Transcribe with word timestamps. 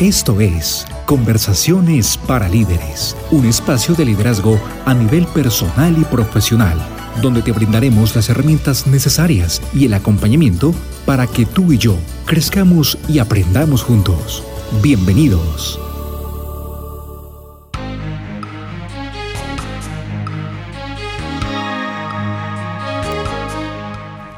Esto 0.00 0.40
es 0.40 0.88
Conversaciones 1.06 2.18
para 2.18 2.48
Líderes, 2.48 3.16
un 3.30 3.46
espacio 3.46 3.94
de 3.94 4.04
liderazgo 4.04 4.58
a 4.84 4.92
nivel 4.92 5.24
personal 5.28 5.96
y 5.96 6.02
profesional, 6.02 6.76
donde 7.22 7.42
te 7.42 7.52
brindaremos 7.52 8.16
las 8.16 8.28
herramientas 8.28 8.88
necesarias 8.88 9.62
y 9.72 9.84
el 9.84 9.94
acompañamiento 9.94 10.74
para 11.06 11.28
que 11.28 11.46
tú 11.46 11.72
y 11.72 11.78
yo 11.78 11.96
crezcamos 12.26 12.98
y 13.08 13.20
aprendamos 13.20 13.84
juntos. 13.84 14.42
Bienvenidos. 14.82 15.78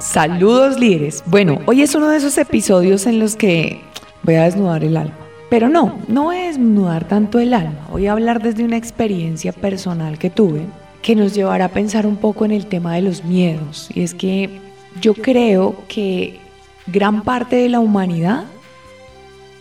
Saludos 0.00 0.78
líderes. 0.78 1.24
Bueno, 1.24 1.62
hoy 1.64 1.80
es 1.80 1.94
uno 1.94 2.08
de 2.08 2.18
esos 2.18 2.36
episodios 2.36 3.06
en 3.06 3.18
los 3.18 3.36
que 3.36 3.80
voy 4.22 4.34
a 4.34 4.44
desnudar 4.44 4.84
el 4.84 4.98
alma. 4.98 5.25
Pero 5.48 5.68
no, 5.68 5.98
no 6.08 6.32
es 6.32 6.56
desnudar 6.56 7.06
tanto 7.06 7.38
el 7.38 7.54
alma. 7.54 7.86
Voy 7.90 8.06
a 8.06 8.12
hablar 8.12 8.42
desde 8.42 8.64
una 8.64 8.76
experiencia 8.76 9.52
personal 9.52 10.18
que 10.18 10.30
tuve 10.30 10.62
que 11.02 11.14
nos 11.14 11.34
llevará 11.34 11.66
a 11.66 11.68
pensar 11.68 12.04
un 12.04 12.16
poco 12.16 12.44
en 12.44 12.50
el 12.50 12.66
tema 12.66 12.96
de 12.96 13.02
los 13.02 13.22
miedos. 13.22 13.88
Y 13.94 14.02
es 14.02 14.12
que 14.12 14.60
yo 15.00 15.14
creo 15.14 15.76
que 15.86 16.40
gran 16.88 17.22
parte 17.22 17.54
de 17.54 17.68
la 17.68 17.78
humanidad 17.78 18.42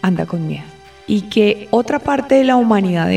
anda 0.02 0.26
con 0.26 0.48
miedo. 0.48 0.64
Y 1.06 1.22
que 1.24 1.68
otra 1.70 2.00
parte 2.00 2.34
de 2.34 2.46
la 2.46 2.56
humanidad 2.56 3.12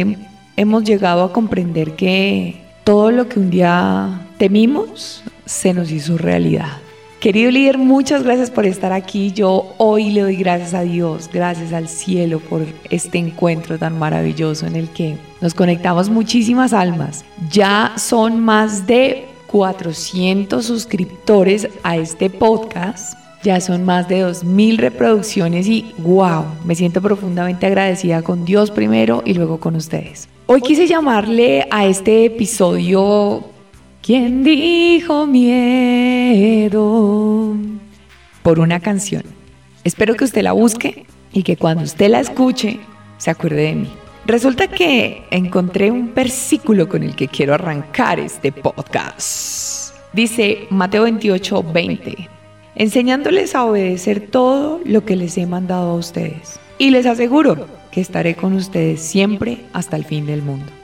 hemos 0.56 0.84
llegado 0.84 1.24
a 1.24 1.32
comprender 1.32 1.92
que 1.96 2.60
todo 2.84 3.10
lo 3.10 3.30
que 3.30 3.40
un 3.40 3.48
día 3.48 4.26
temimos 4.36 5.24
se 5.46 5.72
nos 5.72 5.90
hizo 5.90 6.18
realidad. 6.18 6.76
Querido 7.20 7.50
líder, 7.50 7.78
muchas 7.78 8.22
gracias 8.22 8.48
por 8.48 8.64
estar 8.64 8.92
aquí. 8.92 9.32
Yo 9.32 9.74
hoy 9.78 10.10
le 10.10 10.20
doy 10.20 10.36
gracias 10.36 10.72
a 10.72 10.82
Dios, 10.82 11.28
gracias 11.32 11.72
al 11.72 11.88
cielo 11.88 12.38
por 12.38 12.64
este 12.90 13.18
encuentro 13.18 13.76
tan 13.76 13.98
maravilloso 13.98 14.68
en 14.68 14.76
el 14.76 14.88
que 14.88 15.16
nos 15.40 15.52
conectamos 15.52 16.10
muchísimas 16.10 16.72
almas. 16.72 17.24
Ya 17.50 17.92
son 17.96 18.38
más 18.38 18.86
de 18.86 19.26
400 19.48 20.64
suscriptores 20.64 21.68
a 21.82 21.96
este 21.96 22.30
podcast. 22.30 23.18
Ya 23.42 23.60
son 23.60 23.84
más 23.84 24.08
de 24.08 24.24
2.000 24.24 24.76
reproducciones 24.76 25.66
y 25.66 25.92
wow, 25.98 26.44
me 26.64 26.76
siento 26.76 27.02
profundamente 27.02 27.66
agradecida 27.66 28.22
con 28.22 28.44
Dios 28.44 28.70
primero 28.70 29.22
y 29.24 29.34
luego 29.34 29.58
con 29.58 29.74
ustedes. 29.74 30.28
Hoy 30.46 30.60
quise 30.60 30.86
llamarle 30.86 31.66
a 31.72 31.84
este 31.84 32.26
episodio 32.26 33.57
¿Quién 34.08 34.42
dijo 34.42 35.26
miedo? 35.26 36.78
Por 38.42 38.58
una 38.58 38.80
canción. 38.80 39.22
Espero 39.84 40.14
que 40.14 40.24
usted 40.24 40.40
la 40.40 40.52
busque 40.52 41.04
y 41.30 41.42
que 41.42 41.58
cuando 41.58 41.84
usted 41.84 42.08
la 42.08 42.20
escuche 42.20 42.80
se 43.18 43.30
acuerde 43.30 43.64
de 43.64 43.74
mí. 43.74 43.90
Resulta 44.24 44.66
que 44.66 45.24
encontré 45.30 45.90
un 45.90 46.14
versículo 46.14 46.88
con 46.88 47.02
el 47.02 47.14
que 47.14 47.28
quiero 47.28 47.52
arrancar 47.52 48.18
este 48.18 48.50
podcast. 48.50 49.94
Dice 50.14 50.66
Mateo 50.70 51.02
28, 51.02 51.62
20, 51.62 52.30
enseñándoles 52.76 53.54
a 53.54 53.66
obedecer 53.66 54.26
todo 54.30 54.80
lo 54.86 55.04
que 55.04 55.16
les 55.16 55.36
he 55.36 55.44
mandado 55.44 55.90
a 55.90 55.96
ustedes. 55.96 56.58
Y 56.78 56.88
les 56.92 57.04
aseguro 57.04 57.66
que 57.90 58.00
estaré 58.00 58.36
con 58.36 58.54
ustedes 58.54 59.02
siempre 59.02 59.66
hasta 59.74 59.96
el 59.96 60.06
fin 60.06 60.24
del 60.24 60.40
mundo. 60.40 60.77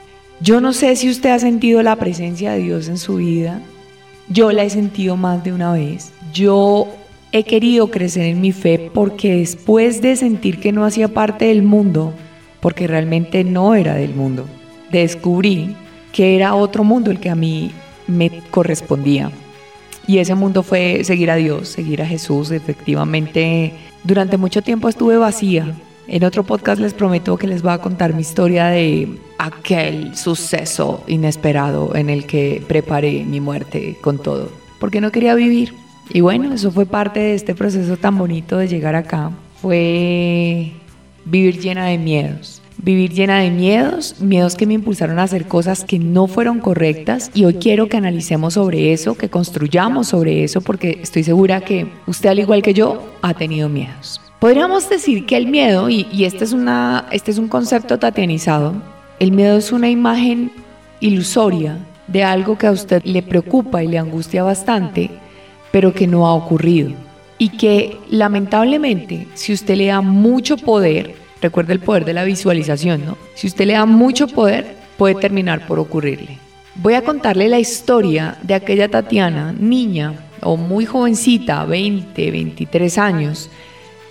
Yo 0.45 0.61
no 0.61 0.73
sé 0.73 0.95
si 0.95 1.09
usted 1.09 1.31
ha 1.31 1.39
sentido 1.39 1.81
la 1.81 1.95
presencia 1.95 2.51
de 2.51 2.59
Dios 2.59 2.87
en 2.87 2.99
su 2.99 3.15
vida. 3.15 3.63
Yo 4.29 4.51
la 4.51 4.63
he 4.63 4.69
sentido 4.69 5.17
más 5.17 5.43
de 5.43 5.51
una 5.51 5.73
vez. 5.73 6.13
Yo 6.35 6.87
he 7.31 7.45
querido 7.45 7.89
crecer 7.89 8.27
en 8.27 8.41
mi 8.41 8.51
fe 8.51 8.91
porque 8.93 9.37
después 9.37 10.03
de 10.03 10.15
sentir 10.15 10.59
que 10.59 10.71
no 10.71 10.85
hacía 10.85 11.07
parte 11.07 11.45
del 11.45 11.63
mundo, 11.63 12.13
porque 12.59 12.85
realmente 12.85 13.43
no 13.43 13.73
era 13.73 13.95
del 13.95 14.13
mundo, 14.13 14.45
descubrí 14.91 15.75
que 16.13 16.35
era 16.35 16.53
otro 16.53 16.83
mundo 16.83 17.09
el 17.09 17.19
que 17.19 17.31
a 17.31 17.35
mí 17.35 17.71
me 18.05 18.29
correspondía. 18.51 19.31
Y 20.05 20.19
ese 20.19 20.35
mundo 20.35 20.61
fue 20.61 21.03
seguir 21.05 21.31
a 21.31 21.37
Dios, 21.37 21.69
seguir 21.69 22.03
a 22.03 22.05
Jesús. 22.05 22.51
Efectivamente, 22.51 23.73
durante 24.03 24.37
mucho 24.37 24.61
tiempo 24.61 24.89
estuve 24.89 25.17
vacía, 25.17 25.73
en 26.07 26.23
otro 26.23 26.43
podcast 26.43 26.79
les 26.79 26.93
prometo 26.93 27.37
que 27.37 27.47
les 27.47 27.61
voy 27.61 27.71
a 27.71 27.79
contar 27.79 28.13
mi 28.13 28.21
historia 28.21 28.67
de 28.67 29.17
aquel 29.37 30.15
suceso 30.15 31.03
inesperado 31.07 31.95
en 31.95 32.09
el 32.09 32.25
que 32.25 32.63
preparé 32.67 33.23
mi 33.23 33.39
muerte 33.39 33.97
con 34.01 34.19
todo, 34.19 34.49
porque 34.79 35.01
no 35.01 35.11
quería 35.11 35.35
vivir. 35.35 35.73
Y 36.09 36.21
bueno, 36.21 36.53
eso 36.53 36.71
fue 36.71 36.85
parte 36.85 37.19
de 37.19 37.33
este 37.33 37.55
proceso 37.55 37.97
tan 37.97 38.17
bonito 38.17 38.57
de 38.57 38.67
llegar 38.67 38.95
acá. 38.95 39.31
Fue 39.61 40.71
vivir 41.25 41.59
llena 41.59 41.87
de 41.87 41.97
miedos. 41.97 42.61
Vivir 42.77 43.11
llena 43.13 43.39
de 43.39 43.49
miedos, 43.49 44.19
miedos 44.19 44.55
que 44.55 44.67
me 44.67 44.73
impulsaron 44.73 45.17
a 45.17 45.23
hacer 45.23 45.47
cosas 45.47 45.85
que 45.85 45.97
no 45.97 46.27
fueron 46.27 46.59
correctas 46.59 47.31
y 47.33 47.45
hoy 47.45 47.55
quiero 47.55 47.87
que 47.87 47.97
analicemos 47.97 48.55
sobre 48.55 48.91
eso, 48.91 49.15
que 49.15 49.29
construyamos 49.29 50.09
sobre 50.09 50.43
eso, 50.43 50.61
porque 50.61 50.99
estoy 51.01 51.23
segura 51.23 51.61
que 51.61 51.87
usted 52.05 52.29
al 52.29 52.39
igual 52.39 52.61
que 52.61 52.73
yo 52.73 53.01
ha 53.21 53.33
tenido 53.33 53.69
miedos. 53.69 54.24
Podríamos 54.45 54.87
decir 54.87 55.25
que 55.25 55.37
el 55.37 55.47
miedo, 55.47 55.89
y, 55.89 56.05
este, 56.23 56.43
es 56.43 56.53
una, 56.53 57.07
este 57.09 57.31
es 57.31 57.39
un 57.39 57.47
concepto 57.47 57.97
tatianizado, 57.97 58.75
el 59.19 59.31
miedo 59.31 59.57
es 59.57 59.71
una 59.71 59.89
imagen 59.89 60.51
ilusoria 60.99 61.79
de 62.05 62.23
algo 62.23 62.55
que 62.55 62.67
a 62.67 62.71
usted 62.71 63.01
le 63.05 63.23
preocupa 63.23 63.83
y 63.83 63.87
le 63.87 63.97
angustia 63.97 64.43
bastante, 64.43 65.09
pero 65.71 65.95
que 65.95 66.05
no 66.05 66.27
ha 66.27 66.35
ocurrido. 66.35 66.91
Y 67.39 67.57
que 67.57 67.97
lamentablemente, 68.11 69.27
si 69.33 69.51
usted 69.51 69.77
le 69.77 69.87
da 69.87 70.01
mucho 70.01 70.57
poder, 70.57 71.15
recuerde 71.41 71.73
el 71.73 71.79
poder 71.79 72.05
de 72.05 72.13
la 72.13 72.23
visualización, 72.23 73.03
¿no? 73.03 73.17
Si 73.33 73.47
usted 73.47 73.65
le 73.65 73.73
da 73.73 73.87
mucho 73.87 74.27
poder, 74.27 74.75
puede 74.95 75.15
terminar 75.15 75.65
por 75.65 75.79
ocurrirle. 75.79 76.37
Voy 76.75 76.93
a 76.93 77.03
contarle 77.03 77.49
la 77.49 77.57
historia 77.57 78.37
de 78.43 78.53
aquella 78.53 78.89
Tatiana, 78.89 79.55
niña 79.57 80.13
o 80.43 80.55
muy 80.55 80.85
jovencita, 80.85 81.65
20, 81.65 82.29
23 82.29 82.97
años, 82.99 83.49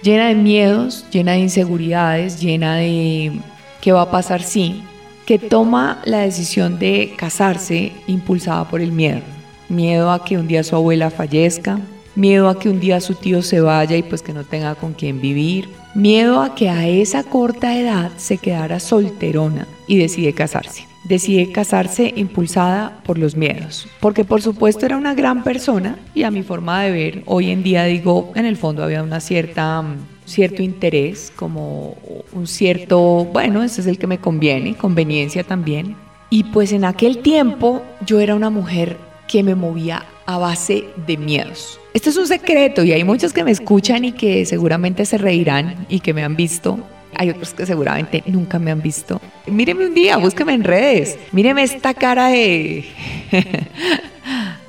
llena 0.05 0.29
de 0.29 0.35
miedos, 0.35 1.07
llena 1.11 1.33
de 1.33 1.39
inseguridades, 1.39 2.39
llena 2.41 2.77
de 2.77 3.33
qué 3.81 3.91
va 3.91 4.03
a 4.03 4.11
pasar 4.11 4.43
si, 4.43 4.83
que 5.25 5.39
toma 5.39 6.03
la 6.05 6.19
decisión 6.19 6.79
de 6.79 7.15
casarse 7.17 7.93
impulsada 8.07 8.69
por 8.69 8.83
el 8.83 8.93
miedo. 8.93 9.23
Miedo 9.71 10.13
a 10.13 10.23
que 10.23 10.37
un 10.37 10.47
día 10.47 10.63
su 10.63 10.77
abuela 10.77 11.11
fallezca, 11.11 11.81
miedo 12.15 12.51
a 12.51 12.59
que 12.59 12.69
un 12.69 12.81
día 12.81 13.01
su 13.01 13.15
tío 13.15 13.43
se 13.43 13.61
vaya 13.61 13.97
y 13.97 14.03
pues 14.03 14.21
que 14.21 14.35
no 14.35 14.45
tenga 14.45 14.75
con 14.75 14.93
quién 14.93 15.23
vivir, 15.23 15.71
miedo 15.95 16.43
a 16.43 16.55
que 16.55 16.69
a 16.69 16.87
esa 16.87 17.25
corta 17.25 17.77
edad 17.77 18.13
se 18.19 18.37
quedara 18.37 18.81
solterona 18.81 19.67
y 19.87 19.97
decide 19.97 20.35
casarse 20.35 20.94
decide 21.05 21.53
casarse 21.53 22.13
impulsada 22.17 23.01
por 23.05 23.19
los 23.19 23.37
miedos, 23.37 23.87
porque 24.01 24.25
por 24.25 24.43
supuesto 24.43 24.87
era 24.87 24.97
una 24.97 25.15
gran 25.15 25.45
persona 25.45 25.99
y 26.15 26.23
a 26.23 26.31
mi 26.31 26.43
forma 26.43 26.83
de 26.83 26.91
ver, 26.91 27.23
hoy 27.27 27.51
en 27.51 27.63
día 27.63 27.85
digo, 27.85 28.33
en 28.35 28.47
el 28.47 28.57
fondo 28.57 28.83
había 28.83 29.03
una 29.03 29.21
cierta 29.21 29.83
mm, 29.83 29.97
cierto 30.25 30.63
interés, 30.63 31.33
como 31.37 31.97
un 32.33 32.47
cierto, 32.47 33.27
bueno, 33.33 33.63
ese 33.63 33.83
es 33.83 33.87
el 33.87 33.99
que 33.99 34.07
me 34.07 34.19
conviene, 34.19 34.75
conveniencia 34.75 35.45
también. 35.45 35.97
Y 36.31 36.45
pues 36.45 36.73
en 36.73 36.85
aquel 36.85 37.19
tiempo 37.19 37.83
yo 38.07 38.21
era 38.21 38.35
una 38.35 38.51
mujer 38.51 38.97
que 39.29 39.43
me 39.43 39.55
movía 39.55 40.05
a 40.27 40.39
base 40.39 40.85
de 41.07 41.17
miedos. 41.17 41.79
Esto 41.93 42.11
es 42.11 42.17
un 42.17 42.27
secreto 42.27 42.83
y 42.83 42.93
hay 42.93 43.05
muchos 43.05 43.33
que 43.33 43.45
me 43.45 43.51
escuchan 43.51 44.05
y 44.05 44.13
que 44.13 44.45
seguramente 44.47 45.05
se 45.05 45.19
reirán 45.19 45.87
y 45.89 46.01
que 46.01 46.15
me 46.15 46.25
han 46.25 46.35
visto 46.35 46.79
hay 47.17 47.31
otros 47.31 47.55
que 47.55 47.67
seguramente 47.67 48.23
nunca 48.27 48.59
me 48.59 48.71
han 48.71 48.83
visto. 48.83 49.21
Míreme 49.47 49.87
un 49.87 49.95
día, 49.95 50.17
búsqueme 50.17 50.55
en 50.55 50.65
redes. 50.65 51.19
Míreme 51.33 51.63
esta 51.63 51.95
cara 51.95 52.29
de, 52.29 52.85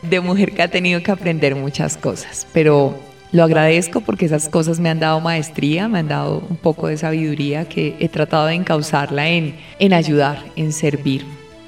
de 0.01 0.19
mujer 0.19 0.51
que 0.51 0.61
ha 0.61 0.67
tenido 0.67 1.01
que 1.01 1.11
aprender 1.11 1.55
muchas 1.55 1.97
cosas. 1.97 2.47
Pero 2.53 2.97
lo 3.31 3.43
agradezco 3.43 4.01
porque 4.01 4.25
esas 4.25 4.49
cosas 4.49 4.79
me 4.79 4.89
han 4.89 4.99
dado 4.99 5.19
maestría, 5.19 5.87
me 5.87 5.99
han 5.99 6.07
dado 6.07 6.45
un 6.49 6.57
poco 6.57 6.87
de 6.87 6.97
sabiduría 6.97 7.67
que 7.67 7.95
he 7.99 8.07
tratado 8.07 8.47
de 8.47 8.53
encauzarla 8.53 9.27
en, 9.27 9.55
en 9.79 9.93
ayudar, 9.93 10.43
en 10.55 10.71
servir. 10.71 11.25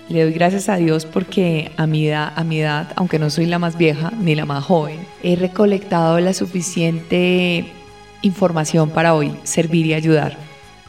Le 0.09 0.23
doy 0.23 0.31
gracias 0.31 0.69
a 0.69 0.77
Dios 0.77 1.05
porque 1.05 1.71
a 1.75 1.85
mi, 1.85 2.07
edad, 2.07 2.31
a 2.35 2.45
mi 2.45 2.61
edad, 2.61 2.93
aunque 2.95 3.19
no 3.19 3.29
soy 3.29 3.45
la 3.45 3.59
más 3.59 3.77
vieja 3.77 4.13
ni 4.17 4.35
la 4.35 4.45
más 4.45 4.63
joven, 4.63 4.99
he 5.21 5.35
recolectado 5.35 6.19
la 6.21 6.33
suficiente 6.33 7.65
información 8.21 8.89
para 8.89 9.13
hoy 9.13 9.33
servir 9.43 9.85
y 9.87 9.93
ayudar 9.93 10.46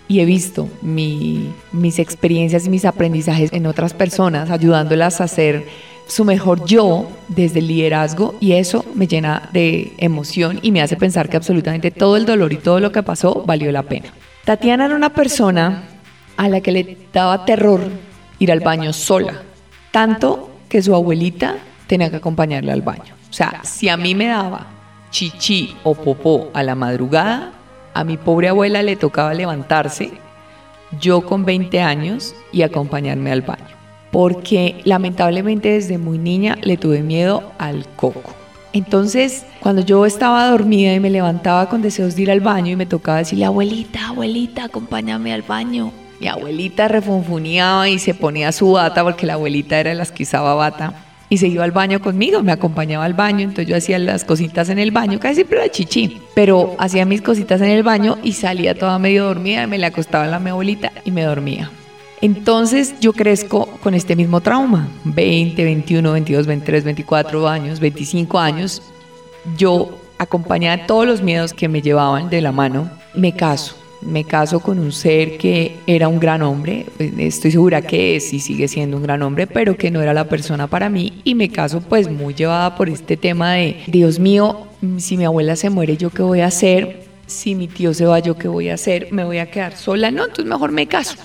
y 0.09 0.21
he 0.21 0.25
visto 0.25 0.69
mis 0.83 1.99
experiencias 1.99 2.67
y 2.67 2.71
mis 2.71 2.87
aprendizajes 2.87 3.53
en 3.53 3.67
otras 3.67 3.93
personas, 3.93 4.51
ayudándolas 4.51 5.21
a 5.21 5.29
ser 5.29 5.67
su 6.07 6.25
mejor 6.25 6.65
yo 6.65 7.07
desde 7.29 7.59
el 7.59 7.69
liderazgo 7.69 8.35
y 8.41 8.53
eso 8.53 8.85
me 8.95 9.07
llena 9.07 9.51
de 9.53 9.93
emoción 9.99 10.59
y 10.63 10.73
me 10.73 10.81
hace 10.81 10.97
pensar 10.97 11.29
que 11.29 11.37
absolutamente 11.37 11.91
todo 11.91 12.17
el 12.17 12.25
dolor 12.25 12.55
y 12.55 12.57
todo 12.57 12.81
lo 12.81 12.91
que 12.91 13.03
pasó 13.03 13.45
valió 13.47 13.71
la 13.71 13.83
pena. 13.83 14.09
Tatiana 14.45 14.87
era 14.87 14.97
una 14.97 15.13
persona 15.13 15.83
a 16.39 16.49
la 16.49 16.63
que 16.63 16.73
le 16.73 16.97
daba 17.13 17.45
terror 17.45 17.83
ir 18.39 18.51
al 18.51 18.61
baño 18.61 18.95
sola, 18.95 19.43
tanto 19.91 20.51
que 20.71 20.81
su 20.81 20.95
abuelita 20.95 21.57
tenía 21.87 22.09
que 22.09 22.17
acompañarle 22.17 22.73
al 22.73 22.81
baño. 22.81 23.15
O 23.29 23.33
sea, 23.33 23.61
si 23.63 23.91
a 23.91 23.99
mí 23.99 24.15
me 24.15 24.29
daba 24.29 24.67
chichi 25.11 25.77
o 25.85 25.95
popó 25.95 26.51
a 26.55 26.63
la 26.63 26.75
madrugada, 26.75 27.53
a 27.95 28.05
mi 28.05 28.17
pobre 28.17 28.49
abuela 28.49 28.83
le 28.83 28.97
tocaba 28.97 29.35
levantarse 29.35 30.13
yo 31.01 31.23
con 31.23 31.45
20 31.45 31.81
años 31.81 32.35
y 32.53 32.63
acompañarme 32.63 33.31
al 33.33 33.43
baño. 33.43 33.77
Porque 34.11 34.81
lamentablemente 34.85 35.71
desde 35.71 35.99
muy 35.99 36.19
niña 36.19 36.57
le 36.63 36.77
tuve 36.77 37.03
miedo 37.03 37.53
al 37.59 37.87
coco. 37.97 38.35
Entonces, 38.73 39.45
cuando 39.61 39.83
yo 39.83 40.07
estaba 40.07 40.49
dormida 40.49 40.95
y 40.95 41.01
me 41.01 41.11
levantaba 41.11 41.69
con 41.69 41.83
deseos 41.83 42.17
de 42.17 42.23
ir 42.23 42.31
al 42.31 42.41
baño 42.41 42.73
y 42.73 42.77
me 42.77 42.87
tocaba 42.87 43.19
decirle, 43.19 43.45
abuelita, 43.45 44.09
abuelita, 44.09 44.65
acompáñame 44.65 45.33
al 45.33 45.43
baño. 45.43 45.93
Mi 46.21 46.29
abuelita 46.29 46.89
refunfuneaba 46.89 47.89
y 47.89 47.99
se 47.99 48.15
ponía 48.15 48.53
su 48.53 48.73
bata 48.73 49.03
porque 49.05 49.27
la 49.27 49.35
abuelita 49.35 49.79
era 49.79 49.95
las 49.95 50.11
que 50.11 50.25
usaba 50.25 50.55
bata 50.55 51.08
y 51.31 51.39
se 51.39 51.49
iba 51.49 51.65
al 51.65 51.73
baño 51.73 52.01
conmigo, 52.01 52.43
me 52.43 52.53
acompañaba 52.53 53.05
al 53.05 53.15
baño, 53.15 53.41
entonces 53.41 53.67
yo 53.67 53.77
hacía 53.77 53.99
las 53.99 54.25
cositas 54.25 54.69
en 54.69 54.79
el 54.79 54.91
baño, 54.91 55.21
casi 55.21 55.37
siempre 55.37 55.59
era 55.59 55.71
chichi, 55.71 56.21
pero 56.35 56.75
hacía 56.79 57.05
mis 57.05 57.23
cositas 57.23 57.61
en 57.61 57.69
el 57.69 57.83
baño 57.83 58.19
y 58.23 58.33
salía 58.33 58.75
toda 58.75 58.99
medio 58.99 59.25
dormida, 59.25 59.67
me 59.67 59.79
le 59.79 59.87
acostaba 59.87 60.27
la 60.27 60.39
mi 60.39 60.51
abuelita 60.51 60.93
y 61.05 61.11
me 61.11 61.23
dormía. 61.23 61.71
Entonces 62.21 62.99
yo 63.01 63.13
crezco 63.13 63.67
con 63.83 63.95
este 63.95 64.17
mismo 64.17 64.41
trauma, 64.41 64.89
20, 65.05 65.63
21, 65.63 66.13
22, 66.13 66.47
23, 66.47 66.85
24 66.85 67.49
años, 67.49 67.79
25 67.79 68.39
años, 68.39 68.83
yo 69.57 70.01
acompañaba 70.19 70.87
todos 70.87 71.07
los 71.07 71.23
miedos 71.23 71.53
que 71.53 71.69
me 71.69 71.81
llevaban 71.81 72.29
de 72.29 72.41
la 72.41 72.51
mano, 72.51 72.91
me 73.15 73.35
caso, 73.35 73.77
me 74.01 74.25
caso 74.25 74.61
con 74.61 74.79
un 74.79 74.93
ser 74.93 75.39
que 75.39 75.77
era 75.87 76.09
un 76.09 76.21
gran 76.21 76.43
hombre, 76.43 76.87
estoy 77.19 77.51
segura 77.51 77.83
que 77.83 78.17
es 78.17 78.33
y 78.33 78.41
sigue 78.41 78.69
siendo 78.69 78.97
un 78.97 79.03
gran 79.03 79.23
hombre, 79.23 79.47
pero 79.47 79.77
que 79.77 79.91
no 79.91 80.01
era 80.01 80.15
la 80.15 80.29
persona 80.29 80.67
para 80.67 80.89
mí 80.89 81.21
y 81.25 81.35
me 81.35 81.49
caso 81.49 81.81
pues 81.81 82.11
muy 82.11 82.35
llevada 82.35 82.77
por 82.77 82.89
este 82.89 83.17
tema 83.17 83.55
de, 83.55 83.83
Dios 83.87 84.19
mío, 84.19 84.67
si 84.99 85.17
mi 85.17 85.25
abuela 85.25 85.57
se 85.57 85.71
muere, 85.71 85.97
¿yo 85.97 86.11
qué 86.11 86.23
voy 86.23 86.41
a 86.41 86.47
hacer? 86.47 87.05
Si 87.27 87.55
mi 87.55 87.69
tío 87.69 87.93
se 87.93 88.07
va, 88.07 88.21
¿yo 88.21 88.39
qué 88.39 88.49
voy 88.49 88.69
a 88.69 88.75
hacer? 88.75 89.09
¿Me 89.11 89.25
voy 89.25 89.39
a 89.39 89.51
quedar 89.51 89.77
sola? 89.77 90.11
No, 90.11 90.25
entonces 90.25 90.47
mejor 90.47 90.73
me 90.73 90.87
caso. 90.87 91.17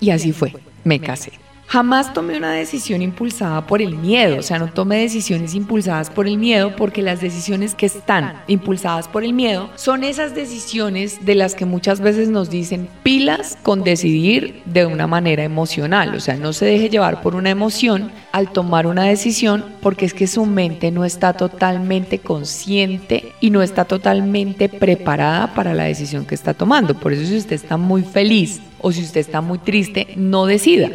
Y 0.00 0.10
así 0.10 0.32
fue, 0.32 0.54
me 0.84 0.98
casé. 0.98 1.32
Jamás 1.72 2.12
tomé 2.12 2.36
una 2.36 2.52
decisión 2.52 3.00
impulsada 3.00 3.66
por 3.66 3.80
el 3.80 3.96
miedo, 3.96 4.36
o 4.36 4.42
sea, 4.42 4.58
no 4.58 4.70
tomé 4.70 4.98
decisiones 4.98 5.54
impulsadas 5.54 6.10
por 6.10 6.26
el 6.26 6.36
miedo 6.36 6.76
porque 6.76 7.00
las 7.00 7.22
decisiones 7.22 7.74
que 7.74 7.86
están 7.86 8.34
impulsadas 8.46 9.08
por 9.08 9.24
el 9.24 9.32
miedo 9.32 9.70
son 9.74 10.04
esas 10.04 10.34
decisiones 10.34 11.24
de 11.24 11.34
las 11.34 11.54
que 11.54 11.64
muchas 11.64 12.00
veces 12.00 12.28
nos 12.28 12.50
dicen 12.50 12.90
pilas 13.02 13.56
con 13.62 13.84
decidir 13.84 14.60
de 14.66 14.84
una 14.84 15.06
manera 15.06 15.44
emocional, 15.44 16.14
o 16.14 16.20
sea, 16.20 16.36
no 16.36 16.52
se 16.52 16.66
deje 16.66 16.90
llevar 16.90 17.22
por 17.22 17.34
una 17.34 17.48
emoción 17.48 18.12
al 18.32 18.52
tomar 18.52 18.86
una 18.86 19.04
decisión 19.04 19.64
porque 19.80 20.04
es 20.04 20.12
que 20.12 20.26
su 20.26 20.44
mente 20.44 20.90
no 20.90 21.06
está 21.06 21.32
totalmente 21.32 22.18
consciente 22.18 23.32
y 23.40 23.48
no 23.48 23.62
está 23.62 23.86
totalmente 23.86 24.68
preparada 24.68 25.54
para 25.54 25.72
la 25.72 25.84
decisión 25.84 26.26
que 26.26 26.34
está 26.34 26.52
tomando. 26.52 26.92
Por 26.92 27.14
eso 27.14 27.24
si 27.24 27.38
usted 27.38 27.56
está 27.56 27.78
muy 27.78 28.02
feliz 28.02 28.60
o 28.78 28.92
si 28.92 29.00
usted 29.00 29.22
está 29.22 29.40
muy 29.40 29.56
triste, 29.56 30.08
no 30.16 30.44
decida 30.44 30.90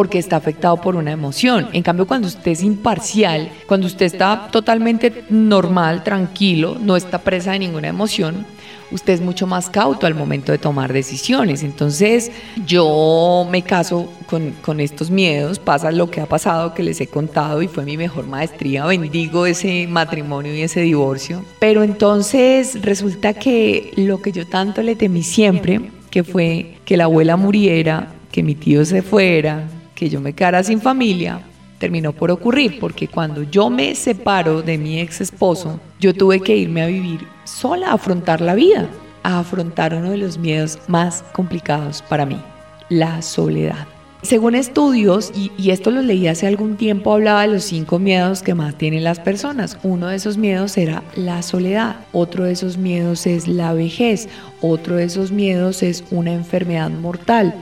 porque 0.00 0.18
está 0.18 0.36
afectado 0.36 0.78
por 0.78 0.96
una 0.96 1.12
emoción. 1.12 1.68
En 1.74 1.82
cambio, 1.82 2.06
cuando 2.06 2.26
usted 2.26 2.52
es 2.52 2.62
imparcial, 2.62 3.50
cuando 3.66 3.86
usted 3.86 4.06
está 4.06 4.48
totalmente 4.50 5.24
normal, 5.28 6.02
tranquilo, 6.02 6.78
no 6.80 6.96
está 6.96 7.18
presa 7.18 7.52
de 7.52 7.58
ninguna 7.58 7.88
emoción, 7.88 8.46
usted 8.92 9.12
es 9.12 9.20
mucho 9.20 9.46
más 9.46 9.68
cauto 9.68 10.06
al 10.06 10.14
momento 10.14 10.52
de 10.52 10.56
tomar 10.56 10.90
decisiones. 10.90 11.62
Entonces, 11.62 12.32
yo 12.64 13.46
me 13.50 13.60
caso 13.60 14.10
con, 14.24 14.52
con, 14.62 14.80
estos 14.80 15.10
miedos, 15.10 15.58
pasa 15.58 15.92
lo 15.92 16.10
que 16.10 16.22
ha 16.22 16.26
pasado, 16.26 16.72
que 16.72 16.82
les 16.82 16.98
he 17.02 17.06
contado 17.06 17.60
y 17.60 17.68
fue 17.68 17.84
mi 17.84 17.98
mejor 17.98 18.26
maestría, 18.26 18.86
bendigo 18.86 19.44
ese 19.44 19.86
matrimonio 19.86 20.54
y 20.54 20.62
ese 20.62 20.80
divorcio. 20.80 21.44
Pero 21.58 21.82
entonces 21.82 22.80
resulta 22.80 23.34
que 23.34 23.92
lo 23.96 24.22
que 24.22 24.32
yo 24.32 24.46
tanto 24.46 24.82
le 24.82 24.96
temí 24.96 25.22
siempre, 25.22 25.90
que 26.10 26.24
fue 26.24 26.78
que 26.86 26.96
la 26.96 27.04
abuela 27.04 27.36
muriera, 27.36 28.14
que 28.32 28.42
mi 28.42 28.54
tío 28.54 28.82
se 28.86 29.02
fuera, 29.02 29.68
que 30.00 30.08
yo 30.08 30.18
me 30.18 30.32
quedara 30.32 30.62
sin 30.62 30.80
familia, 30.80 31.42
terminó 31.78 32.14
por 32.14 32.30
ocurrir, 32.30 32.80
porque 32.80 33.06
cuando 33.06 33.42
yo 33.42 33.68
me 33.68 33.94
separo 33.94 34.62
de 34.62 34.78
mi 34.78 34.98
ex 34.98 35.20
esposo, 35.20 35.78
yo 36.00 36.14
tuve 36.14 36.40
que 36.40 36.56
irme 36.56 36.80
a 36.80 36.86
vivir 36.86 37.20
sola, 37.44 37.90
a 37.90 37.92
afrontar 37.92 38.40
la 38.40 38.54
vida, 38.54 38.88
a 39.22 39.40
afrontar 39.40 39.92
uno 39.92 40.12
de 40.12 40.16
los 40.16 40.38
miedos 40.38 40.78
más 40.88 41.22
complicados 41.34 42.00
para 42.00 42.24
mí, 42.24 42.40
la 42.88 43.20
soledad. 43.20 43.86
Según 44.22 44.54
estudios, 44.54 45.32
y, 45.34 45.70
esto 45.70 45.90
lo 45.90 46.02
leí 46.02 46.28
hace 46.28 46.46
algún 46.46 46.76
tiempo, 46.76 47.12
hablaba 47.12 47.42
de 47.42 47.48
los 47.48 47.64
cinco 47.64 47.98
miedos 47.98 48.42
que 48.42 48.54
más 48.54 48.76
tienen 48.76 49.02
las 49.02 49.18
personas. 49.18 49.78
Uno 49.82 50.08
de 50.08 50.16
esos 50.16 50.36
miedos 50.36 50.76
era 50.76 51.02
la 51.16 51.42
soledad, 51.42 51.96
otro 52.12 52.44
de 52.44 52.52
esos 52.52 52.76
miedos 52.76 53.26
es 53.26 53.48
la 53.48 53.72
vejez, 53.72 54.28
otro 54.60 54.96
de 54.96 55.04
esos 55.04 55.32
miedos 55.32 55.82
es 55.82 56.04
una 56.10 56.32
enfermedad 56.32 56.90
mortal, 56.90 57.54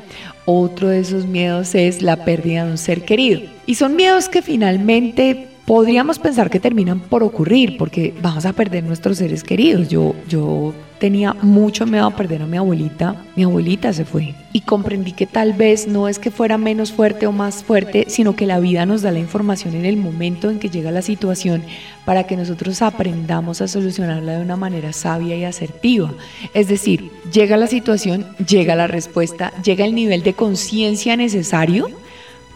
otro 0.46 0.88
de 0.88 1.00
esos 1.00 1.26
miedos 1.26 1.74
es 1.74 2.02
la 2.02 2.24
pérdida 2.24 2.64
de 2.64 2.72
un 2.72 2.78
ser 2.78 3.04
querido. 3.04 3.40
Y 3.66 3.76
son 3.76 3.94
miedos 3.94 4.28
que 4.28 4.42
finalmente 4.42 5.47
podríamos 5.68 6.18
pensar 6.18 6.48
que 6.48 6.60
terminan 6.60 6.98
por 6.98 7.22
ocurrir 7.22 7.76
porque 7.76 8.14
vamos 8.22 8.46
a 8.46 8.54
perder 8.54 8.84
nuestros 8.84 9.18
seres 9.18 9.44
queridos. 9.44 9.90
Yo, 9.90 10.14
yo 10.26 10.72
tenía 10.98 11.34
mucho 11.34 11.84
miedo 11.84 12.06
a 12.06 12.16
perder 12.16 12.40
a 12.40 12.46
mi 12.46 12.56
abuelita. 12.56 13.22
Mi 13.36 13.44
abuelita 13.44 13.92
se 13.92 14.06
fue 14.06 14.34
y 14.54 14.62
comprendí 14.62 15.12
que 15.12 15.26
tal 15.26 15.52
vez 15.52 15.86
no 15.86 16.08
es 16.08 16.18
que 16.18 16.30
fuera 16.30 16.56
menos 16.56 16.90
fuerte 16.90 17.26
o 17.26 17.32
más 17.32 17.62
fuerte, 17.62 18.06
sino 18.08 18.34
que 18.34 18.46
la 18.46 18.60
vida 18.60 18.86
nos 18.86 19.02
da 19.02 19.10
la 19.10 19.18
información 19.18 19.74
en 19.74 19.84
el 19.84 19.98
momento 19.98 20.48
en 20.48 20.58
que 20.58 20.70
llega 20.70 20.90
la 20.90 21.02
situación 21.02 21.62
para 22.06 22.24
que 22.24 22.38
nosotros 22.38 22.80
aprendamos 22.80 23.60
a 23.60 23.68
solucionarla 23.68 24.38
de 24.38 24.42
una 24.42 24.56
manera 24.56 24.94
sabia 24.94 25.36
y 25.36 25.44
asertiva. 25.44 26.14
Es 26.54 26.68
decir, 26.68 27.10
llega 27.30 27.58
la 27.58 27.66
situación, 27.66 28.26
llega 28.38 28.74
la 28.74 28.86
respuesta, 28.86 29.52
llega 29.62 29.84
el 29.84 29.94
nivel 29.94 30.22
de 30.22 30.32
conciencia 30.32 31.14
necesario 31.14 31.90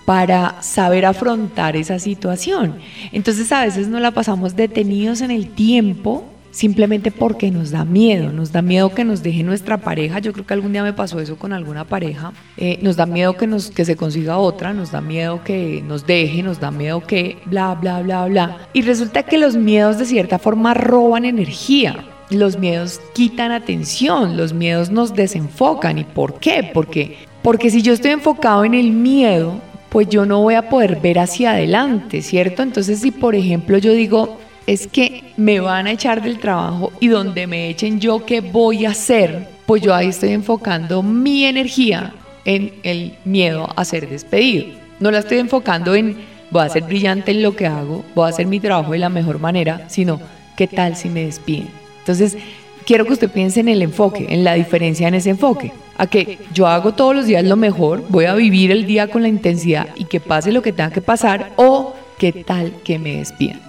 para 0.05 0.61
saber 0.63 1.07
afrontar 1.07 1.77
esa 1.77 1.99
situación. 1.99 2.77
Entonces 3.13 3.51
a 3.53 3.65
veces 3.65 3.89
no 3.89 4.01
la 4.01 4.11
pasamos 4.11 4.57
detenidos 4.57 5.21
en 5.21 5.31
el 5.31 5.49
tiempo 5.49 6.25
simplemente 6.53 7.11
porque 7.11 7.51
nos 7.51 7.71
da 7.71 7.85
miedo, 7.85 8.31
nos 8.31 8.53
da 8.53 8.63
miedo 8.63 8.95
que 8.95 9.05
nos 9.05 9.23
deje 9.23 9.43
nuestra 9.43 9.79
pareja, 9.79 10.21
yo 10.21 10.33
creo 10.33 10.47
que 10.47 10.55
algún 10.55 10.73
día 10.73 10.83
me 10.83 10.93
pasó 10.93 11.19
eso 11.19 11.37
con 11.37 11.53
alguna 11.53 11.85
pareja, 11.85 12.33
eh, 12.59 12.79
nos 12.83 12.97
da 12.97 13.07
miedo 13.07 13.37
que, 13.37 13.47
nos, 13.47 13.71
que 13.71 13.85
se 13.85 13.97
consiga 13.97 14.37
otra, 14.37 14.73
nos 14.73 14.93
da 14.93 15.01
miedo 15.01 15.43
que 15.43 15.83
nos 15.85 16.07
deje, 16.07 16.43
nos 16.43 16.61
da 16.61 16.71
miedo 16.71 17.01
que 17.01 17.39
bla, 17.47 17.75
bla, 17.75 18.03
bla, 18.03 18.27
bla. 18.27 18.69
Y 18.75 18.83
resulta 18.83 19.25
que 19.25 19.39
los 19.39 19.57
miedos 19.57 19.99
de 19.99 20.05
cierta 20.05 20.39
forma 20.39 20.75
roban 20.75 21.25
energía. 21.25 22.05
Los 22.29 22.59
miedos 22.59 23.01
quitan 23.15 23.51
atención, 23.53 24.37
los 24.37 24.53
miedos 24.55 24.91
nos 24.91 25.15
desenfocan. 25.15 25.99
¿Y 25.99 26.05
por 26.05 26.39
qué? 26.39 26.71
Porque, 26.73 27.19
porque 27.43 27.71
si 27.71 27.83
yo 27.83 27.93
estoy 27.93 28.13
enfocado 28.13 28.65
en 28.65 28.73
el 28.73 28.91
miedo, 28.91 29.61
pues 29.93 30.09
yo 30.09 30.25
no 30.25 30.41
voy 30.41 30.55
a 30.55 30.71
poder 30.71 31.01
ver 31.01 31.19
hacia 31.19 31.53
adelante, 31.53 32.23
¿cierto? 32.23 32.63
Entonces 32.63 33.01
si 33.01 33.11
por 33.11 33.35
ejemplo 33.35 33.77
yo 33.77 33.93
digo, 33.93 34.39
es 34.67 34.87
que 34.87 35.35
me 35.37 35.61
van 35.61 35.87
a 35.87 35.93
echar 35.93 36.23
del 36.23 36.39
trabajo 36.39 36.93
y 36.99 37.09
donde 37.09 37.47
me 37.47 37.69
echen 37.69 38.01
yo, 38.01 38.25
¿qué 38.25 38.41
voy 38.41 38.87
a 38.87 38.91
hacer? 38.91 39.49
Pues 39.67 39.83
yo 39.83 39.95
ahí 39.95 40.09
estoy 40.09 40.31
enfocando 40.31 41.03
mi 41.03 41.45
energía 41.45 42.15
en 42.47 42.73
el 42.83 43.17
miedo 43.27 43.69
a 43.77 43.85
ser 43.85 44.09
despedido. 44.09 44.67
No 44.99 45.11
la 45.11 45.19
estoy 45.19 45.39
enfocando 45.39 45.95
en 45.95 46.17
voy 46.51 46.63
a 46.63 46.71
ser 46.71 46.85
brillante 46.85 47.33
en 47.33 47.43
lo 47.43 47.55
que 47.55 47.67
hago, 47.67 48.03
voy 48.15 48.27
a 48.27 48.29
hacer 48.31 48.47
mi 48.47 48.61
trabajo 48.61 48.93
de 48.93 48.99
la 48.99 49.11
mejor 49.11 49.41
manera, 49.41 49.89
sino 49.89 50.21
¿qué 50.57 50.69
tal 50.69 50.97
si 50.97 51.11
me 51.11 51.27
despiden? 51.27 51.69
Entonces, 51.99 52.39
quiero 52.87 53.05
que 53.07 53.13
usted 53.13 53.31
piense 53.31 53.61
en 53.61 53.69
el 53.69 53.83
enfoque, 53.83 54.27
en 54.29 54.45
la 54.45 54.55
diferencia 54.55 55.09
en 55.09 55.15
ese 55.15 55.31
enfoque. 55.31 55.73
A 55.97 56.07
que 56.07 56.39
yo 56.53 56.67
hago 56.67 56.93
todos 56.95 57.15
los 57.15 57.27
días 57.27 57.45
lo 57.45 57.57
mejor, 57.57 58.05
voy 58.09 58.25
a 58.25 58.35
vivir 58.35 58.71
el 58.71 58.87
día 58.87 59.09
con 59.09 59.23
la 59.23 59.29
intensidad 59.29 59.89
y 59.97 60.05
que 60.05 60.21
pase 60.21 60.53
lo 60.53 60.63
que 60.63 60.73
tenga 60.73 60.91
que 60.91 61.01
pasar 61.01 61.53
o 61.57 61.95
qué 62.19 62.33
tal 62.33 62.73
que 62.85 62.99
me 62.99 63.17
despidan. 63.17 63.61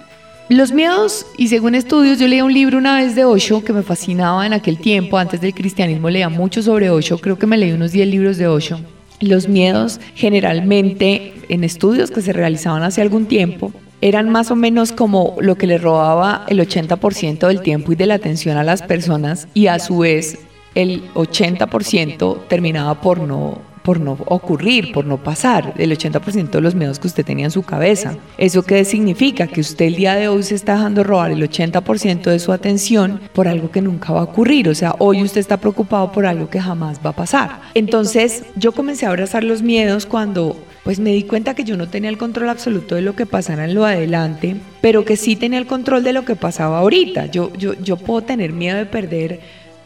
Los 0.50 0.72
miedos, 0.72 1.26
y 1.38 1.48
según 1.48 1.74
estudios, 1.74 2.18
yo 2.18 2.28
leía 2.28 2.44
un 2.44 2.52
libro 2.52 2.76
una 2.76 2.96
vez 2.98 3.14
de 3.14 3.24
Osho 3.24 3.64
que 3.64 3.72
me 3.72 3.82
fascinaba 3.82 4.44
en 4.44 4.52
aquel 4.52 4.78
tiempo, 4.78 5.16
antes 5.16 5.40
del 5.40 5.54
cristianismo 5.54 6.10
leía 6.10 6.28
mucho 6.28 6.62
sobre 6.62 6.90
Osho, 6.90 7.18
creo 7.18 7.38
que 7.38 7.46
me 7.46 7.56
leí 7.56 7.72
unos 7.72 7.92
10 7.92 8.08
libros 8.08 8.36
de 8.36 8.46
Osho. 8.46 8.78
Los 9.20 9.48
miedos 9.48 10.00
generalmente 10.14 11.32
en 11.48 11.64
estudios 11.64 12.10
que 12.10 12.20
se 12.20 12.34
realizaban 12.34 12.82
hace 12.82 13.00
algún 13.00 13.24
tiempo 13.26 13.72
eran 14.04 14.28
más 14.28 14.50
o 14.50 14.54
menos 14.54 14.92
como 14.92 15.34
lo 15.40 15.54
que 15.54 15.66
le 15.66 15.78
robaba 15.78 16.44
el 16.48 16.60
80% 16.60 17.48
del 17.48 17.62
tiempo 17.62 17.90
y 17.90 17.96
de 17.96 18.04
la 18.04 18.16
atención 18.16 18.58
a 18.58 18.62
las 18.62 18.82
personas 18.82 19.48
y 19.54 19.68
a 19.68 19.78
su 19.78 20.00
vez 20.00 20.40
el 20.74 21.10
80% 21.14 22.46
terminaba 22.46 23.00
por 23.00 23.20
no 23.20 23.73
por 23.84 24.00
no 24.00 24.16
ocurrir, 24.24 24.92
por 24.92 25.04
no 25.04 25.18
pasar, 25.18 25.74
el 25.76 25.92
80% 25.92 26.48
de 26.48 26.60
los 26.62 26.74
miedos 26.74 26.98
que 26.98 27.06
usted 27.06 27.24
tenía 27.24 27.44
en 27.44 27.50
su 27.50 27.62
cabeza. 27.62 28.16
¿Eso 28.38 28.62
qué 28.62 28.82
significa? 28.86 29.46
Que 29.46 29.60
usted 29.60 29.84
el 29.84 29.96
día 29.96 30.14
de 30.14 30.26
hoy 30.26 30.42
se 30.42 30.54
está 30.54 30.76
dejando 30.76 31.04
robar 31.04 31.30
el 31.30 31.42
80% 31.42 32.22
de 32.22 32.38
su 32.38 32.52
atención 32.52 33.20
por 33.34 33.46
algo 33.46 33.70
que 33.70 33.82
nunca 33.82 34.14
va 34.14 34.20
a 34.20 34.24
ocurrir. 34.24 34.70
O 34.70 34.74
sea, 34.74 34.94
hoy 34.98 35.22
usted 35.22 35.38
está 35.38 35.58
preocupado 35.58 36.12
por 36.12 36.24
algo 36.24 36.48
que 36.48 36.62
jamás 36.62 36.98
va 37.04 37.10
a 37.10 37.14
pasar. 37.16 37.60
Entonces, 37.74 38.44
yo 38.56 38.72
comencé 38.72 39.04
a 39.04 39.10
abrazar 39.10 39.44
los 39.44 39.60
miedos 39.60 40.06
cuando 40.06 40.56
pues 40.82 40.98
me 40.98 41.10
di 41.10 41.24
cuenta 41.24 41.54
que 41.54 41.64
yo 41.64 41.76
no 41.76 41.88
tenía 41.88 42.08
el 42.08 42.16
control 42.16 42.48
absoluto 42.48 42.94
de 42.94 43.02
lo 43.02 43.14
que 43.14 43.26
pasara 43.26 43.66
en 43.66 43.74
lo 43.74 43.84
adelante, 43.84 44.56
pero 44.80 45.04
que 45.04 45.16
sí 45.16 45.36
tenía 45.36 45.58
el 45.58 45.66
control 45.66 46.02
de 46.04 46.14
lo 46.14 46.24
que 46.24 46.36
pasaba 46.36 46.78
ahorita. 46.78 47.26
Yo, 47.26 47.52
yo, 47.54 47.74
yo 47.74 47.98
puedo 47.98 48.22
tener 48.22 48.54
miedo 48.54 48.78
de 48.78 48.86
perder 48.86 49.40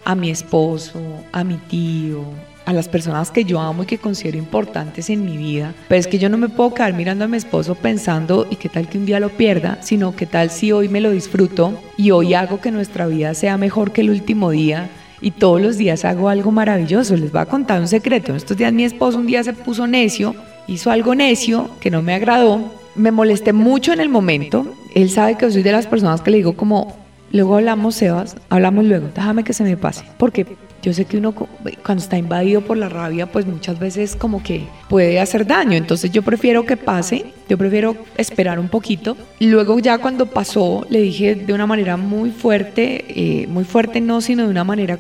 a 0.05 0.15
mi 0.15 0.31
esposo, 0.31 1.01
a 1.33 1.45
mi 1.45 1.57
tío, 1.57 2.25
a 2.69 2.75
las 2.75 2.87
personas 2.87 3.31
que 3.31 3.45
yo 3.45 3.61
amo 3.61 3.85
y 3.85 3.87
que 3.87 3.97
considero 3.97 4.37
importantes 4.37 5.09
en 5.09 5.25
mi 5.25 5.39
vida. 5.39 5.73
Pero 5.89 5.99
es 5.99 6.07
que 6.07 6.19
yo 6.19 6.29
no 6.29 6.37
me 6.37 6.51
puedo 6.51 6.75
quedar 6.75 6.93
mirando 6.93 7.25
a 7.25 7.29
mi 7.29 7.39
esposo 7.39 7.75
pensando 7.75 8.47
y 8.51 8.57
qué 8.57 8.69
tal 8.69 8.91
que 8.91 8.99
un 8.99 9.07
día 9.07 9.21
lo 9.21 9.31
pierda, 9.31 9.79
sino 9.81 10.15
qué 10.15 10.27
tal 10.27 10.51
si 10.51 10.71
hoy 10.71 10.91
me 10.91 11.01
lo 11.01 11.11
disfruto 11.11 11.81
y 11.97 12.11
hoy 12.11 12.35
hago 12.35 12.61
que 12.61 12.71
nuestra 12.71 13.07
vida 13.07 13.33
sea 13.33 13.57
mejor 13.57 13.93
que 13.93 14.03
el 14.03 14.11
último 14.11 14.51
día 14.51 14.91
y 15.23 15.31
todos 15.31 15.63
los 15.63 15.79
días 15.79 16.05
hago 16.05 16.29
algo 16.29 16.51
maravilloso. 16.51 17.17
Les 17.17 17.33
voy 17.33 17.41
a 17.41 17.47
contar 17.47 17.81
un 17.81 17.89
secreto. 17.89 18.37
Estos 18.37 18.59
días 18.59 18.71
mi 18.75 18.85
esposo 18.85 19.17
un 19.17 19.27
día 19.27 19.43
se 19.43 19.55
puso 19.55 19.87
necio, 19.87 20.35
hizo 20.67 20.91
algo 20.91 21.15
necio 21.15 21.71
que 21.81 21.91
no 21.91 22.03
me 22.03 22.15
agradó. 22.15 22.71
Me 22.95 23.13
molesté 23.13 23.55
mucho 23.55 23.95
en 23.95 24.01
el 24.01 24.11
momento. 24.11 24.75
Él 24.95 25.09
sabe 25.09 25.39
que 25.39 25.51
soy 25.51 25.63
de 25.63 25.73
las 25.73 25.87
personas 25.87 26.21
que 26.21 26.31
le 26.33 26.37
digo 26.37 26.53
como, 26.53 27.08
luego 27.33 27.57
hablamos, 27.57 27.95
Sebas, 27.95 28.37
hablamos 28.49 28.85
luego, 28.85 29.09
déjame 29.15 29.45
que 29.45 29.53
se 29.53 29.65
me 29.65 29.77
pase. 29.77 30.05
Porque 30.17 30.47
yo 30.81 30.93
sé 30.93 31.07
que 31.07 31.19
uno 31.19 31.33
cuando 31.33 32.03
está 32.03 32.19
invadido 32.19 32.61
por 32.61 32.77
la 32.77 32.89
rabia, 32.89 33.27
pues 33.27 33.47
muchas 33.47 33.79
veces 33.79 34.15
como 34.15 34.43
que 34.43 34.67
puede 34.89 35.19
hacer 35.19 35.47
daño. 35.47 35.73
Entonces 35.73 36.13
yo 36.13 36.23
prefiero 36.23 36.65
que 36.65 36.77
pase, 36.77 37.27
yo 37.49 37.59
prefiero 37.59 37.97
esperar 38.17 38.61
un 38.61 38.69
poquito. 38.69 39.17
Luego 39.41 39.79
ya 39.81 39.99
cuando 39.99 40.27
pasó, 40.27 40.87
le 40.89 41.03
dije 41.03 41.35
de 41.35 41.53
una 41.53 41.67
manera 41.67 41.97
muy 41.97 42.31
fuerte, 42.31 43.05
eh, 43.09 43.47
muy 43.49 43.65
fuerte 43.65 44.01
no, 44.01 44.21
sino 44.21 44.45
de 44.45 44.51
una 44.51 44.65
manera 44.65 44.99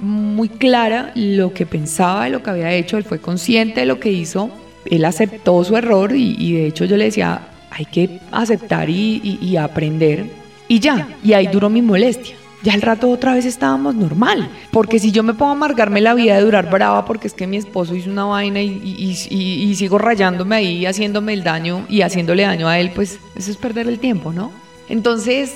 muy 0.00 0.48
clara 0.48 1.10
lo 1.14 1.52
que 1.52 1.66
pensaba, 1.66 2.24
de 2.24 2.30
lo 2.30 2.42
que 2.42 2.50
había 2.50 2.72
hecho. 2.72 2.96
Él 2.96 3.04
fue 3.04 3.18
consciente 3.18 3.80
de 3.80 3.86
lo 3.86 3.98
que 3.98 4.12
hizo. 4.12 4.50
Él 4.84 5.04
aceptó 5.04 5.62
su 5.64 5.76
error 5.76 6.12
y, 6.14 6.52
de 6.54 6.66
hecho 6.66 6.84
yo 6.84 6.96
le 6.96 7.06
decía, 7.06 7.48
hay 7.70 7.84
que 7.84 8.20
aceptar 8.30 8.88
y, 8.88 9.38
y 9.42 9.56
aprender. 9.56 10.26
Y 10.70 10.78
ya, 10.78 11.08
y 11.22 11.32
ahí 11.32 11.48
duró 11.48 11.68
mi 11.68 11.82
molestia 11.82 12.36
ya 12.62 12.74
al 12.74 12.82
rato 12.82 13.10
otra 13.10 13.34
vez 13.34 13.44
estábamos 13.44 13.94
normal. 13.94 14.50
Porque 14.70 14.98
si 14.98 15.12
yo 15.12 15.22
me 15.22 15.34
a 15.38 15.50
amargarme 15.50 16.00
la 16.00 16.14
vida 16.14 16.36
de 16.36 16.42
durar 16.42 16.70
brava 16.70 17.04
porque 17.04 17.26
es 17.26 17.34
que 17.34 17.46
mi 17.46 17.56
esposo 17.56 17.94
hizo 17.94 18.10
una 18.10 18.24
vaina 18.24 18.60
y, 18.60 19.74
sigo 19.74 19.98
rayándome 19.98 20.56
ahí, 20.56 20.86
haciéndome 20.86 21.32
el 21.32 21.42
daño 21.42 21.86
y 21.88 22.02
haciéndole 22.02 22.42
daño 22.42 22.68
a 22.68 22.78
él, 22.78 22.90
pues 22.94 23.18
eso 23.34 23.50
es 23.50 23.56
perder 23.56 23.88
el 23.88 23.98
tiempo, 23.98 24.32
¿no? 24.32 24.52
Entonces, 24.88 25.54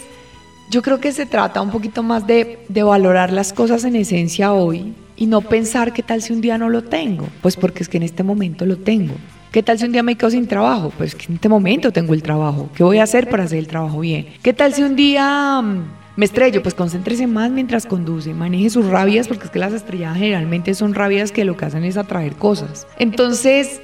yo 0.70 0.82
creo 0.82 1.00
que 1.00 1.12
se 1.12 1.26
trata 1.26 1.60
un 1.60 1.70
poquito 1.70 2.02
más 2.02 2.26
de, 2.26 2.64
de 2.68 2.82
valorar 2.82 3.32
las 3.32 3.52
cosas 3.52 3.84
en 3.84 3.96
esencia 3.96 4.52
hoy 4.52 4.94
y 5.16 5.26
no 5.26 5.42
pensar 5.42 5.92
qué 5.92 6.02
tal 6.02 6.22
si 6.22 6.32
un 6.32 6.40
día 6.40 6.56
no 6.58 6.70
lo 6.70 6.84
tengo, 6.84 7.28
pues 7.42 7.56
porque 7.56 7.82
es 7.82 7.88
que 7.88 7.98
en 7.98 8.04
este 8.04 8.22
momento 8.22 8.64
lo 8.64 8.78
tengo. 8.78 9.14
¿Qué 9.54 9.62
tal 9.62 9.78
si 9.78 9.84
un 9.84 9.92
día 9.92 10.02
me 10.02 10.16
quedo 10.16 10.30
sin 10.30 10.48
trabajo? 10.48 10.92
Pues 10.98 11.16
en 11.28 11.36
este 11.36 11.48
momento 11.48 11.92
tengo 11.92 12.12
el 12.12 12.24
trabajo. 12.24 12.68
¿Qué 12.74 12.82
voy 12.82 12.98
a 12.98 13.04
hacer 13.04 13.30
para 13.30 13.44
hacer 13.44 13.60
el 13.60 13.68
trabajo 13.68 14.00
bien? 14.00 14.26
¿Qué 14.42 14.52
tal 14.52 14.74
si 14.74 14.82
un 14.82 14.96
día 14.96 15.62
mm, 15.62 15.84
me 16.16 16.24
estrello, 16.24 16.60
pues 16.60 16.74
concéntrese 16.74 17.28
más 17.28 17.52
mientras 17.52 17.86
conduce, 17.86 18.34
maneje 18.34 18.68
sus 18.68 18.86
rabias, 18.86 19.28
porque 19.28 19.44
es 19.44 19.50
que 19.52 19.60
las 19.60 19.72
estrelladas 19.72 20.18
generalmente 20.18 20.74
son 20.74 20.92
rabias 20.92 21.30
que 21.30 21.44
lo 21.44 21.56
que 21.56 21.66
hacen 21.66 21.84
es 21.84 21.96
atraer 21.96 22.34
cosas. 22.34 22.88
Entonces, 22.98 23.80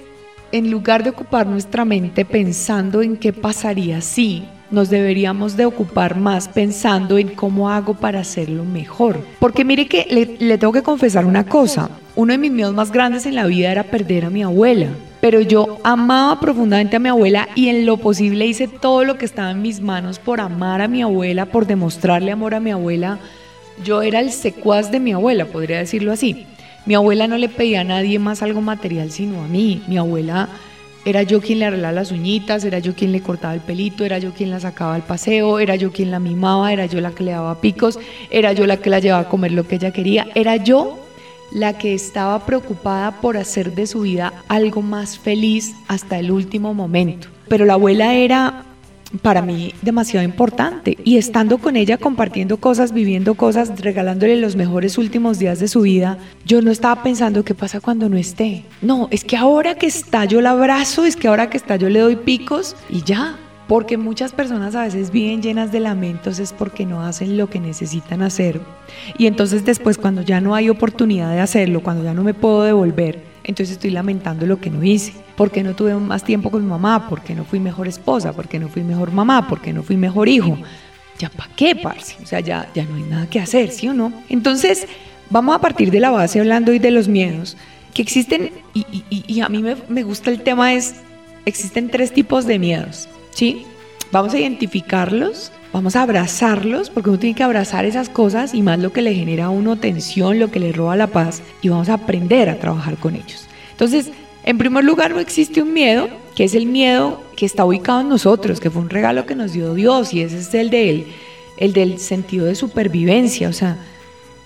en 0.50 0.72
lugar 0.72 1.04
de 1.04 1.10
ocupar 1.10 1.46
nuestra 1.46 1.84
mente 1.84 2.24
pensando 2.24 3.00
en 3.00 3.16
qué 3.16 3.32
pasaría 3.32 4.00
si, 4.00 4.42
nos 4.72 4.90
deberíamos 4.90 5.56
de 5.56 5.66
ocupar 5.66 6.16
más 6.16 6.48
pensando 6.48 7.16
en 7.16 7.28
cómo 7.28 7.70
hago 7.70 7.94
para 7.94 8.18
hacerlo 8.18 8.64
mejor. 8.64 9.24
Porque 9.38 9.64
mire 9.64 9.86
que 9.86 10.04
le, 10.10 10.36
le 10.44 10.58
tengo 10.58 10.72
que 10.72 10.82
confesar 10.82 11.26
una 11.26 11.46
cosa, 11.46 11.90
uno 12.16 12.32
de 12.32 12.38
mis 12.38 12.50
miedos 12.50 12.74
más 12.74 12.90
grandes 12.90 13.24
en 13.24 13.36
la 13.36 13.46
vida 13.46 13.70
era 13.70 13.84
perder 13.84 14.24
a 14.24 14.30
mi 14.30 14.42
abuela 14.42 14.88
pero 15.20 15.40
yo 15.40 15.78
amaba 15.84 16.40
profundamente 16.40 16.96
a 16.96 17.00
mi 17.00 17.08
abuela 17.08 17.48
y 17.54 17.68
en 17.68 17.86
lo 17.86 17.98
posible 17.98 18.46
hice 18.46 18.68
todo 18.68 19.04
lo 19.04 19.18
que 19.18 19.24
estaba 19.24 19.50
en 19.50 19.62
mis 19.62 19.80
manos 19.80 20.18
por 20.18 20.40
amar 20.40 20.80
a 20.80 20.88
mi 20.88 21.02
abuela, 21.02 21.46
por 21.46 21.66
demostrarle 21.66 22.32
amor 22.32 22.54
a 22.54 22.60
mi 22.60 22.70
abuela. 22.70 23.18
Yo 23.84 24.02
era 24.02 24.20
el 24.20 24.30
secuaz 24.30 24.90
de 24.90 25.00
mi 25.00 25.12
abuela, 25.12 25.44
podría 25.46 25.78
decirlo 25.78 26.12
así. 26.12 26.46
Mi 26.86 26.94
abuela 26.94 27.28
no 27.28 27.36
le 27.36 27.48
pedía 27.48 27.82
a 27.82 27.84
nadie 27.84 28.18
más 28.18 28.42
algo 28.42 28.62
material 28.62 29.10
sino 29.10 29.42
a 29.42 29.46
mí. 29.46 29.82
Mi 29.86 29.98
abuela 29.98 30.48
era 31.04 31.22
yo 31.22 31.40
quien 31.40 31.58
le 31.60 31.66
arreglaba 31.66 31.92
las 31.92 32.12
uñitas, 32.12 32.64
era 32.64 32.78
yo 32.78 32.94
quien 32.94 33.12
le 33.12 33.22
cortaba 33.22 33.54
el 33.54 33.60
pelito, 33.60 34.04
era 34.04 34.18
yo 34.18 34.32
quien 34.32 34.50
la 34.50 34.60
sacaba 34.60 34.94
al 34.94 35.02
paseo, 35.02 35.58
era 35.58 35.76
yo 35.76 35.92
quien 35.92 36.10
la 36.10 36.18
mimaba, 36.18 36.72
era 36.72 36.86
yo 36.86 37.00
la 37.00 37.10
que 37.12 37.24
le 37.24 37.32
daba 37.32 37.60
picos, 37.60 37.98
era 38.30 38.52
yo 38.52 38.66
la 38.66 38.76
que 38.78 38.90
la 38.90 38.98
llevaba 38.98 39.22
a 39.22 39.28
comer 39.28 39.52
lo 39.52 39.66
que 39.66 39.76
ella 39.76 39.92
quería, 39.92 40.28
era 40.34 40.56
yo 40.56 40.98
la 41.52 41.78
que 41.78 41.94
estaba 41.94 42.44
preocupada 42.46 43.20
por 43.20 43.36
hacer 43.36 43.74
de 43.74 43.86
su 43.86 44.02
vida 44.02 44.32
algo 44.48 44.82
más 44.82 45.18
feliz 45.18 45.74
hasta 45.88 46.18
el 46.18 46.30
último 46.30 46.74
momento. 46.74 47.28
Pero 47.48 47.64
la 47.64 47.74
abuela 47.74 48.14
era 48.14 48.64
para 49.22 49.42
mí 49.42 49.74
demasiado 49.82 50.24
importante 50.24 50.96
y 51.04 51.16
estando 51.16 51.58
con 51.58 51.76
ella 51.76 51.98
compartiendo 51.98 52.58
cosas, 52.58 52.92
viviendo 52.92 53.34
cosas, 53.34 53.80
regalándole 53.80 54.36
los 54.36 54.56
mejores 54.56 54.98
últimos 54.98 55.38
días 55.38 55.58
de 55.58 55.68
su 55.68 55.82
vida, 55.82 56.18
yo 56.46 56.62
no 56.62 56.70
estaba 56.70 57.02
pensando 57.02 57.44
qué 57.44 57.54
pasa 57.54 57.80
cuando 57.80 58.08
no 58.08 58.16
esté. 58.16 58.64
No, 58.82 59.08
es 59.10 59.24
que 59.24 59.36
ahora 59.36 59.74
que 59.74 59.86
está 59.86 60.24
yo 60.24 60.40
la 60.40 60.50
abrazo, 60.50 61.04
es 61.04 61.16
que 61.16 61.28
ahora 61.28 61.50
que 61.50 61.56
está 61.56 61.76
yo 61.76 61.88
le 61.88 62.00
doy 62.00 62.16
picos 62.16 62.76
y 62.88 63.02
ya, 63.02 63.36
porque 63.70 63.96
muchas 63.96 64.32
personas 64.32 64.74
a 64.74 64.82
veces 64.82 65.12
viven 65.12 65.42
llenas 65.42 65.70
de 65.70 65.78
lamentos 65.78 66.40
es 66.40 66.52
porque 66.52 66.84
no 66.84 67.04
hacen 67.04 67.36
lo 67.36 67.48
que 67.48 67.60
necesitan 67.60 68.20
hacer. 68.20 68.60
Y 69.16 69.28
entonces 69.28 69.64
después 69.64 69.96
cuando 69.96 70.22
ya 70.22 70.40
no 70.40 70.56
hay 70.56 70.68
oportunidad 70.68 71.30
de 71.30 71.38
hacerlo, 71.38 71.80
cuando 71.80 72.02
ya 72.02 72.12
no 72.12 72.24
me 72.24 72.34
puedo 72.34 72.64
devolver, 72.64 73.22
entonces 73.44 73.76
estoy 73.76 73.90
lamentando 73.90 74.44
lo 74.44 74.60
que 74.60 74.70
no 74.70 74.82
hice. 74.82 75.12
Porque 75.36 75.62
no 75.62 75.76
tuve 75.76 75.94
más 75.94 76.24
tiempo 76.24 76.50
con 76.50 76.64
mi 76.64 76.68
mamá, 76.68 77.08
porque 77.08 77.36
no 77.36 77.44
fui 77.44 77.60
mejor 77.60 77.86
esposa, 77.86 78.32
porque 78.32 78.58
no 78.58 78.68
fui 78.68 78.82
mejor 78.82 79.12
mamá, 79.12 79.46
porque 79.46 79.72
no 79.72 79.84
fui 79.84 79.96
mejor 79.96 80.28
hijo. 80.28 80.58
Ya 81.20 81.28
para 81.28 81.54
qué, 81.54 81.76
parce. 81.76 82.16
O 82.24 82.26
sea, 82.26 82.40
ya, 82.40 82.68
ya 82.74 82.84
no 82.84 82.96
hay 82.96 83.04
nada 83.04 83.30
que 83.30 83.38
hacer, 83.38 83.70
¿sí 83.70 83.86
o 83.86 83.94
no? 83.94 84.12
Entonces, 84.28 84.88
vamos 85.30 85.54
a 85.54 85.60
partir 85.60 85.92
de 85.92 86.00
la 86.00 86.10
base 86.10 86.40
hablando 86.40 86.72
hoy 86.72 86.80
de 86.80 86.90
los 86.90 87.06
miedos 87.06 87.56
que 87.94 88.02
existen, 88.02 88.50
y, 88.74 88.84
y 89.08 89.40
a 89.42 89.48
mí 89.48 89.62
me, 89.62 89.76
me 89.88 90.02
gusta 90.02 90.30
el 90.30 90.42
tema 90.42 90.74
es, 90.74 90.96
existen 91.46 91.88
tres 91.88 92.12
tipos 92.12 92.46
de 92.46 92.58
miedos. 92.58 93.08
¿Sí? 93.32 93.66
Vamos 94.12 94.34
a 94.34 94.38
identificarlos, 94.38 95.52
vamos 95.72 95.94
a 95.94 96.02
abrazarlos, 96.02 96.90
porque 96.90 97.10
uno 97.10 97.18
tiene 97.20 97.36
que 97.36 97.44
abrazar 97.44 97.84
esas 97.84 98.08
cosas 98.08 98.54
y 98.54 98.62
más 98.62 98.80
lo 98.80 98.92
que 98.92 99.02
le 99.02 99.14
genera 99.14 99.46
a 99.46 99.50
uno 99.50 99.76
tensión, 99.76 100.40
lo 100.40 100.50
que 100.50 100.58
le 100.58 100.72
roba 100.72 100.96
la 100.96 101.06
paz, 101.06 101.42
y 101.62 101.68
vamos 101.68 101.88
a 101.88 101.94
aprender 101.94 102.48
a 102.48 102.58
trabajar 102.58 102.96
con 102.96 103.14
ellos. 103.14 103.46
Entonces, 103.70 104.10
en 104.42 104.58
primer 104.58 104.84
lugar, 104.84 105.12
no 105.12 105.20
existe 105.20 105.62
un 105.62 105.72
miedo, 105.72 106.08
que 106.34 106.44
es 106.44 106.54
el 106.54 106.66
miedo 106.66 107.22
que 107.36 107.46
está 107.46 107.64
ubicado 107.64 108.00
en 108.00 108.08
nosotros, 108.08 108.58
que 108.58 108.70
fue 108.70 108.82
un 108.82 108.90
regalo 108.90 109.26
que 109.26 109.36
nos 109.36 109.52
dio 109.52 109.74
Dios, 109.74 110.12
y 110.12 110.22
ese 110.22 110.38
es 110.38 110.52
el 110.54 110.70
de 110.70 110.90
él, 110.90 111.06
el 111.56 111.72
del 111.72 112.00
sentido 112.00 112.46
de 112.46 112.56
supervivencia. 112.56 113.48
O 113.48 113.52
sea, 113.52 113.76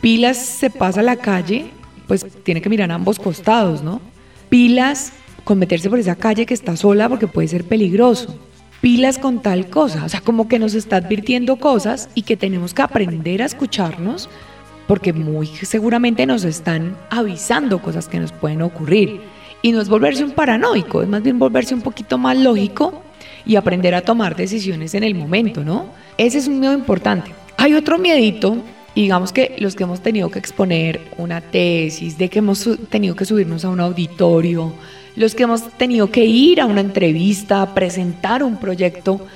Pilas 0.02 0.36
se 0.36 0.68
pasa 0.68 1.00
a 1.00 1.04
la 1.04 1.16
calle, 1.16 1.70
pues 2.06 2.26
tiene 2.42 2.60
que 2.60 2.68
mirar 2.68 2.90
a 2.90 2.96
ambos 2.96 3.18
costados, 3.18 3.82
¿no? 3.82 4.02
Pilas 4.50 5.14
con 5.42 5.58
meterse 5.58 5.88
por 5.88 5.98
esa 5.98 6.16
calle 6.16 6.44
que 6.44 6.52
está 6.52 6.76
sola 6.76 7.08
porque 7.08 7.26
puede 7.26 7.48
ser 7.48 7.64
peligroso 7.64 8.38
pilas 8.84 9.16
con 9.16 9.40
tal 9.40 9.70
cosa, 9.70 10.04
o 10.04 10.10
sea, 10.10 10.20
como 10.20 10.46
que 10.46 10.58
nos 10.58 10.74
está 10.74 10.96
advirtiendo 10.96 11.56
cosas 11.56 12.10
y 12.14 12.20
que 12.20 12.36
tenemos 12.36 12.74
que 12.74 12.82
aprender 12.82 13.40
a 13.40 13.46
escucharnos 13.46 14.28
porque 14.86 15.14
muy 15.14 15.46
seguramente 15.46 16.26
nos 16.26 16.44
están 16.44 16.94
avisando 17.08 17.80
cosas 17.80 18.08
que 18.08 18.20
nos 18.20 18.32
pueden 18.32 18.60
ocurrir. 18.60 19.22
Y 19.62 19.72
no 19.72 19.80
es 19.80 19.88
volverse 19.88 20.22
un 20.22 20.32
paranoico, 20.32 21.00
es 21.00 21.08
más 21.08 21.22
bien 21.22 21.38
volverse 21.38 21.74
un 21.74 21.80
poquito 21.80 22.18
más 22.18 22.36
lógico 22.36 23.00
y 23.46 23.56
aprender 23.56 23.94
a 23.94 24.02
tomar 24.02 24.36
decisiones 24.36 24.92
en 24.92 25.02
el 25.02 25.14
momento, 25.14 25.64
¿no? 25.64 25.86
Ese 26.18 26.36
es 26.36 26.46
un 26.46 26.60
miedo 26.60 26.74
importante. 26.74 27.30
Hay 27.56 27.72
otro 27.72 27.96
miedito, 27.96 28.58
digamos 28.94 29.32
que 29.32 29.56
los 29.60 29.76
que 29.76 29.84
hemos 29.84 30.02
tenido 30.02 30.30
que 30.30 30.40
exponer 30.40 31.00
una 31.16 31.40
tesis, 31.40 32.18
de 32.18 32.28
que 32.28 32.40
hemos 32.40 32.68
tenido 32.90 33.16
que 33.16 33.24
subirnos 33.24 33.64
a 33.64 33.70
un 33.70 33.80
auditorio, 33.80 34.74
los 35.16 35.34
que 35.34 35.44
hemos 35.44 35.68
tenido 35.76 36.10
que 36.10 36.24
ir 36.24 36.60
a 36.60 36.66
una 36.66 36.80
entrevista, 36.80 37.62
a 37.62 37.74
presentar 37.74 38.42
un 38.42 38.56
proyecto, 38.56 39.26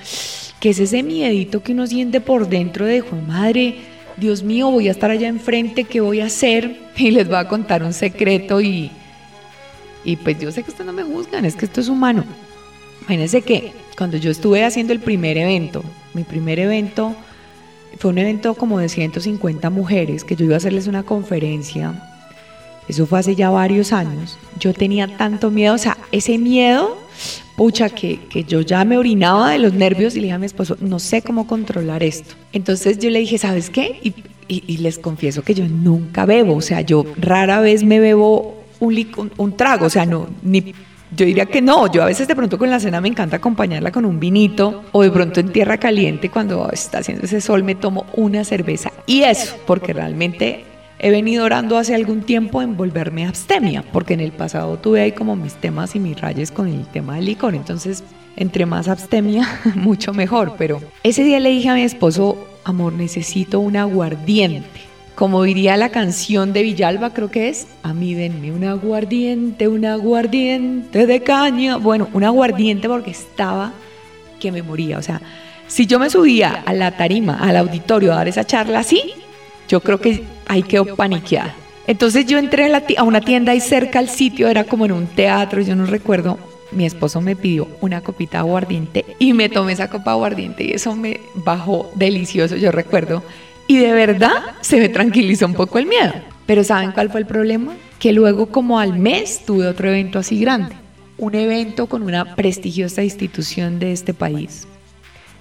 que 0.60 0.70
es 0.70 0.80
ese 0.80 1.02
miedito 1.02 1.62
que 1.62 1.72
uno 1.72 1.86
siente 1.86 2.20
por 2.20 2.48
dentro 2.48 2.84
de, 2.84 3.04
madre, 3.26 3.76
Dios 4.16 4.42
mío, 4.42 4.70
voy 4.70 4.88
a 4.88 4.90
estar 4.90 5.10
allá 5.10 5.28
enfrente, 5.28 5.84
¿qué 5.84 6.00
voy 6.00 6.20
a 6.20 6.26
hacer? 6.26 6.76
Y 6.96 7.12
les 7.12 7.28
voy 7.28 7.36
a 7.36 7.46
contar 7.46 7.84
un 7.84 7.92
secreto 7.92 8.60
y, 8.60 8.90
y 10.04 10.16
pues 10.16 10.40
yo 10.40 10.50
sé 10.50 10.64
que 10.64 10.70
ustedes 10.70 10.86
no 10.86 10.92
me 10.92 11.04
juzgan, 11.04 11.44
es 11.44 11.54
que 11.54 11.66
esto 11.66 11.80
es 11.80 11.88
humano. 11.88 12.24
Imagínense 13.02 13.42
que 13.42 13.72
cuando 13.96 14.16
yo 14.16 14.32
estuve 14.32 14.64
haciendo 14.64 14.92
el 14.92 14.98
primer 14.98 15.38
evento, 15.38 15.84
mi 16.12 16.24
primer 16.24 16.58
evento 16.58 17.14
fue 17.98 18.10
un 18.10 18.18
evento 18.18 18.54
como 18.54 18.80
de 18.80 18.88
150 18.88 19.70
mujeres, 19.70 20.24
que 20.24 20.34
yo 20.34 20.44
iba 20.44 20.54
a 20.54 20.56
hacerles 20.58 20.88
una 20.88 21.04
conferencia 21.04 22.17
eso 22.88 23.06
fue 23.06 23.18
hace 23.18 23.34
ya 23.34 23.50
varios 23.50 23.92
años, 23.92 24.38
yo 24.58 24.72
tenía 24.72 25.16
tanto 25.16 25.50
miedo, 25.50 25.74
o 25.74 25.78
sea, 25.78 25.96
ese 26.12 26.38
miedo, 26.38 26.96
pucha, 27.56 27.90
que, 27.90 28.20
que 28.28 28.44
yo 28.44 28.60
ya 28.62 28.84
me 28.84 28.96
orinaba 28.96 29.50
de 29.50 29.58
los 29.58 29.74
nervios 29.74 30.14
y 30.14 30.20
le 30.20 30.24
dije 30.24 30.34
a 30.34 30.38
mi 30.38 30.46
esposo, 30.46 30.76
no 30.80 30.98
sé 30.98 31.22
cómo 31.22 31.46
controlar 31.46 32.02
esto. 32.02 32.34
Entonces 32.52 32.98
yo 32.98 33.10
le 33.10 33.18
dije, 33.20 33.38
¿sabes 33.38 33.70
qué? 33.70 34.00
Y, 34.02 34.14
les 34.78 34.98
confieso 34.98 35.42
que 35.42 35.52
yo 35.52 35.68
nunca 35.68 36.24
bebo, 36.24 36.56
o 36.56 36.62
sea, 36.62 36.80
yo 36.80 37.04
rara 37.18 37.60
vez 37.60 37.84
me 37.84 38.00
bebo 38.00 38.62
un, 38.80 39.30
un, 39.36 39.56
trago, 39.58 39.84
o 39.84 39.90
sea, 39.90 40.06
no, 40.06 40.26
ni 40.42 40.72
yo 41.14 41.24
diría 41.24 41.46
que 41.46 41.62
no, 41.62 41.90
yo 41.90 42.02
a 42.02 42.06
veces 42.06 42.28
de 42.28 42.36
pronto 42.36 42.58
con 42.58 42.70
la 42.70 42.80
cena 42.80 43.00
me 43.00 43.08
encanta 43.08 43.36
acompañarla 43.36 43.90
con 43.90 44.04
un 44.04 44.20
vinito 44.20 44.84
o 44.92 45.02
de 45.02 45.10
pronto 45.10 45.40
en 45.40 45.50
tierra 45.50 45.78
caliente 45.78 46.30
cuando 46.30 46.70
está 46.70 46.98
haciendo 46.98 47.24
ese 47.24 47.40
sol 47.40 47.62
me 47.62 47.74
tomo 47.74 48.06
una 48.14 48.44
cerveza 48.44 48.92
y 49.06 49.22
eso, 49.22 49.56
porque 49.66 49.92
realmente 49.92 50.64
he 50.98 51.10
venido 51.10 51.44
orando 51.44 51.78
hace 51.78 51.94
algún 51.94 52.22
tiempo 52.22 52.60
en 52.62 52.76
volverme 52.76 53.26
abstemia, 53.26 53.84
porque 53.92 54.14
en 54.14 54.20
el 54.20 54.32
pasado 54.32 54.78
tuve 54.78 55.00
ahí 55.00 55.12
como 55.12 55.36
mis 55.36 55.54
temas 55.54 55.94
y 55.94 56.00
mis 56.00 56.20
rayes 56.20 56.50
con 56.50 56.68
el 56.68 56.86
tema 56.86 57.16
del 57.16 57.26
licor. 57.26 57.54
Entonces, 57.54 58.02
entre 58.36 58.66
más 58.66 58.88
abstemia, 58.88 59.46
mucho 59.74 60.12
mejor. 60.12 60.54
Pero 60.58 60.80
ese 61.02 61.24
día 61.24 61.40
le 61.40 61.50
dije 61.50 61.68
a 61.68 61.74
mi 61.74 61.82
esposo, 61.82 62.48
amor, 62.64 62.92
necesito 62.92 63.60
un 63.60 63.76
aguardiente. 63.76 64.88
Como 65.14 65.42
diría 65.42 65.76
la 65.76 65.88
canción 65.88 66.52
de 66.52 66.62
Villalba, 66.62 67.12
creo 67.12 67.28
que 67.28 67.48
es, 67.48 67.66
a 67.82 67.92
mí 67.92 68.14
denme 68.14 68.52
un 68.52 68.62
aguardiente, 68.62 69.66
un 69.66 69.84
aguardiente 69.84 71.06
de 71.06 71.22
caña. 71.22 71.76
Bueno, 71.76 72.08
un 72.12 72.22
aguardiente 72.22 72.88
porque 72.88 73.10
estaba 73.10 73.72
que 74.38 74.52
me 74.52 74.62
moría. 74.62 74.98
O 74.98 75.02
sea, 75.02 75.20
si 75.66 75.86
yo 75.86 75.98
me 75.98 76.08
subía 76.08 76.62
a 76.64 76.72
la 76.72 76.96
tarima, 76.96 77.34
al 77.34 77.56
auditorio 77.56 78.12
a 78.12 78.16
dar 78.16 78.28
esa 78.28 78.44
charla 78.44 78.78
así, 78.78 79.12
yo 79.68 79.80
creo 79.80 80.00
que 80.00 80.24
ahí 80.46 80.62
quedó 80.62 80.96
paniqueada. 80.96 81.54
Entonces 81.86 82.26
yo 82.26 82.38
entré 82.38 82.70
a, 82.96 83.02
una 83.02 83.20
tienda 83.20 83.52
ahí 83.52 83.60
cerca 83.60 83.98
al 83.98 84.08
sitio, 84.08 84.48
era 84.48 84.64
como 84.64 84.84
en 84.84 84.92
un 84.92 85.06
teatro, 85.06 85.62
yo 85.62 85.74
no 85.74 85.86
recuerdo. 85.86 86.38
Mi 86.70 86.84
esposo 86.84 87.22
me 87.22 87.34
pidió 87.34 87.66
una 87.80 88.02
copita 88.02 88.38
de 88.38 88.40
aguardiente 88.40 89.04
y 89.18 89.32
me 89.32 89.48
tomé 89.48 89.72
esa 89.72 89.88
copa 89.88 90.10
de 90.10 90.16
aguardiente 90.16 90.64
y 90.64 90.72
eso 90.72 90.94
me 90.94 91.20
bajó 91.34 91.90
delicioso, 91.94 92.56
yo 92.56 92.72
recuerdo. 92.72 93.22
Y 93.66 93.78
de 93.78 93.92
verdad 93.92 94.32
se 94.60 94.78
me 94.78 94.90
tranquilizó 94.90 95.46
un 95.46 95.54
poco 95.54 95.78
el 95.78 95.86
miedo. 95.86 96.12
Pero 96.44 96.62
¿saben 96.64 96.92
cuál 96.92 97.10
fue 97.10 97.20
el 97.20 97.26
problema? 97.26 97.74
Que 97.98 98.12
luego 98.12 98.46
como 98.46 98.78
al 98.78 98.98
mes 98.98 99.44
tuve 99.46 99.66
otro 99.66 99.88
evento 99.88 100.18
así 100.18 100.38
grande. 100.40 100.74
Un 101.16 101.34
evento 101.34 101.86
con 101.86 102.02
una 102.02 102.34
prestigiosa 102.36 103.02
institución 103.02 103.78
de 103.78 103.92
este 103.92 104.12
país, 104.12 104.68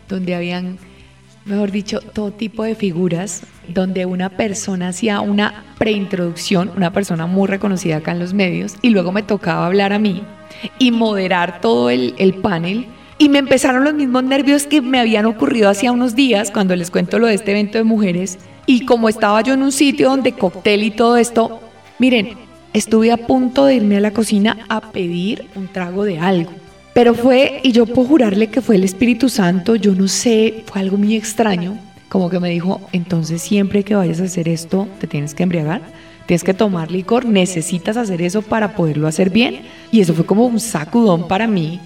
donde 0.07 0.33
habían 0.33 0.79
mejor 1.47 1.71
dicho, 1.71 1.99
todo 2.01 2.31
tipo 2.31 2.63
de 2.63 2.75
figuras 2.75 3.43
donde 3.67 4.05
una 4.05 4.29
persona 4.29 4.89
hacía 4.89 5.21
una 5.21 5.65
preintroducción, 5.77 6.71
una 6.75 6.91
persona 6.91 7.25
muy 7.25 7.47
reconocida 7.47 7.97
acá 7.97 8.11
en 8.11 8.19
los 8.19 8.33
medios, 8.33 8.75
y 8.81 8.89
luego 8.89 9.11
me 9.11 9.23
tocaba 9.23 9.65
hablar 9.65 9.93
a 9.93 9.99
mí 9.99 10.23
y 10.79 10.91
moderar 10.91 11.61
todo 11.61 11.89
el, 11.89 12.13
el 12.17 12.35
panel. 12.35 12.87
Y 13.19 13.29
me 13.29 13.39
empezaron 13.39 13.83
los 13.83 13.95
mismos 13.95 14.23
nervios 14.23 14.67
que 14.67 14.81
me 14.81 14.99
habían 14.99 15.25
ocurrido 15.25 15.69
hacía 15.69 15.91
unos 15.91 16.15
días 16.15 16.51
cuando 16.51 16.75
les 16.75 16.91
cuento 16.91 17.17
lo 17.17 17.27
de 17.27 17.33
este 17.33 17.51
evento 17.51 17.79
de 17.79 17.83
mujeres. 17.83 18.37
Y 18.67 18.85
como 18.85 19.09
estaba 19.09 19.41
yo 19.41 19.53
en 19.55 19.63
un 19.63 19.71
sitio 19.71 20.09
donde 20.09 20.33
cóctel 20.33 20.83
y 20.83 20.91
todo 20.91 21.17
esto, 21.17 21.59
miren, 21.97 22.37
estuve 22.73 23.11
a 23.11 23.17
punto 23.17 23.65
de 23.65 23.75
irme 23.75 23.97
a 23.97 24.01
la 24.01 24.11
cocina 24.11 24.57
a 24.69 24.91
pedir 24.91 25.45
un 25.55 25.67
trago 25.67 26.03
de 26.03 26.19
algo 26.19 26.51
pero 26.97 27.13
fue, 27.13 27.59
y 27.61 27.73
yo 27.73 27.85
puedo 27.85 28.07
jurarle 28.07 28.47
que 28.47 28.59
fue 28.59 28.75
el 28.75 28.83
Espíritu 28.83 29.29
Santo, 29.29 29.75
yo 29.75 29.93
no 29.93 30.07
sé, 30.07 30.63
fue 30.65 30.81
algo 30.81 30.97
muy 30.97 31.15
extraño, 31.15 31.77
como 32.09 32.27
que 32.27 32.39
me 32.39 32.49
dijo, 32.49 32.81
entonces 32.91 33.39
siempre 33.39 33.83
que 33.83 33.93
vayas 33.93 34.19
a 34.19 34.23
hacer 34.23 34.49
esto, 34.49 34.87
te 34.99 35.05
tienes 35.05 35.35
que 35.35 35.43
embriagar, 35.43 35.83
tienes 36.25 36.43
que 36.43 36.55
tomar 36.55 36.89
licor, 36.89 37.25
necesitas 37.25 37.97
hacer 37.97 38.23
eso 38.23 38.41
para 38.41 38.75
poderlo 38.75 39.07
hacer 39.07 39.29
bien. 39.29 39.61
Y 39.91 40.01
eso 40.01 40.15
fue 40.15 40.25
como 40.25 40.47
un 40.47 40.59
sacudón 40.59 41.27
para 41.27 41.45
mí. 41.45 41.79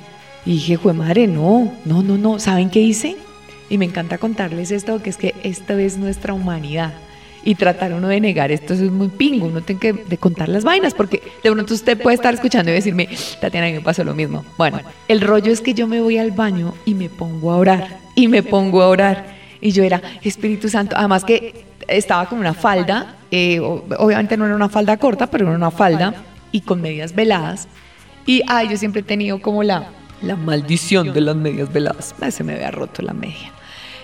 Y 0.45 0.51
dije, 0.51 0.77
fue 0.77 0.93
madre, 0.93 1.27
no, 1.27 1.73
no, 1.83 2.03
no, 2.03 2.17
no, 2.17 2.39
¿saben 2.39 2.69
qué 2.69 2.79
hice? 2.79 3.17
Y 3.69 3.77
me 3.77 3.83
encanta 3.83 4.17
contarles 4.17 4.71
esto, 4.71 5.03
que 5.03 5.09
es 5.09 5.17
que 5.17 5.35
esta 5.43 5.73
es 5.73 5.97
nuestra 5.97 6.33
humanidad 6.33 6.93
y 7.43 7.55
tratar 7.55 7.93
uno 7.93 8.07
de 8.07 8.19
negar 8.19 8.51
esto 8.51 8.73
es 8.73 8.81
muy 8.81 9.07
pingo, 9.07 9.47
uno 9.47 9.61
tiene 9.61 9.79
que 9.79 9.93
de 9.93 10.17
contar 10.17 10.49
las 10.49 10.63
vainas, 10.63 10.93
porque 10.93 11.21
de 11.43 11.51
pronto 11.51 11.73
usted 11.73 11.99
puede 11.99 12.15
estar 12.15 12.33
escuchando 12.33 12.71
y 12.71 12.75
decirme, 12.75 13.09
Tatiana, 13.39 13.67
a 13.67 13.69
mí 13.69 13.75
me 13.75 13.81
pasó 13.81 14.03
lo 14.03 14.13
mismo. 14.13 14.45
Bueno, 14.57 14.79
el 15.07 15.21
rollo 15.21 15.51
es 15.51 15.61
que 15.61 15.73
yo 15.73 15.87
me 15.87 16.01
voy 16.01 16.17
al 16.17 16.31
baño 16.31 16.73
y 16.85 16.93
me 16.93 17.09
pongo 17.09 17.51
a 17.51 17.57
orar, 17.57 17.99
y 18.15 18.27
me 18.27 18.43
pongo 18.43 18.81
a 18.81 18.87
orar, 18.87 19.35
y 19.59 19.71
yo 19.71 19.83
era 19.83 20.01
Espíritu 20.21 20.69
Santo, 20.69 20.95
además 20.97 21.23
que 21.23 21.65
estaba 21.87 22.27
con 22.27 22.39
una 22.39 22.53
falda, 22.53 23.15
eh, 23.31 23.59
obviamente 23.59 24.37
no 24.37 24.45
era 24.45 24.55
una 24.55 24.69
falda 24.69 24.97
corta, 24.97 25.27
pero 25.27 25.47
era 25.47 25.55
una 25.55 25.71
falda, 25.71 26.13
y 26.51 26.61
con 26.61 26.81
medias 26.81 27.15
veladas, 27.15 27.67
y 28.25 28.43
ay, 28.47 28.69
yo 28.69 28.77
siempre 28.77 29.01
he 29.01 29.03
tenido 29.03 29.41
como 29.41 29.63
la, 29.63 29.89
la 30.21 30.35
maldición 30.35 31.11
de 31.13 31.21
las 31.21 31.35
medias 31.35 31.73
veladas, 31.73 32.13
se 32.29 32.43
me 32.43 32.53
había 32.53 32.69
roto 32.71 33.01
la 33.01 33.13
media. 33.13 33.51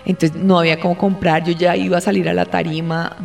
Entonces 0.07 0.41
no 0.41 0.57
había 0.57 0.79
cómo 0.79 0.97
comprar, 0.97 1.43
yo 1.43 1.51
ya 1.51 1.75
iba 1.75 1.97
a 1.97 2.01
salir 2.01 2.29
a 2.29 2.33
la 2.33 2.45
tarima, 2.45 3.17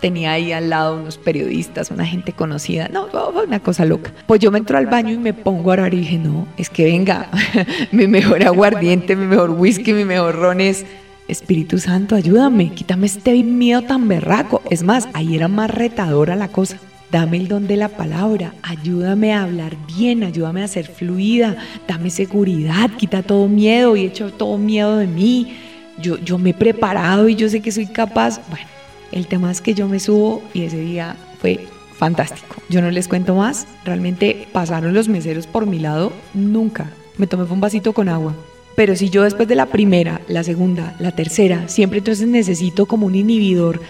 tenía 0.00 0.32
ahí 0.32 0.52
al 0.52 0.70
lado 0.70 0.96
unos 0.96 1.18
periodistas, 1.18 1.90
una 1.90 2.06
gente 2.06 2.32
conocida, 2.32 2.88
no, 2.88 3.08
fue 3.08 3.44
una 3.44 3.58
cosa 3.58 3.84
loca. 3.84 4.12
Pues 4.24 4.40
yo 4.40 4.52
me 4.52 4.58
entro 4.58 4.78
al 4.78 4.86
baño 4.86 5.12
y 5.14 5.18
me 5.18 5.34
pongo 5.34 5.70
a 5.70 5.72
orar 5.74 5.94
y 5.94 5.98
dije, 5.98 6.16
no, 6.16 6.46
es 6.56 6.70
que 6.70 6.84
venga, 6.84 7.28
mi 7.92 8.06
mejor 8.06 8.44
aguardiente, 8.44 9.16
mi 9.16 9.26
mejor 9.26 9.50
whisky, 9.50 9.92
mi 9.92 10.04
mejor 10.04 10.36
ron 10.36 10.60
es... 10.60 10.86
Espíritu 11.26 11.78
Santo, 11.78 12.14
ayúdame, 12.14 12.72
quítame 12.72 13.04
este 13.04 13.34
miedo 13.44 13.82
tan 13.82 14.08
berraco. 14.08 14.62
Es 14.70 14.82
más, 14.82 15.10
ahí 15.12 15.36
era 15.36 15.46
más 15.46 15.70
retadora 15.70 16.36
la 16.36 16.48
cosa. 16.48 16.78
Dame 17.12 17.36
el 17.36 17.48
don 17.48 17.66
de 17.66 17.76
la 17.76 17.90
palabra, 17.90 18.54
ayúdame 18.62 19.34
a 19.34 19.42
hablar 19.42 19.76
bien, 19.94 20.24
ayúdame 20.24 20.62
a 20.62 20.68
ser 20.68 20.86
fluida, 20.86 21.58
dame 21.86 22.08
seguridad, 22.08 22.90
quita 22.96 23.22
todo 23.22 23.46
miedo 23.46 23.94
y 23.94 24.06
echo 24.06 24.32
todo 24.32 24.56
miedo 24.56 24.96
de 24.96 25.06
mí 25.06 25.54
yo, 26.00 26.38
me 26.38 26.50
he 26.50 26.54
preparado 26.54 27.28
y 27.28 27.34
yo 27.34 27.48
sé 27.48 27.60
que 27.60 27.72
soy 27.72 27.86
capaz. 27.86 28.40
Bueno, 28.50 28.66
el 29.12 29.26
tema 29.26 29.50
es 29.50 29.60
que 29.60 29.74
yo 29.74 29.88
me 29.88 30.00
subo 30.00 30.42
y 30.54 30.62
ese 30.62 30.78
día 30.78 31.16
fue 31.40 31.66
fantástico. 31.94 32.56
Yo 32.68 32.80
no 32.80 32.90
les 32.90 33.08
cuento 33.08 33.34
más, 33.34 33.66
realmente 33.84 34.48
pasaron 34.52 34.94
los 34.94 35.08
meseros 35.08 35.46
por 35.46 35.66
mi 35.66 35.78
lado, 35.78 36.12
nunca. 36.34 36.90
Me 37.16 37.26
tomé 37.26 37.44
un 37.44 37.60
vasito 37.60 37.92
con 37.92 38.08
agua. 38.08 38.34
Pero 38.76 38.94
si 38.94 39.10
yo 39.10 39.24
después 39.24 39.48
de 39.48 39.56
la 39.56 39.66
primera, 39.66 40.20
la 40.28 40.44
segunda, 40.44 40.94
la 41.00 41.10
tercera, 41.10 41.66
siempre 41.68 41.98
entonces 41.98 42.28
necesito 42.28 42.86
como 42.86 43.06
un 43.06 43.16
inhibidor, 43.16 43.80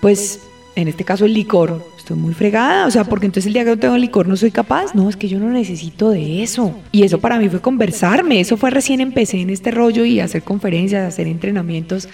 pues 0.00 0.40
en 0.80 0.86
este 0.86 1.04
caso 1.04 1.24
el 1.24 1.34
licor, 1.34 1.84
estoy 1.96 2.16
muy 2.16 2.34
fregada, 2.34 2.86
o 2.86 2.90
sea, 2.90 3.02
porque 3.02 3.26
entonces 3.26 3.48
el 3.48 3.54
día 3.54 3.64
que 3.64 3.70
no 3.70 3.78
tengo 3.78 3.96
licor 3.96 4.28
no 4.28 4.36
soy 4.36 4.52
capaz, 4.52 4.94
no, 4.94 5.08
es 5.08 5.16
que 5.16 5.28
yo 5.28 5.40
no 5.40 5.50
necesito 5.50 6.10
de 6.10 6.44
eso. 6.44 6.72
Y 6.92 7.02
eso 7.02 7.18
para 7.18 7.38
mí 7.38 7.48
fue 7.48 7.60
conversarme, 7.60 8.38
eso 8.38 8.56
fue 8.56 8.70
recién 8.70 9.00
empecé 9.00 9.40
en 9.40 9.50
este 9.50 9.72
rollo 9.72 10.04
y 10.04 10.20
hacer 10.20 10.42
conferencias, 10.42 11.06
hacer 11.06 11.26
entrenamientos. 11.26 12.08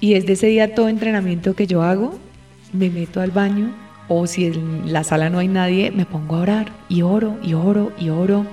Y 0.00 0.14
desde 0.14 0.32
ese 0.32 0.46
día 0.46 0.74
todo 0.74 0.88
entrenamiento 0.88 1.54
que 1.54 1.66
yo 1.66 1.82
hago, 1.82 2.18
me 2.72 2.88
meto 2.88 3.20
al 3.20 3.32
baño 3.32 3.70
o 4.08 4.26
si 4.26 4.46
en 4.46 4.92
la 4.92 5.04
sala 5.04 5.28
no 5.28 5.38
hay 5.38 5.48
nadie, 5.48 5.90
me 5.90 6.06
pongo 6.06 6.36
a 6.36 6.40
orar 6.40 6.72
y 6.88 7.02
oro 7.02 7.36
y 7.42 7.52
oro 7.52 7.92
y 7.98 8.08
oro 8.08 8.46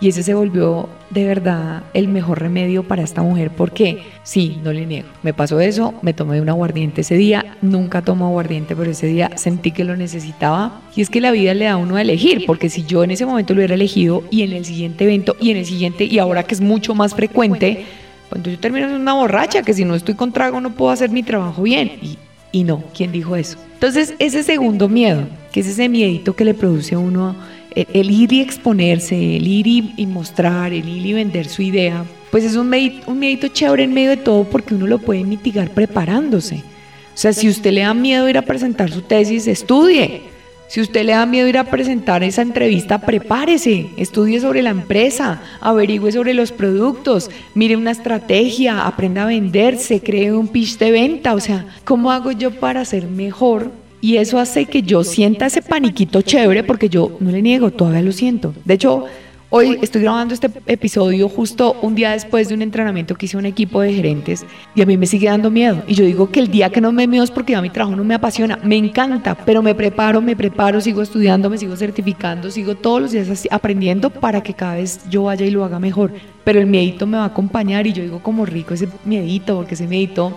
y 0.00 0.08
ese 0.08 0.22
se 0.22 0.34
volvió 0.34 0.88
de 1.10 1.24
verdad 1.24 1.82
el 1.94 2.08
mejor 2.08 2.40
remedio 2.40 2.82
para 2.82 3.02
esta 3.02 3.22
mujer 3.22 3.50
porque 3.50 4.02
sí, 4.24 4.58
no 4.62 4.72
le 4.72 4.84
niego, 4.86 5.08
me 5.22 5.32
pasó 5.32 5.60
eso, 5.60 5.94
me 6.02 6.12
tomé 6.12 6.40
un 6.40 6.48
aguardiente 6.48 7.00
ese 7.00 7.16
día, 7.16 7.56
nunca 7.62 8.02
tomo 8.02 8.26
aguardiente, 8.26 8.76
pero 8.76 8.90
ese 8.90 9.06
día 9.06 9.30
sentí 9.36 9.70
que 9.70 9.84
lo 9.84 9.96
necesitaba 9.96 10.80
y 10.94 11.00
es 11.00 11.10
que 11.10 11.20
la 11.20 11.30
vida 11.30 11.54
le 11.54 11.64
da 11.64 11.72
a 11.72 11.76
uno 11.76 11.96
a 11.96 12.02
elegir, 12.02 12.44
porque 12.46 12.68
si 12.68 12.84
yo 12.84 13.04
en 13.04 13.12
ese 13.12 13.24
momento 13.24 13.54
lo 13.54 13.58
hubiera 13.58 13.74
elegido 13.74 14.24
y 14.30 14.42
en 14.42 14.52
el 14.52 14.64
siguiente 14.64 15.04
evento 15.04 15.36
y 15.40 15.50
en 15.50 15.58
el 15.58 15.66
siguiente 15.66 16.04
y 16.04 16.18
ahora 16.18 16.42
que 16.42 16.54
es 16.54 16.60
mucho 16.60 16.94
más 16.94 17.14
frecuente, 17.14 17.84
cuando 18.28 18.50
yo 18.50 18.58
termino 18.58 18.88
en 18.88 18.94
una 18.94 19.14
borracha, 19.14 19.62
que 19.62 19.72
si 19.72 19.84
no 19.84 19.94
estoy 19.94 20.14
con 20.14 20.32
no 20.36 20.70
puedo 20.74 20.90
hacer 20.90 21.10
mi 21.10 21.22
trabajo 21.22 21.62
bien 21.62 21.92
y, 22.02 22.18
y 22.52 22.64
no, 22.64 22.82
¿quién 22.94 23.12
dijo 23.12 23.36
eso? 23.36 23.58
Entonces 23.74 24.14
ese 24.18 24.42
segundo 24.42 24.88
miedo, 24.88 25.22
que 25.52 25.60
es 25.60 25.68
ese 25.68 25.88
miedito 25.88 26.34
que 26.34 26.44
le 26.44 26.54
produce 26.54 26.96
a 26.96 26.98
uno 26.98 27.36
el, 27.76 28.10
ir 28.10 28.32
y 28.32 28.40
exponerse, 28.40 29.36
el 29.36 29.46
ir 29.46 29.66
y, 29.66 30.06
mostrar, 30.06 30.72
el 30.72 30.88
ir 30.88 31.06
y 31.06 31.12
vender 31.12 31.46
su 31.46 31.62
idea, 31.62 32.04
pues 32.30 32.44
es 32.44 32.56
un 32.56 32.74
un 33.06 33.18
medito 33.18 33.48
chévere 33.48 33.84
en 33.84 33.94
medio 33.94 34.10
de 34.10 34.16
todo 34.16 34.44
porque 34.44 34.74
uno 34.74 34.86
lo 34.86 34.98
puede 34.98 35.24
mitigar 35.24 35.70
preparándose. 35.70 36.56
O 36.56 37.18
sea, 37.18 37.32
si 37.32 37.48
usted 37.48 37.72
le 37.72 37.82
da 37.82 37.94
miedo 37.94 38.28
ir 38.28 38.38
a 38.38 38.42
presentar 38.42 38.90
su 38.90 39.02
tesis, 39.02 39.46
estudie. 39.46 40.22
Si 40.68 40.80
usted 40.80 41.04
le 41.04 41.12
da 41.12 41.26
miedo 41.26 41.46
ir 41.46 41.58
a 41.58 41.64
presentar 41.64 42.24
esa 42.24 42.42
entrevista, 42.42 42.98
prepárese, 42.98 43.90
estudie 43.96 44.40
sobre 44.40 44.62
la 44.62 44.70
empresa, 44.70 45.40
averigüe 45.60 46.10
sobre 46.10 46.34
los 46.34 46.50
productos, 46.50 47.30
mire 47.54 47.76
una 47.76 47.92
estrategia, 47.92 48.84
aprenda 48.84 49.22
a 49.22 49.26
venderse, 49.26 50.00
cree 50.00 50.32
un 50.32 50.48
pitch 50.48 50.78
de 50.78 50.90
venta. 50.90 51.34
O 51.34 51.40
sea, 51.40 51.66
¿cómo 51.84 52.10
hago 52.10 52.32
yo 52.32 52.50
para 52.50 52.84
ser 52.84 53.06
mejor 53.06 53.70
y 54.00 54.16
eso 54.16 54.38
hace 54.38 54.66
que 54.66 54.82
yo 54.82 55.04
sienta 55.04 55.46
ese 55.46 55.62
paniquito 55.62 56.22
chévere 56.22 56.62
porque 56.64 56.88
yo 56.88 57.16
no 57.20 57.30
le 57.30 57.42
niego, 57.42 57.70
todavía 57.70 58.02
lo 58.02 58.12
siento. 58.12 58.54
De 58.64 58.74
hecho, 58.74 59.06
hoy 59.48 59.78
estoy 59.80 60.02
grabando 60.02 60.34
este 60.34 60.50
episodio 60.66 61.28
justo 61.28 61.76
un 61.82 61.94
día 61.94 62.12
después 62.12 62.48
de 62.48 62.54
un 62.54 62.62
entrenamiento 62.62 63.14
que 63.14 63.26
hice 63.26 63.36
un 63.36 63.46
equipo 63.46 63.80
de 63.80 63.92
gerentes 63.92 64.44
y 64.74 64.82
a 64.82 64.86
mí 64.86 64.96
me 64.96 65.06
sigue 65.06 65.28
dando 65.28 65.50
miedo. 65.50 65.82
Y 65.86 65.94
yo 65.94 66.04
digo 66.04 66.30
que 66.30 66.40
el 66.40 66.50
día 66.50 66.70
que 66.70 66.80
no 66.80 66.92
me 66.92 67.06
miedo 67.06 67.24
es 67.24 67.30
porque 67.30 67.52
ya 67.52 67.62
mi 67.62 67.70
trabajo 67.70 67.96
no 67.96 68.04
me 68.04 68.14
apasiona, 68.14 68.58
me 68.62 68.76
encanta, 68.76 69.34
pero 69.34 69.62
me 69.62 69.74
preparo, 69.74 70.20
me 70.20 70.36
preparo, 70.36 70.80
sigo 70.80 71.02
estudiando, 71.02 71.48
me 71.48 71.58
sigo 71.58 71.76
certificando, 71.76 72.50
sigo 72.50 72.74
todos 72.74 73.00
los 73.02 73.12
días 73.12 73.48
aprendiendo 73.50 74.10
para 74.10 74.42
que 74.42 74.54
cada 74.54 74.74
vez 74.74 75.00
yo 75.08 75.24
vaya 75.24 75.46
y 75.46 75.50
lo 75.50 75.64
haga 75.64 75.78
mejor. 75.78 76.12
Pero 76.44 76.60
el 76.60 76.66
miedito 76.66 77.06
me 77.06 77.16
va 77.16 77.24
a 77.24 77.28
acompañar 77.28 77.86
y 77.86 77.92
yo 77.92 78.02
digo 78.02 78.22
como 78.22 78.46
rico 78.46 78.74
ese 78.74 78.88
miedito, 79.04 79.56
porque 79.56 79.74
ese 79.74 79.86
miedito 79.86 80.32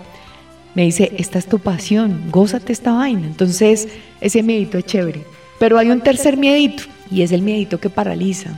me 0.75 0.83
dice, 0.83 1.11
esta 1.17 1.39
es 1.39 1.47
tu 1.47 1.59
pasión, 1.59 2.25
gózate 2.31 2.73
esta 2.73 2.93
vaina. 2.93 3.25
Entonces, 3.25 3.87
ese 4.21 4.43
miedito 4.43 4.77
es 4.77 4.85
chévere. 4.85 5.23
Pero 5.59 5.77
hay 5.77 5.91
un 5.91 6.01
tercer 6.01 6.37
miedito 6.37 6.83
y 7.11 7.21
es 7.21 7.31
el 7.31 7.41
miedito 7.41 7.79
que 7.79 7.89
paraliza. 7.89 8.57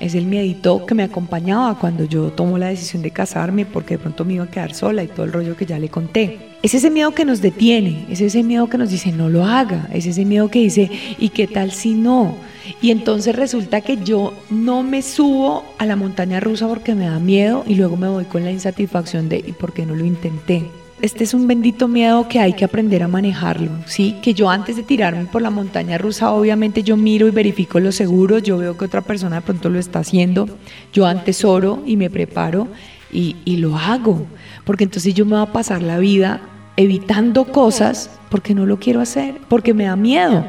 es 0.00 0.16
el 0.16 0.26
miedito 0.26 0.84
que 0.84 0.96
me 0.96 1.04
acompañaba 1.04 1.78
cuando 1.78 2.04
yo 2.04 2.32
tomo 2.32 2.58
la 2.58 2.66
decisión 2.66 3.02
de 3.02 3.12
casarme 3.12 3.64
porque 3.64 3.94
de 3.94 3.98
pronto 3.98 4.24
me 4.24 4.34
iba 4.34 4.44
a 4.44 4.50
quedar 4.50 4.74
sola 4.74 5.04
y 5.04 5.06
todo 5.06 5.24
el 5.24 5.32
rollo 5.32 5.56
que 5.56 5.64
ya 5.64 5.78
le 5.78 5.88
conté. 5.88 6.38
Es 6.62 6.74
ese 6.74 6.90
miedo 6.90 7.12
que 7.12 7.24
nos 7.24 7.40
detiene, 7.40 8.06
es 8.10 8.20
ese 8.20 8.42
miedo 8.42 8.68
que 8.68 8.78
nos 8.78 8.90
dice 8.90 9.12
no 9.12 9.28
lo 9.28 9.44
haga, 9.44 9.88
es 9.92 10.06
ese 10.06 10.24
miedo 10.24 10.48
que 10.48 10.58
dice 10.58 10.90
¿y 11.18 11.28
qué 11.28 11.46
tal 11.46 11.70
si 11.70 11.94
no? 11.94 12.34
Y 12.80 12.90
entonces 12.90 13.36
resulta 13.36 13.80
que 13.80 13.96
yo 13.98 14.34
no 14.50 14.82
me 14.82 15.02
subo 15.02 15.64
a 15.78 15.86
la 15.86 15.94
montaña 15.94 16.40
rusa 16.40 16.66
porque 16.66 16.96
me 16.96 17.06
da 17.06 17.20
miedo 17.20 17.62
y 17.66 17.76
luego 17.76 17.96
me 17.96 18.08
voy 18.08 18.24
con 18.24 18.44
la 18.44 18.50
insatisfacción 18.50 19.28
de 19.28 19.38
¿y 19.38 19.52
por 19.52 19.72
qué 19.72 19.86
no 19.86 19.94
lo 19.94 20.04
intenté? 20.04 20.64
Este 21.02 21.24
es 21.24 21.34
un 21.34 21.48
bendito 21.48 21.88
miedo 21.88 22.28
que 22.28 22.38
hay 22.38 22.52
que 22.52 22.64
aprender 22.64 23.02
a 23.02 23.08
manejarlo, 23.08 23.70
¿sí? 23.86 24.16
Que 24.22 24.34
yo 24.34 24.48
antes 24.48 24.76
de 24.76 24.84
tirarme 24.84 25.24
por 25.24 25.42
la 25.42 25.50
montaña 25.50 25.98
rusa, 25.98 26.30
obviamente 26.30 26.84
yo 26.84 26.96
miro 26.96 27.26
y 27.26 27.32
verifico 27.32 27.80
lo 27.80 27.90
seguro, 27.90 28.38
yo 28.38 28.56
veo 28.56 28.78
que 28.78 28.84
otra 28.84 29.00
persona 29.00 29.36
de 29.36 29.42
pronto 29.42 29.68
lo 29.68 29.80
está 29.80 29.98
haciendo, 29.98 30.48
yo 30.92 31.04
antes 31.06 31.44
oro 31.44 31.82
y 31.84 31.96
me 31.96 32.08
preparo 32.08 32.68
y, 33.12 33.36
y 33.44 33.56
lo 33.56 33.76
hago, 33.76 34.26
porque 34.64 34.84
entonces 34.84 35.12
yo 35.12 35.26
me 35.26 35.32
voy 35.32 35.42
a 35.42 35.52
pasar 35.52 35.82
la 35.82 35.98
vida 35.98 36.40
evitando 36.76 37.46
cosas 37.46 38.08
porque 38.30 38.54
no 38.54 38.64
lo 38.64 38.78
quiero 38.78 39.00
hacer, 39.00 39.34
porque 39.48 39.74
me 39.74 39.84
da 39.84 39.96
miedo. 39.96 40.44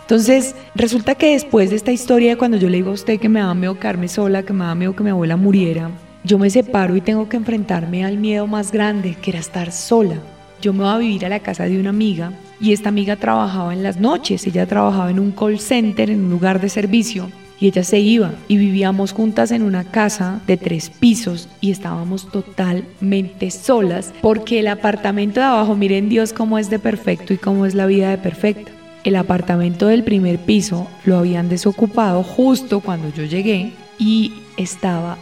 Entonces, 0.00 0.54
resulta 0.74 1.16
que 1.16 1.32
después 1.32 1.70
de 1.70 1.76
esta 1.76 1.92
historia, 1.92 2.38
cuando 2.38 2.56
yo 2.56 2.70
le 2.70 2.78
digo 2.78 2.90
a 2.90 2.94
usted 2.94 3.18
que 3.18 3.28
me 3.28 3.40
da 3.40 3.52
miedo 3.52 3.78
quedarme 3.78 4.08
sola, 4.08 4.44
que 4.44 4.52
me 4.52 4.64
da 4.64 4.74
miedo 4.74 4.96
que 4.96 5.02
mi 5.02 5.10
abuela 5.10 5.36
muriera, 5.36 5.90
yo 6.28 6.38
me 6.38 6.50
separo 6.50 6.94
y 6.94 7.00
tengo 7.00 7.26
que 7.26 7.38
enfrentarme 7.38 8.04
al 8.04 8.18
miedo 8.18 8.46
más 8.46 8.70
grande, 8.70 9.16
que 9.20 9.30
era 9.30 9.40
estar 9.40 9.72
sola. 9.72 10.16
Yo 10.60 10.74
me 10.74 10.84
voy 10.84 10.92
a 10.92 10.98
vivir 10.98 11.24
a 11.24 11.30
la 11.30 11.40
casa 11.40 11.64
de 11.64 11.80
una 11.80 11.88
amiga 11.88 12.32
y 12.60 12.74
esta 12.74 12.90
amiga 12.90 13.16
trabajaba 13.16 13.72
en 13.72 13.82
las 13.82 13.98
noches, 13.98 14.46
ella 14.46 14.66
trabajaba 14.66 15.10
en 15.10 15.20
un 15.20 15.32
call 15.32 15.58
center, 15.58 16.10
en 16.10 16.24
un 16.24 16.30
lugar 16.30 16.60
de 16.60 16.68
servicio 16.68 17.30
y 17.58 17.68
ella 17.68 17.82
se 17.82 18.00
iba 18.00 18.32
y 18.46 18.58
vivíamos 18.58 19.12
juntas 19.12 19.52
en 19.52 19.62
una 19.62 19.84
casa 19.84 20.42
de 20.46 20.58
tres 20.58 20.90
pisos 20.90 21.48
y 21.62 21.70
estábamos 21.70 22.30
totalmente 22.30 23.50
solas 23.50 24.12
porque 24.20 24.60
el 24.60 24.68
apartamento 24.68 25.40
de 25.40 25.46
abajo, 25.46 25.76
miren 25.76 26.10
Dios 26.10 26.34
cómo 26.34 26.58
es 26.58 26.68
de 26.68 26.78
perfecto 26.78 27.32
y 27.32 27.38
cómo 27.38 27.64
es 27.64 27.74
la 27.74 27.86
vida 27.86 28.10
de 28.10 28.18
perfecta. 28.18 28.70
El 29.02 29.16
apartamento 29.16 29.86
del 29.86 30.04
primer 30.04 30.38
piso 30.38 30.88
lo 31.06 31.16
habían 31.16 31.48
desocupado 31.48 32.22
justo 32.22 32.80
cuando 32.80 33.08
yo 33.14 33.24
llegué 33.24 33.72
y 33.98 34.34
estaba 34.58 35.16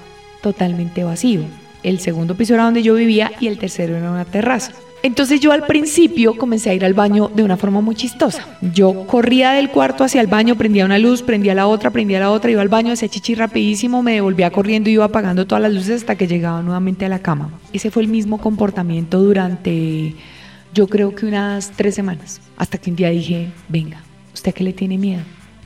totalmente 0.46 1.02
vacío. 1.02 1.40
El 1.82 1.98
segundo 1.98 2.36
piso 2.36 2.54
era 2.54 2.62
donde 2.62 2.84
yo 2.84 2.94
vivía 2.94 3.32
y 3.40 3.48
el 3.48 3.58
tercero 3.58 3.96
era 3.96 4.12
una 4.12 4.24
terraza. 4.24 4.70
Entonces 5.02 5.40
yo 5.40 5.50
al 5.50 5.66
principio 5.66 6.38
comencé 6.38 6.70
a 6.70 6.74
ir 6.74 6.84
al 6.84 6.94
baño 6.94 7.28
de 7.34 7.42
una 7.42 7.56
forma 7.56 7.80
muy 7.80 7.96
chistosa. 7.96 8.46
Yo 8.60 9.08
corría 9.08 9.50
del 9.50 9.70
cuarto 9.70 10.04
hacia 10.04 10.20
el 10.20 10.28
baño, 10.28 10.54
prendía 10.54 10.84
una 10.84 11.00
luz, 11.00 11.22
prendía 11.22 11.52
la 11.56 11.66
otra, 11.66 11.90
prendía 11.90 12.20
la 12.20 12.30
otra, 12.30 12.52
iba 12.52 12.62
al 12.62 12.68
baño, 12.68 12.92
hacía 12.92 13.08
chichi 13.08 13.34
rapidísimo, 13.34 14.04
me 14.04 14.14
devolvía 14.14 14.52
corriendo 14.52 14.88
y 14.88 14.92
iba 14.92 15.04
apagando 15.04 15.48
todas 15.48 15.62
las 15.62 15.72
luces 15.72 16.02
hasta 16.02 16.14
que 16.14 16.28
llegaba 16.28 16.62
nuevamente 16.62 17.04
a 17.04 17.08
la 17.08 17.18
cama. 17.18 17.50
Ese 17.72 17.90
fue 17.90 18.04
el 18.04 18.08
mismo 18.08 18.38
comportamiento 18.38 19.20
durante 19.20 20.14
yo 20.72 20.86
creo 20.86 21.12
que 21.12 21.26
unas 21.26 21.72
tres 21.72 21.96
semanas, 21.96 22.40
hasta 22.56 22.78
que 22.78 22.90
un 22.90 22.96
día 22.96 23.10
dije, 23.10 23.48
venga, 23.68 24.00
¿usted 24.32 24.50
a 24.50 24.52
qué 24.52 24.62
le 24.62 24.72
tiene 24.72 24.96
miedo? 24.96 25.22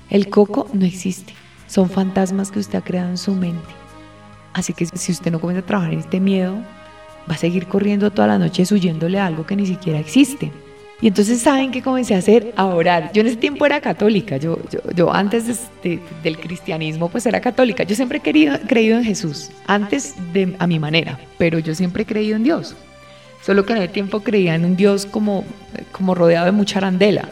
El 0.09 0.31
coco 0.31 0.69
no 0.73 0.87
existe, 0.87 1.35
son 1.67 1.91
fantasmas 1.91 2.51
que 2.51 2.61
usted 2.61 2.79
ha 2.79 2.85
creado 2.85 3.11
en 3.11 3.19
su 3.19 3.35
mente. 3.35 3.81
Así 4.53 4.73
que 4.73 4.87
si 4.87 5.13
usted 5.13 5.31
no 5.31 5.41
comienza 5.41 5.65
a 5.65 5.67
trabajar 5.67 5.93
en 5.93 6.01
este 6.01 6.21
miedo, 6.21 6.57
va 7.31 7.35
a 7.35 7.39
seguir 7.39 7.67
corriendo 7.67 8.11
toda 8.11 8.29
la 8.29 8.39
noche 8.39 8.65
huyéndole 8.71 9.19
a 9.19 9.27
algo 9.27 9.47
que 9.47 9.57
ni 9.57 9.67
siquiera 9.67 9.99
existe. 9.99 10.51
Y 11.03 11.07
entonces, 11.07 11.41
¿saben 11.41 11.71
qué 11.71 11.81
comencé 11.81 12.15
a 12.15 12.19
hacer? 12.19 12.53
A 12.57 12.67
orar. 12.67 13.11
Yo 13.15 13.23
en 13.23 13.29
ese 13.29 13.37
tiempo 13.37 13.65
era 13.65 13.81
católica. 13.81 14.37
Yo, 14.37 14.59
yo, 14.95 15.13
antes 15.13 15.71
del 15.83 16.39
cristianismo, 16.39 17.09
pues 17.09 17.25
era 17.25 17.41
católica. 17.41 17.85
Yo 17.85 17.97
siempre 17.97 18.19
he 18.19 18.21
creído 18.21 18.99
en 18.99 19.05
Jesús, 19.05 19.51
antes 19.67 20.15
de 20.35 20.55
a 20.59 20.67
mi 20.67 20.79
manera, 20.79 21.19
pero 21.39 21.59
yo 21.59 21.75
siempre 21.75 22.03
he 22.03 22.07
creído 22.07 22.37
en 22.37 22.45
Dios. 22.45 22.77
Solo 23.41 23.65
que 23.65 23.73
en 23.73 23.79
ese 23.79 23.89
tiempo 23.89 24.21
creía 24.21 24.55
en 24.55 24.67
un 24.67 24.77
Dios 24.77 25.07
como, 25.07 25.45
como 25.93 26.15
rodeado 26.15 26.45
de 26.47 26.53
mucha 26.53 26.79
arandela. 26.79 27.31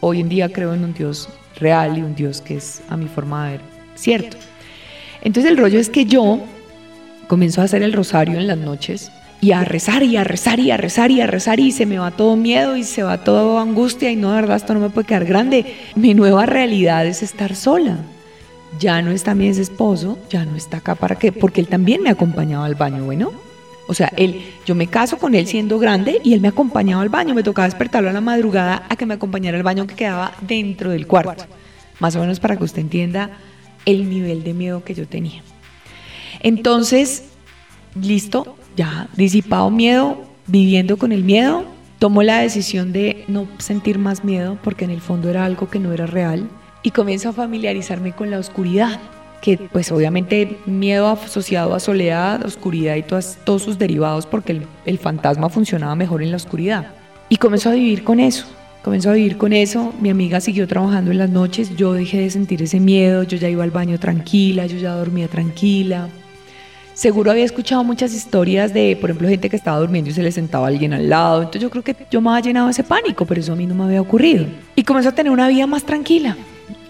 Hoy 0.00 0.18
en 0.18 0.28
día 0.28 0.52
creo 0.52 0.74
en 0.74 0.82
un 0.82 0.94
Dios 0.94 1.28
real 1.60 1.96
y 1.96 2.02
un 2.02 2.16
Dios 2.16 2.40
que 2.40 2.56
es 2.56 2.82
a 2.88 2.96
mi 2.96 3.06
forma 3.06 3.44
de 3.44 3.50
ver 3.52 3.60
cierto. 3.94 4.36
Entonces 5.22 5.50
el 5.50 5.58
rollo 5.58 5.78
es 5.78 5.88
que 5.88 6.04
yo 6.04 6.40
comienzo 7.28 7.62
a 7.62 7.64
hacer 7.64 7.82
el 7.82 7.92
rosario 7.92 8.38
en 8.38 8.46
las 8.46 8.58
noches 8.58 9.10
y 9.40 9.52
a 9.52 9.64
rezar 9.64 10.02
y 10.02 10.16
a 10.16 10.24
rezar 10.24 10.60
y 10.60 10.70
a 10.70 10.76
rezar 10.76 11.10
y 11.10 11.20
a 11.20 11.26
rezar 11.26 11.60
y 11.60 11.72
se 11.72 11.86
me 11.86 11.98
va 11.98 12.10
todo 12.10 12.36
miedo 12.36 12.76
y 12.76 12.84
se 12.84 13.02
va 13.02 13.24
toda 13.24 13.60
angustia 13.60 14.10
y 14.10 14.16
no, 14.16 14.30
de 14.30 14.40
verdad, 14.40 14.56
esto 14.56 14.74
no 14.74 14.80
me 14.80 14.90
puede 14.90 15.06
quedar 15.06 15.24
grande. 15.24 15.74
Mi 15.96 16.14
nueva 16.14 16.46
realidad 16.46 17.06
es 17.06 17.22
estar 17.22 17.54
sola. 17.54 17.98
Ya 18.78 19.02
no 19.02 19.10
está 19.10 19.34
mi 19.34 19.48
ex 19.48 19.58
esposo, 19.58 20.18
ya 20.30 20.44
no 20.44 20.56
está 20.56 20.78
acá 20.78 20.94
para 20.94 21.16
qué, 21.16 21.30
porque 21.32 21.60
él 21.60 21.68
también 21.68 22.02
me 22.02 22.10
acompañaba 22.10 22.64
al 22.64 22.74
baño, 22.74 23.04
bueno. 23.04 23.32
O 23.88 23.94
sea, 23.94 24.10
él, 24.16 24.42
yo 24.64 24.74
me 24.74 24.86
caso 24.86 25.18
con 25.18 25.34
él 25.34 25.46
siendo 25.46 25.78
grande 25.78 26.20
y 26.22 26.34
él 26.34 26.40
me 26.40 26.48
acompañaba 26.48 27.02
al 27.02 27.08
baño, 27.08 27.34
me 27.34 27.42
tocaba 27.42 27.66
despertarlo 27.66 28.08
a 28.08 28.12
la 28.12 28.20
madrugada 28.20 28.86
a 28.88 28.96
que 28.96 29.06
me 29.06 29.14
acompañara 29.14 29.56
al 29.56 29.62
baño 29.62 29.86
que 29.86 29.94
quedaba 29.94 30.32
dentro 30.40 30.90
del 30.90 31.06
cuarto. 31.06 31.44
Más 31.98 32.16
o 32.16 32.20
menos 32.20 32.40
para 32.40 32.56
que 32.56 32.64
usted 32.64 32.80
entienda 32.80 33.30
el 33.86 34.08
nivel 34.08 34.44
de 34.44 34.54
miedo 34.54 34.84
que 34.84 34.94
yo 34.94 35.06
tenía. 35.06 35.42
Entonces, 36.40 37.24
listo, 38.00 38.56
ya 38.76 39.08
disipado 39.16 39.70
miedo, 39.70 40.22
viviendo 40.46 40.96
con 40.96 41.12
el 41.12 41.24
miedo, 41.24 41.64
tomo 41.98 42.22
la 42.22 42.38
decisión 42.38 42.92
de 42.92 43.24
no 43.28 43.46
sentir 43.58 43.98
más 43.98 44.24
miedo 44.24 44.58
porque 44.62 44.84
en 44.84 44.90
el 44.90 45.00
fondo 45.00 45.30
era 45.30 45.44
algo 45.44 45.68
que 45.68 45.78
no 45.78 45.92
era 45.92 46.06
real 46.06 46.48
y 46.82 46.90
comienzo 46.90 47.28
a 47.28 47.32
familiarizarme 47.32 48.12
con 48.12 48.30
la 48.30 48.38
oscuridad, 48.38 49.00
que 49.40 49.56
pues 49.56 49.92
obviamente 49.92 50.58
miedo 50.66 51.08
asociado 51.08 51.74
a 51.74 51.80
soledad, 51.80 52.44
oscuridad 52.44 52.96
y 52.96 53.02
todos 53.02 53.62
sus 53.62 53.78
derivados 53.78 54.26
porque 54.26 54.52
el, 54.52 54.66
el 54.84 54.98
fantasma 54.98 55.48
funcionaba 55.48 55.94
mejor 55.94 56.22
en 56.22 56.30
la 56.30 56.36
oscuridad. 56.36 56.92
Y 57.28 57.36
comenzó 57.36 57.70
a 57.70 57.74
vivir 57.74 58.04
con 58.04 58.20
eso. 58.20 58.46
Comenzó 58.82 59.10
a 59.10 59.12
vivir 59.12 59.36
con 59.36 59.52
eso, 59.52 59.94
mi 60.00 60.10
amiga 60.10 60.40
siguió 60.40 60.66
trabajando 60.66 61.12
en 61.12 61.18
las 61.18 61.30
noches, 61.30 61.76
yo 61.76 61.92
dejé 61.92 62.18
de 62.18 62.30
sentir 62.30 62.60
ese 62.62 62.80
miedo, 62.80 63.22
yo 63.22 63.36
ya 63.36 63.48
iba 63.48 63.62
al 63.62 63.70
baño 63.70 63.96
tranquila, 64.00 64.66
yo 64.66 64.76
ya 64.76 64.94
dormía 64.94 65.28
tranquila. 65.28 66.08
Seguro 66.92 67.30
había 67.30 67.44
escuchado 67.44 67.84
muchas 67.84 68.12
historias 68.12 68.74
de, 68.74 68.98
por 69.00 69.10
ejemplo, 69.10 69.28
gente 69.28 69.48
que 69.48 69.54
estaba 69.54 69.78
durmiendo 69.78 70.10
y 70.10 70.14
se 70.14 70.22
le 70.24 70.32
sentaba 70.32 70.66
alguien 70.66 70.92
al 70.92 71.08
lado, 71.08 71.42
entonces 71.42 71.62
yo 71.62 71.70
creo 71.70 71.84
que 71.84 71.94
yo 72.10 72.20
me 72.20 72.30
había 72.30 72.42
llenado 72.42 72.68
ese 72.70 72.82
pánico, 72.82 73.24
pero 73.24 73.40
eso 73.40 73.52
a 73.52 73.56
mí 73.56 73.68
no 73.68 73.76
me 73.76 73.84
había 73.84 74.00
ocurrido. 74.00 74.46
Y 74.74 74.82
comenzó 74.82 75.10
a 75.10 75.12
tener 75.12 75.30
una 75.30 75.46
vida 75.46 75.68
más 75.68 75.84
tranquila. 75.84 76.36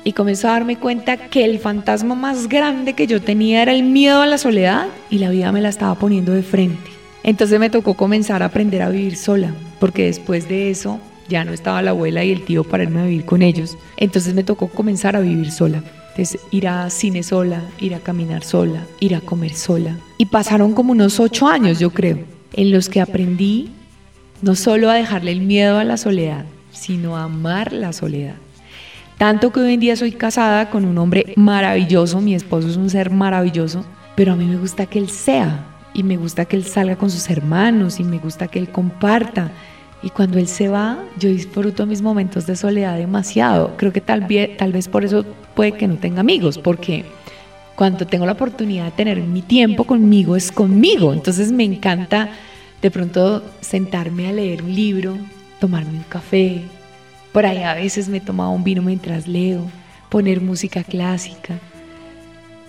Y 0.02 0.12
comenzó 0.12 0.48
a 0.48 0.52
darme 0.52 0.76
cuenta 0.76 1.16
que 1.16 1.44
el 1.44 1.58
fantasma 1.58 2.14
más 2.14 2.48
grande 2.48 2.94
que 2.94 3.06
yo 3.06 3.20
tenía 3.20 3.62
era 3.62 3.72
el 3.72 3.82
miedo 3.82 4.22
a 4.22 4.26
la 4.26 4.38
soledad 4.38 4.86
y 5.10 5.18
la 5.18 5.28
vida 5.28 5.52
me 5.52 5.60
la 5.60 5.68
estaba 5.68 5.94
poniendo 5.94 6.32
de 6.32 6.42
frente. 6.42 6.90
Entonces 7.22 7.60
me 7.60 7.70
tocó 7.70 7.94
comenzar 7.94 8.42
a 8.42 8.46
aprender 8.46 8.82
a 8.82 8.88
vivir 8.88 9.14
sola, 9.14 9.54
porque 9.78 10.06
después 10.06 10.48
de 10.48 10.70
eso 10.70 10.98
ya 11.28 11.44
no 11.44 11.52
estaba 11.52 11.82
la 11.82 11.90
abuela 11.90 12.24
y 12.24 12.32
el 12.32 12.44
tío 12.44 12.64
para 12.64 12.82
irme 12.82 13.00
a 13.00 13.04
vivir 13.04 13.24
con 13.24 13.42
ellos. 13.42 13.76
Entonces 13.96 14.34
me 14.34 14.44
tocó 14.44 14.68
comenzar 14.68 15.16
a 15.16 15.20
vivir 15.20 15.50
sola. 15.50 15.82
Entonces, 16.10 16.40
ir 16.50 16.68
a 16.68 16.90
cine 16.90 17.22
sola, 17.22 17.62
ir 17.80 17.94
a 17.94 18.00
caminar 18.00 18.44
sola, 18.44 18.86
ir 19.00 19.14
a 19.14 19.22
comer 19.22 19.54
sola. 19.54 19.96
Y 20.18 20.26
pasaron 20.26 20.74
como 20.74 20.92
unos 20.92 21.18
ocho 21.18 21.48
años, 21.48 21.78
yo 21.78 21.90
creo, 21.90 22.18
en 22.52 22.70
los 22.70 22.90
que 22.90 23.00
aprendí 23.00 23.70
no 24.42 24.54
solo 24.54 24.90
a 24.90 24.94
dejarle 24.94 25.32
el 25.32 25.40
miedo 25.40 25.78
a 25.78 25.84
la 25.84 25.96
soledad, 25.96 26.44
sino 26.70 27.16
a 27.16 27.24
amar 27.24 27.72
la 27.72 27.94
soledad. 27.94 28.34
Tanto 29.16 29.52
que 29.52 29.60
hoy 29.60 29.74
en 29.74 29.80
día 29.80 29.96
soy 29.96 30.12
casada 30.12 30.68
con 30.68 30.84
un 30.84 30.98
hombre 30.98 31.32
maravilloso, 31.36 32.20
mi 32.20 32.34
esposo 32.34 32.68
es 32.68 32.76
un 32.76 32.90
ser 32.90 33.10
maravilloso, 33.10 33.84
pero 34.16 34.32
a 34.32 34.36
mí 34.36 34.44
me 34.44 34.56
gusta 34.56 34.86
que 34.86 34.98
él 34.98 35.08
sea, 35.08 35.64
y 35.94 36.02
me 36.02 36.16
gusta 36.16 36.44
que 36.44 36.56
él 36.56 36.64
salga 36.64 36.96
con 36.96 37.08
sus 37.08 37.30
hermanos, 37.30 38.00
y 38.00 38.04
me 38.04 38.18
gusta 38.18 38.48
que 38.48 38.58
él 38.58 38.68
comparta, 38.68 39.52
y 40.02 40.10
cuando 40.10 40.38
él 40.38 40.48
se 40.48 40.68
va, 40.68 40.98
yo 41.18 41.28
disfruto 41.28 41.86
mis 41.86 42.02
momentos 42.02 42.46
de 42.46 42.56
soledad 42.56 42.96
demasiado. 42.96 43.76
Creo 43.76 43.92
que 43.92 44.00
tal 44.00 44.22
vez, 44.22 44.56
tal 44.56 44.72
vez 44.72 44.88
por 44.88 45.04
eso 45.04 45.24
puede 45.54 45.72
que 45.72 45.86
no 45.86 45.96
tenga 45.96 46.20
amigos, 46.20 46.58
porque 46.58 47.04
cuando 47.76 48.06
tengo 48.06 48.26
la 48.26 48.32
oportunidad 48.32 48.86
de 48.86 48.90
tener 48.90 49.20
mi 49.20 49.42
tiempo 49.42 49.84
conmigo 49.84 50.34
es 50.34 50.50
conmigo. 50.50 51.12
Entonces 51.12 51.52
me 51.52 51.62
encanta 51.64 52.30
de 52.80 52.90
pronto 52.90 53.44
sentarme 53.60 54.28
a 54.28 54.32
leer 54.32 54.64
un 54.64 54.74
libro, 54.74 55.16
tomarme 55.60 55.98
un 55.98 56.04
café. 56.08 56.62
Por 57.32 57.46
ahí 57.46 57.62
a 57.62 57.74
veces 57.74 58.08
me 58.08 58.20
tomaba 58.20 58.50
un 58.50 58.64
vino 58.64 58.82
mientras 58.82 59.28
leo, 59.28 59.62
poner 60.08 60.40
música 60.40 60.82
clásica, 60.82 61.58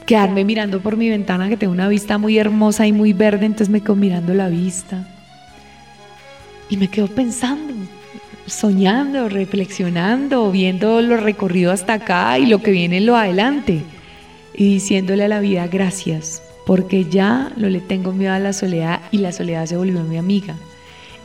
quedarme 0.06 0.46
mirando 0.46 0.82
por 0.82 0.98
mi 0.98 1.10
ventana 1.10 1.50
que 1.50 1.58
tengo 1.58 1.74
una 1.74 1.88
vista 1.88 2.20
muy 2.20 2.38
hermosa 2.38 2.86
y 2.86 2.94
muy 2.94 3.12
verde, 3.12 3.48
entonces 3.48 3.70
me 3.70 3.82
quedo 3.82 3.96
mirando 3.96 4.36
la 4.36 4.50
vista 4.50 5.08
y 6.70 6.78
me 6.78 6.88
quedo 6.88 7.08
pensando, 7.08 7.74
soñando, 8.46 9.30
reflexionando, 9.30 10.52
viendo 10.52 11.02
lo 11.02 11.18
recorrido 11.18 11.72
hasta 11.72 11.94
acá 11.94 12.38
y 12.40 12.46
lo 12.46 12.62
que 12.62 12.72
viene 12.72 12.98
en 12.98 13.06
lo 13.06 13.16
adelante. 13.16 13.84
Y 14.54 14.74
diciéndole 14.74 15.26
a 15.26 15.28
la 15.28 15.40
vida 15.40 15.68
gracias, 15.68 16.44
porque 16.66 17.06
ya 17.06 17.52
no 17.58 17.70
le 17.70 17.80
tengo 17.80 18.12
miedo 18.12 18.34
a 18.34 18.40
la 18.40 18.54
soledad 18.54 19.02
y 19.12 19.18
la 19.18 19.32
soledad 19.32 19.66
se 19.66 19.78
volvió 19.78 20.04
mi 20.04 20.18
amiga. 20.18 20.56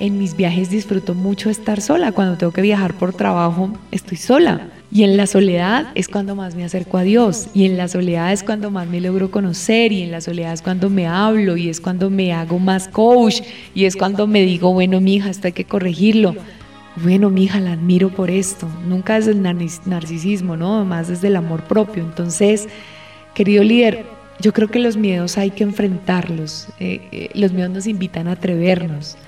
En 0.01 0.19
mis 0.19 0.37
viajes 0.37 0.71
disfruto 0.71 1.15
mucho 1.15 1.51
estar 1.51 1.81
sola. 1.81 2.13
Cuando 2.13 2.39
tengo 2.39 2.53
que 2.53 2.63
viajar 2.63 2.95
por 2.95 3.13
trabajo, 3.13 3.71
estoy 3.91 4.17
sola. 4.17 4.69
Y 4.91 5.03
en 5.03 5.19
la 5.19 5.27
soledad 5.27 5.89
es 5.95 6.09
cuando 6.09 6.35
más 6.35 6.55
me 6.55 6.65
acerco 6.65 6.97
a 6.97 7.03
Dios. 7.03 7.49
Y 7.53 7.67
en 7.67 7.77
la 7.77 7.89
soledad 7.89 8.33
es 8.33 8.43
cuando 8.43 8.71
más 8.71 8.89
me 8.89 9.01
logro 9.01 9.31
conocer. 9.31 9.93
Y 9.93 10.03
en 10.03 10.11
la 10.11 10.21
soledad 10.21 10.53
es 10.53 10.63
cuando 10.63 10.89
me 10.89 11.07
hablo. 11.07 11.57
Y 11.57 11.69
es 11.69 11.81
cuando 11.81 12.09
me 12.09 12.33
hago 12.33 12.59
más 12.59 12.89
coach. 12.89 13.43
Y 13.75 13.85
es 13.85 13.97
cuando 13.97 14.27
me 14.27 14.43
digo, 14.43 14.73
bueno, 14.73 15.01
mi 15.01 15.17
hija, 15.17 15.29
esto 15.29 15.49
hay 15.49 15.53
que 15.53 15.65
corregirlo. 15.65 16.35
Bueno, 16.97 17.29
mi 17.29 17.45
hija, 17.45 17.61
la 17.61 17.73
admiro 17.73 18.09
por 18.09 18.31
esto. 18.31 18.67
Nunca 18.87 19.17
desde 19.17 19.33
el 19.33 19.43
narcisismo, 19.43 20.57
¿no? 20.57 20.85
Más 20.87 21.09
desde 21.09 21.29
el 21.29 21.37
amor 21.37 21.65
propio. 21.65 22.03
Entonces, 22.03 22.67
querido 23.35 23.63
líder, 23.63 24.07
yo 24.41 24.55
creo 24.55 24.69
que 24.69 24.79
los 24.79 24.97
miedos 24.97 25.37
hay 25.37 25.51
que 25.51 25.65
enfrentarlos. 25.65 26.69
Eh, 26.81 27.03
eh, 27.13 27.31
los 27.35 27.53
miedos 27.53 27.71
nos 27.73 27.87
invitan 27.87 28.27
a 28.27 28.33
atrevernos. 28.33 29.19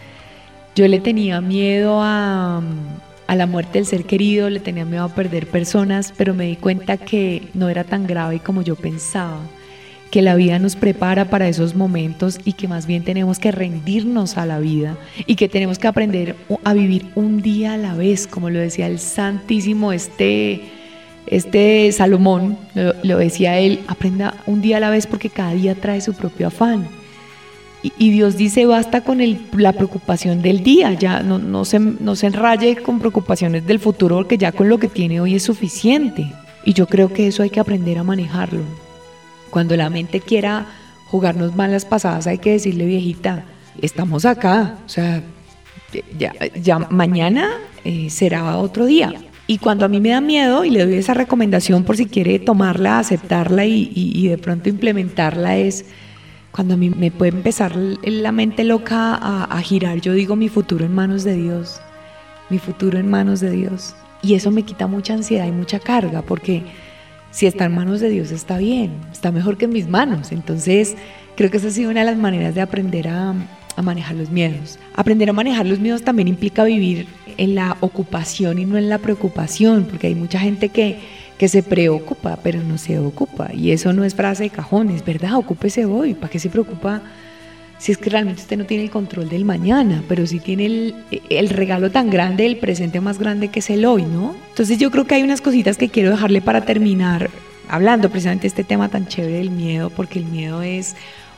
Yo 0.74 0.88
le 0.88 1.00
tenía 1.00 1.40
miedo 1.40 2.00
a 2.00 2.62
a 3.30 3.36
la 3.36 3.46
muerte 3.46 3.78
del 3.78 3.86
ser 3.86 4.06
querido, 4.06 4.50
le 4.50 4.58
tenía 4.58 4.84
miedo 4.84 5.04
a 5.04 5.14
perder 5.14 5.46
personas, 5.46 6.12
pero 6.16 6.34
me 6.34 6.46
di 6.46 6.56
cuenta 6.56 6.96
que 6.96 7.44
no 7.54 7.68
era 7.68 7.84
tan 7.84 8.04
grave 8.08 8.40
como 8.40 8.62
yo 8.62 8.74
pensaba, 8.74 9.38
que 10.10 10.20
la 10.20 10.34
vida 10.34 10.58
nos 10.58 10.74
prepara 10.74 11.30
para 11.30 11.46
esos 11.46 11.76
momentos 11.76 12.40
y 12.44 12.54
que 12.54 12.66
más 12.66 12.88
bien 12.88 13.04
tenemos 13.04 13.38
que 13.38 13.52
rendirnos 13.52 14.36
a 14.36 14.46
la 14.46 14.58
vida 14.58 14.96
y 15.26 15.36
que 15.36 15.48
tenemos 15.48 15.78
que 15.78 15.86
aprender 15.86 16.34
a 16.64 16.74
vivir 16.74 17.06
un 17.14 17.40
día 17.40 17.74
a 17.74 17.76
la 17.76 17.94
vez, 17.94 18.26
como 18.26 18.50
lo 18.50 18.58
decía 18.58 18.88
el 18.88 18.98
santísimo 18.98 19.92
este, 19.92 20.62
este 21.28 21.92
Salomón, 21.92 22.58
lo, 22.74 22.94
lo 23.04 23.16
decía 23.16 23.60
él, 23.60 23.78
aprenda 23.86 24.34
un 24.46 24.60
día 24.60 24.78
a 24.78 24.80
la 24.80 24.90
vez 24.90 25.06
porque 25.06 25.30
cada 25.30 25.52
día 25.52 25.76
trae 25.76 26.00
su 26.00 26.14
propio 26.14 26.48
afán. 26.48 26.99
Y, 27.82 28.10
Dios 28.10 28.36
dice, 28.36 28.66
basta 28.66 29.02
con 29.02 29.20
la 29.52 29.72
preocupación 29.72 30.42
del 30.42 30.62
día, 30.62 30.92
ya 30.92 31.22
no, 31.22 31.38
no, 31.38 31.64
se, 31.64 31.78
no 31.78 32.14
se 32.14 32.26
enraye 32.26 32.76
con 32.76 32.98
preocupaciones 32.98 33.66
del 33.66 33.78
futuro, 33.78 34.16
porque 34.16 34.36
ya 34.36 34.52
con 34.52 34.68
lo 34.68 34.78
que 34.78 34.88
tiene 34.88 35.18
hoy 35.20 35.36
es 35.36 35.44
suficiente. 35.44 36.30
Y 36.66 36.74
yo 36.74 36.86
creo 36.86 37.10
que 37.10 37.26
eso 37.26 37.42
hay 37.42 37.48
que 37.48 37.58
aprender 37.58 37.96
a 37.96 38.04
manejarlo. 38.04 38.60
Cuando 39.48 39.76
la 39.76 39.88
mente 39.88 40.20
quiera 40.20 40.66
jugarnos 41.06 41.56
malas 41.56 41.86
pasadas, 41.86 42.26
hay 42.26 42.36
que 42.36 42.52
decirle, 42.52 42.84
viejita, 42.84 43.44
estamos 43.80 44.26
acá, 44.26 44.76
o 44.84 44.88
sea, 44.88 45.22
ya, 46.18 46.34
ya 46.62 46.78
mañana 46.78 47.48
eh, 47.84 48.10
será 48.10 48.58
otro 48.58 48.84
día. 48.84 49.14
Y 49.46 49.56
cuando 49.56 49.86
a 49.86 49.88
mí 49.88 50.00
me 50.00 50.10
da 50.10 50.20
miedo 50.20 50.66
y 50.66 50.70
le 50.70 50.84
doy 50.84 50.96
esa 50.96 51.14
recomendación 51.14 51.84
por 51.84 51.96
si 51.96 52.04
quiere 52.04 52.38
tomarla, 52.38 52.98
aceptarla 52.98 53.64
y, 53.64 53.90
y 53.94 54.28
de 54.28 54.36
pronto 54.36 54.68
implementarla, 54.68 55.56
es 55.56 55.86
cuando 56.52 56.74
a 56.74 56.76
mí 56.76 56.90
me 56.90 57.10
puede 57.10 57.32
empezar 57.32 57.76
la 57.76 58.32
mente 58.32 58.64
loca 58.64 59.14
a, 59.14 59.60
girar, 59.62 60.00
yo 60.00 60.12
digo 60.12 60.36
mi 60.36 60.48
futuro 60.48 60.84
en 60.84 60.94
manos 60.94 61.24
de 61.24 61.34
Dios, 61.34 61.80
mi 62.48 62.58
futuro 62.58 62.98
en 62.98 63.08
manos 63.08 63.40
de 63.40 63.50
Dios. 63.50 63.94
Y 64.22 64.34
eso 64.34 64.50
me 64.50 64.64
quita 64.64 64.86
mucha 64.86 65.14
ansiedad 65.14 65.46
y 65.46 65.52
mucha 65.52 65.78
carga, 65.78 66.22
porque 66.22 66.62
si 67.30 67.46
está 67.46 67.64
en 67.64 67.74
manos 67.74 68.00
de 68.00 68.10
Dios 68.10 68.32
está 68.32 68.58
bien, 68.58 68.92
está 69.12 69.32
mejor 69.32 69.56
que 69.56 69.66
en 69.66 69.72
mis 69.72 69.88
manos. 69.88 70.32
Entonces, 70.32 70.96
creo 71.36 71.50
que 71.50 71.56
esa 71.56 71.68
ha 71.68 71.70
sido 71.70 71.90
una 71.90 72.00
de 72.00 72.06
las 72.06 72.18
maneras 72.18 72.54
de 72.54 72.60
aprender 72.60 73.08
a, 73.08 73.34
a 73.76 73.82
manejar 73.82 74.16
los 74.16 74.30
miedos. 74.30 74.78
Aprender 74.94 75.30
a 75.30 75.32
manejar 75.32 75.66
los 75.66 75.78
miedos 75.78 76.02
también 76.02 76.28
implica 76.28 76.64
vivir 76.64 77.06
en 77.36 77.54
la 77.54 77.76
ocupación 77.80 78.58
y 78.58 78.66
no 78.66 78.76
en 78.76 78.88
la 78.88 78.98
preocupación, 78.98 79.84
porque 79.84 80.08
hay 80.08 80.14
mucha 80.14 80.40
gente 80.40 80.68
que 80.68 80.98
que 81.40 81.48
se 81.48 81.62
preocupa, 81.62 82.38
pero 82.42 82.62
no 82.62 82.76
se 82.76 82.98
ocupa. 82.98 83.48
Y 83.54 83.70
eso 83.70 83.94
no 83.94 84.04
es 84.04 84.14
frase 84.14 84.42
de 84.42 84.50
cajón, 84.50 84.90
es 84.90 85.02
verdad, 85.02 85.36
ocúpese 85.36 85.86
hoy. 85.86 86.12
¿Para 86.12 86.28
qué 86.28 86.38
se 86.38 86.50
preocupa 86.50 87.00
si 87.78 87.92
es 87.92 87.96
que 87.96 88.10
realmente 88.10 88.42
usted 88.42 88.58
no 88.58 88.66
tiene 88.66 88.84
el 88.84 88.90
control 88.90 89.30
del 89.30 89.46
mañana, 89.46 90.04
pero 90.06 90.26
sí 90.26 90.38
tiene 90.38 90.66
el, 90.66 90.94
el, 91.30 91.48
regalo 91.48 91.90
tan 91.90 92.10
grande, 92.10 92.44
el 92.44 92.58
presente 92.58 93.00
más 93.00 93.18
grande 93.18 93.48
que 93.48 93.60
es 93.60 93.70
el 93.70 93.86
hoy, 93.86 94.02
¿no? 94.02 94.36
Entonces 94.50 94.76
yo 94.76 94.90
creo 94.90 95.06
que 95.06 95.14
hay 95.14 95.22
unas 95.22 95.40
cositas 95.40 95.78
que 95.78 95.88
quiero 95.88 96.10
dejarle 96.10 96.42
para 96.42 96.66
terminar 96.66 97.30
hablando 97.70 98.10
precisamente 98.10 98.42
de 98.42 98.48
este 98.48 98.64
tema 98.64 98.90
tan 98.90 99.06
chévere 99.06 99.38
del 99.38 99.50
miedo, 99.50 99.88
porque 99.88 100.18
el 100.18 100.26
miedo 100.26 100.60
es 100.60 100.94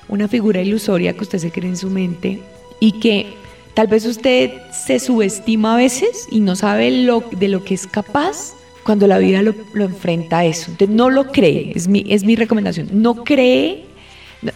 una 0.08 0.26
figura 0.26 0.60
ilusoria 0.60 1.12
que 1.12 1.20
usted 1.20 1.38
se 1.38 1.52
cree 1.52 1.68
en 1.70 1.76
su 1.76 1.90
mente 1.90 2.40
y 2.80 2.98
que 2.98 3.34
tal 3.74 3.86
vez 3.86 4.04
usted 4.04 4.50
se 4.72 4.98
subestima 4.98 5.74
a 5.74 5.76
veces 5.76 6.26
y 6.28 6.40
no 6.40 6.56
sabe 6.56 6.90
lo, 6.90 7.22
de 7.30 7.46
lo 7.46 7.62
que 7.62 7.74
es 7.74 7.86
capaz 7.86 8.56
cuando 8.84 9.06
la 9.06 9.18
vida 9.18 9.42
lo, 9.42 9.54
enfrenta 9.74 10.38
a 10.38 10.44
eso. 10.44 10.70
Entonces, 10.70 10.94
no 10.94 11.10
lo 11.10 11.30
cree, 11.30 11.72
es 11.74 11.88
mi, 11.88 12.04
es 12.08 12.24
mi 12.24 12.36
recomendación. 12.36 12.88
No 12.92 13.24
cree, 13.24 13.84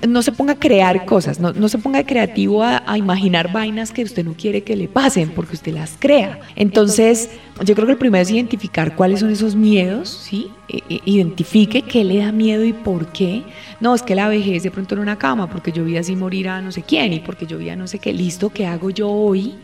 no, 0.06 0.22
se 0.22 0.32
ponga 0.32 0.54
a 0.54 0.58
crear 0.58 1.04
cosas, 1.04 1.38
no, 1.38 1.52
no 1.52 1.68
se 1.68 1.78
ponga 1.78 2.04
creativo 2.04 2.64
a, 2.64 2.98
imaginar 2.98 3.52
vainas 3.52 3.92
que 3.92 4.02
usted 4.02 4.24
no 4.24 4.34
quiere 4.34 4.62
que 4.62 4.74
le 4.74 4.88
pasen, 4.88 5.30
porque 5.30 5.54
usted 5.54 5.72
las 5.72 5.96
crea. 5.98 6.40
Entonces, 6.56 7.30
yo 7.64 7.74
creo 7.74 7.86
que 7.86 7.92
el 7.92 7.98
primero 7.98 8.22
es 8.22 8.30
identificar 8.30 8.96
cuáles 8.96 9.20
son 9.20 9.30
esos 9.30 9.54
miedos, 9.54 10.08
¿sí? 10.08 10.50
identifique 10.88 11.82
qué 11.82 12.02
le 12.02 12.18
da 12.18 12.32
miedo 12.32 12.64
y 12.64 12.72
por 12.72 13.12
qué. 13.12 13.44
No, 13.80 13.94
es 13.94 14.02
que 14.02 14.16
la 14.16 14.28
vejez 14.28 14.64
de 14.64 14.72
pronto 14.72 14.96
en 14.96 15.02
una 15.02 15.18
cama, 15.18 15.48
porque 15.48 15.70
yo 15.70 15.84
vi 15.84 15.96
así 15.96 16.16
morir 16.16 16.48
a 16.48 16.60
no 16.60 16.72
sé 16.72 16.82
quién 16.82 17.12
y 17.12 17.20
porque 17.20 17.46
yo 17.46 17.58
vi 17.58 17.70
a 17.70 17.76
no 17.76 17.86
sé 17.86 18.00
qué. 18.00 18.12
Listo, 18.12 18.50
¿qué 18.50 18.66
hago 18.66 18.90
yo 18.90 19.08
hoy 19.08 19.54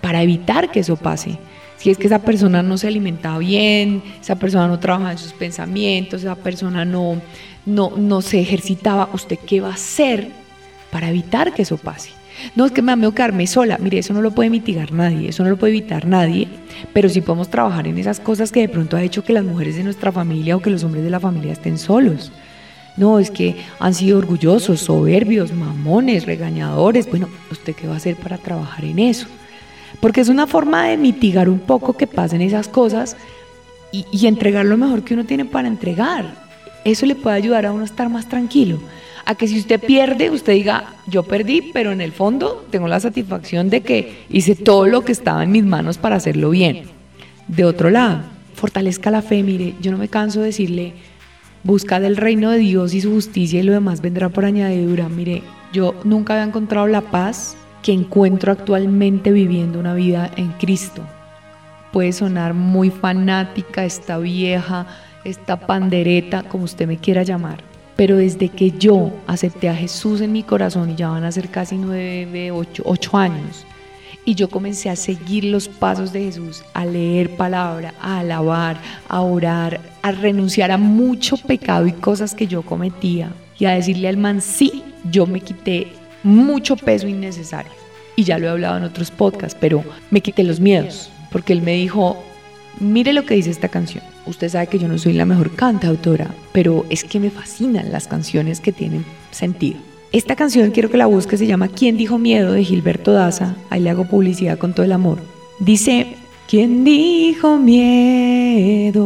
para 0.00 0.22
evitar 0.22 0.70
que 0.70 0.80
eso 0.80 0.96
pase? 0.96 1.38
Si 1.76 1.90
es 1.90 1.98
que 1.98 2.06
esa 2.06 2.20
persona 2.20 2.62
no 2.62 2.78
se 2.78 2.88
alimenta 2.88 3.36
bien, 3.38 4.02
esa 4.20 4.36
persona 4.36 4.66
no 4.68 4.78
trabaja 4.78 5.12
en 5.12 5.18
sus 5.18 5.32
pensamientos, 5.32 6.22
esa 6.22 6.36
persona 6.36 6.84
no, 6.84 7.20
no, 7.64 7.92
no 7.96 8.22
se 8.22 8.40
ejercitaba, 8.40 9.10
¿usted 9.12 9.38
qué 9.46 9.60
va 9.60 9.70
a 9.70 9.74
hacer 9.74 10.28
para 10.90 11.10
evitar 11.10 11.52
que 11.52 11.62
eso 11.62 11.76
pase? 11.76 12.10
No, 12.54 12.66
es 12.66 12.72
que 12.72 12.82
me 12.82 12.94
miedo 12.96 13.14
quedarme 13.14 13.46
sola. 13.46 13.78
Mire, 13.78 13.98
eso 13.98 14.12
no 14.12 14.20
lo 14.20 14.30
puede 14.30 14.50
mitigar 14.50 14.92
nadie, 14.92 15.28
eso 15.30 15.42
no 15.42 15.50
lo 15.50 15.56
puede 15.56 15.72
evitar 15.72 16.06
nadie, 16.06 16.48
pero 16.92 17.08
sí 17.08 17.20
podemos 17.20 17.48
trabajar 17.48 17.86
en 17.86 17.98
esas 17.98 18.20
cosas 18.20 18.52
que 18.52 18.60
de 18.60 18.68
pronto 18.68 18.96
ha 18.96 19.02
hecho 19.02 19.24
que 19.24 19.32
las 19.32 19.44
mujeres 19.44 19.76
de 19.76 19.84
nuestra 19.84 20.12
familia 20.12 20.56
o 20.56 20.60
que 20.60 20.70
los 20.70 20.84
hombres 20.84 21.04
de 21.04 21.10
la 21.10 21.20
familia 21.20 21.52
estén 21.52 21.78
solos. 21.78 22.32
No, 22.96 23.18
es 23.18 23.30
que 23.30 23.56
han 23.78 23.92
sido 23.92 24.18
orgullosos, 24.18 24.80
soberbios, 24.80 25.52
mamones, 25.52 26.24
regañadores. 26.24 27.08
Bueno, 27.08 27.28
¿usted 27.50 27.74
qué 27.74 27.86
va 27.86 27.94
a 27.94 27.98
hacer 27.98 28.16
para 28.16 28.38
trabajar 28.38 28.84
en 28.84 28.98
eso? 28.98 29.26
Porque 30.00 30.20
es 30.20 30.28
una 30.28 30.46
forma 30.46 30.86
de 30.86 30.96
mitigar 30.96 31.48
un 31.48 31.58
poco 31.58 31.96
que 31.96 32.06
pasen 32.06 32.42
esas 32.42 32.68
cosas 32.68 33.16
y, 33.92 34.26
entregar 34.26 34.66
lo 34.66 34.76
mejor 34.76 35.02
que 35.02 35.14
uno 35.14 35.24
tiene 35.24 35.44
para 35.44 35.68
entregar. 35.68 36.46
Eso 36.84 37.06
le 37.06 37.14
puede 37.14 37.36
ayudar 37.36 37.66
a 37.66 37.72
uno 37.72 37.82
a 37.82 37.86
estar 37.86 38.08
más 38.08 38.28
tranquilo. 38.28 38.78
A 39.24 39.34
que 39.34 39.48
si 39.48 39.58
usted 39.58 39.80
pierde, 39.80 40.30
usted 40.30 40.52
diga, 40.52 40.94
yo 41.06 41.22
perdí, 41.22 41.70
pero 41.72 41.92
en 41.92 42.00
el 42.00 42.12
fondo 42.12 42.66
tengo 42.70 42.88
la 42.88 43.00
satisfacción 43.00 43.70
de 43.70 43.80
que 43.80 44.24
hice 44.28 44.54
todo 44.54 44.86
lo 44.86 45.02
que 45.02 45.12
estaba 45.12 45.42
en 45.42 45.50
mis 45.50 45.64
manos 45.64 45.98
para 45.98 46.16
hacerlo 46.16 46.50
bien. 46.50 46.82
De 47.48 47.64
otro 47.64 47.90
lado, 47.90 48.20
fortalezca 48.54 49.10
la 49.10 49.22
fe, 49.22 49.42
mire, 49.42 49.74
yo 49.80 49.90
no 49.90 49.98
me 49.98 50.08
canso 50.08 50.40
de 50.40 50.46
decirle, 50.46 50.92
busca 51.64 51.98
del 51.98 52.16
reino 52.16 52.50
de 52.50 52.58
Dios 52.58 52.94
y 52.94 53.00
su 53.00 53.10
justicia 53.10 53.60
y 53.60 53.64
lo 53.64 53.72
demás 53.72 54.00
vendrá 54.00 54.28
por 54.28 54.44
añadidura. 54.44 55.08
Mire, 55.08 55.42
yo 55.72 55.94
nunca 56.04 56.34
había 56.34 56.44
encontrado 56.44 56.86
la 56.86 57.00
paz 57.00 57.56
que 57.86 57.92
encuentro 57.92 58.50
actualmente 58.50 59.30
viviendo 59.30 59.78
una 59.78 59.94
vida 59.94 60.28
en 60.34 60.48
Cristo. 60.54 61.02
Puede 61.92 62.12
sonar 62.12 62.52
muy 62.52 62.90
fanática, 62.90 63.84
esta 63.84 64.18
vieja, 64.18 64.88
esta 65.22 65.56
pandereta, 65.56 66.42
como 66.42 66.64
usted 66.64 66.88
me 66.88 66.96
quiera 66.96 67.22
llamar. 67.22 67.62
Pero 67.94 68.16
desde 68.16 68.48
que 68.48 68.72
yo 68.72 69.12
acepté 69.28 69.68
a 69.68 69.76
Jesús 69.76 70.20
en 70.20 70.32
mi 70.32 70.42
corazón, 70.42 70.90
y 70.90 70.96
ya 70.96 71.10
van 71.10 71.22
a 71.22 71.30
ser 71.30 71.48
casi 71.48 71.76
nueve, 71.76 72.50
ocho, 72.50 72.82
ocho 72.84 73.16
años, 73.16 73.64
y 74.24 74.34
yo 74.34 74.50
comencé 74.50 74.90
a 74.90 74.96
seguir 74.96 75.44
los 75.44 75.68
pasos 75.68 76.12
de 76.12 76.24
Jesús, 76.24 76.64
a 76.74 76.84
leer 76.84 77.36
palabra, 77.36 77.94
a 78.00 78.18
alabar, 78.18 78.80
a 79.08 79.20
orar, 79.20 79.80
a 80.02 80.10
renunciar 80.10 80.72
a 80.72 80.76
mucho 80.76 81.36
pecado 81.36 81.86
y 81.86 81.92
cosas 81.92 82.34
que 82.34 82.48
yo 82.48 82.62
cometía, 82.62 83.30
y 83.60 83.66
a 83.66 83.70
decirle 83.70 84.08
al 84.08 84.16
man, 84.16 84.40
sí, 84.40 84.82
yo 85.08 85.24
me 85.28 85.40
quité 85.40 85.86
mucho 86.26 86.76
peso 86.76 87.06
innecesario. 87.06 87.72
Y 88.16 88.24
ya 88.24 88.38
lo 88.38 88.46
he 88.46 88.50
hablado 88.50 88.76
en 88.78 88.84
otros 88.84 89.10
podcasts, 89.10 89.56
pero 89.58 89.84
me 90.10 90.20
quité 90.20 90.42
los 90.42 90.60
miedos, 90.60 91.10
porque 91.30 91.52
él 91.52 91.62
me 91.62 91.74
dijo, 91.74 92.16
mire 92.80 93.12
lo 93.12 93.24
que 93.24 93.34
dice 93.34 93.50
esta 93.50 93.68
canción. 93.68 94.02
Usted 94.26 94.48
sabe 94.48 94.66
que 94.66 94.78
yo 94.78 94.88
no 94.88 94.98
soy 94.98 95.12
la 95.12 95.24
mejor 95.24 95.54
cantautora, 95.54 96.28
pero 96.52 96.84
es 96.90 97.04
que 97.04 97.20
me 97.20 97.30
fascinan 97.30 97.92
las 97.92 98.08
canciones 98.08 98.60
que 98.60 98.72
tienen 98.72 99.04
sentido. 99.30 99.78
Esta 100.12 100.34
canción 100.34 100.70
quiero 100.72 100.90
que 100.90 100.96
la 100.96 101.06
busque, 101.06 101.36
se 101.36 101.46
llama 101.46 101.68
¿Quién 101.68 101.96
dijo 101.96 102.18
miedo? 102.18 102.52
de 102.52 102.64
Gilberto 102.64 103.12
Daza. 103.12 103.54
Ahí 103.70 103.80
le 103.82 103.90
hago 103.90 104.06
publicidad 104.06 104.58
con 104.58 104.72
todo 104.72 104.84
el 104.84 104.92
amor. 104.92 105.18
Dice, 105.60 106.16
¿quién 106.48 106.84
dijo 106.84 107.58
miedo? 107.58 108.96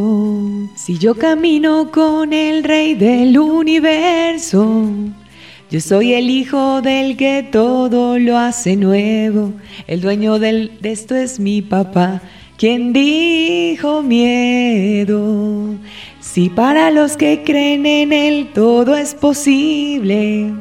Si 0.76 0.98
yo 0.98 1.14
camino 1.16 1.90
con 1.90 2.33
el 2.33 2.64
rey 2.64 2.94
del 2.94 3.38
universo, 3.38 4.88
yo 5.70 5.80
soy 5.80 6.14
el 6.14 6.30
hijo 6.30 6.83
del 6.83 7.16
que 7.16 7.44
todo 7.44 8.18
lo 8.18 8.37
hace 8.37 8.74
nuevo. 8.74 9.52
El 9.87 10.00
dueño 10.00 10.40
de 10.40 10.68
esto 10.83 11.14
es 11.14 11.38
mi 11.38 11.62
papá. 11.62 12.20
Quien 12.56 12.92
dijo 12.92 14.02
miedo? 14.02 15.76
Si 16.20 16.48
para 16.48 16.90
los 16.90 17.16
que 17.16 17.44
creen 17.44 17.87
en 17.87 18.12
él 18.12 18.50
todo 18.52 18.96
es 18.96 19.14
posible. 19.14 20.52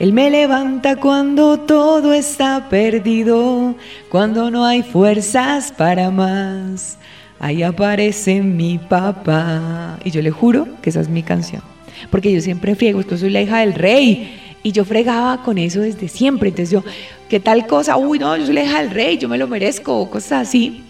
Él 0.00 0.12
me 0.12 0.30
levanta 0.30 0.96
cuando 0.96 1.60
todo 1.60 2.12
está 2.12 2.68
perdido, 2.68 3.76
cuando 4.08 4.50
no 4.50 4.64
hay 4.64 4.82
fuerzas 4.82 5.70
para 5.70 6.10
más. 6.10 6.98
ahí 7.38 7.62
aparece 7.62 8.42
mi 8.42 8.78
papá. 8.78 9.96
Y 10.04 10.10
yo 10.10 10.22
le 10.22 10.32
juro 10.32 10.66
que 10.82 10.90
esa 10.90 11.00
es 11.00 11.08
mi 11.08 11.22
canción. 11.22 11.62
Porque 12.10 12.32
yo 12.32 12.40
siempre 12.40 12.74
friego, 12.74 13.00
es 13.00 13.06
que 13.06 13.18
soy 13.18 13.30
la 13.30 13.42
hija 13.42 13.60
del 13.60 13.74
rey. 13.74 14.38
Y 14.62 14.72
yo 14.72 14.84
fregaba 14.84 15.42
con 15.42 15.58
eso 15.58 15.80
desde 15.80 16.08
siempre. 16.08 16.50
Entonces 16.50 16.70
yo, 16.70 16.84
¿qué 17.28 17.40
tal 17.40 17.66
cosa? 17.66 17.96
Uy, 17.96 18.18
no, 18.18 18.36
yo 18.36 18.46
soy 18.46 18.54
la 18.54 18.64
hija 18.64 18.82
del 18.82 18.90
rey, 18.90 19.18
yo 19.18 19.28
me 19.28 19.38
lo 19.38 19.48
merezco, 19.48 20.08
cosas 20.10 20.48
así. 20.48 20.82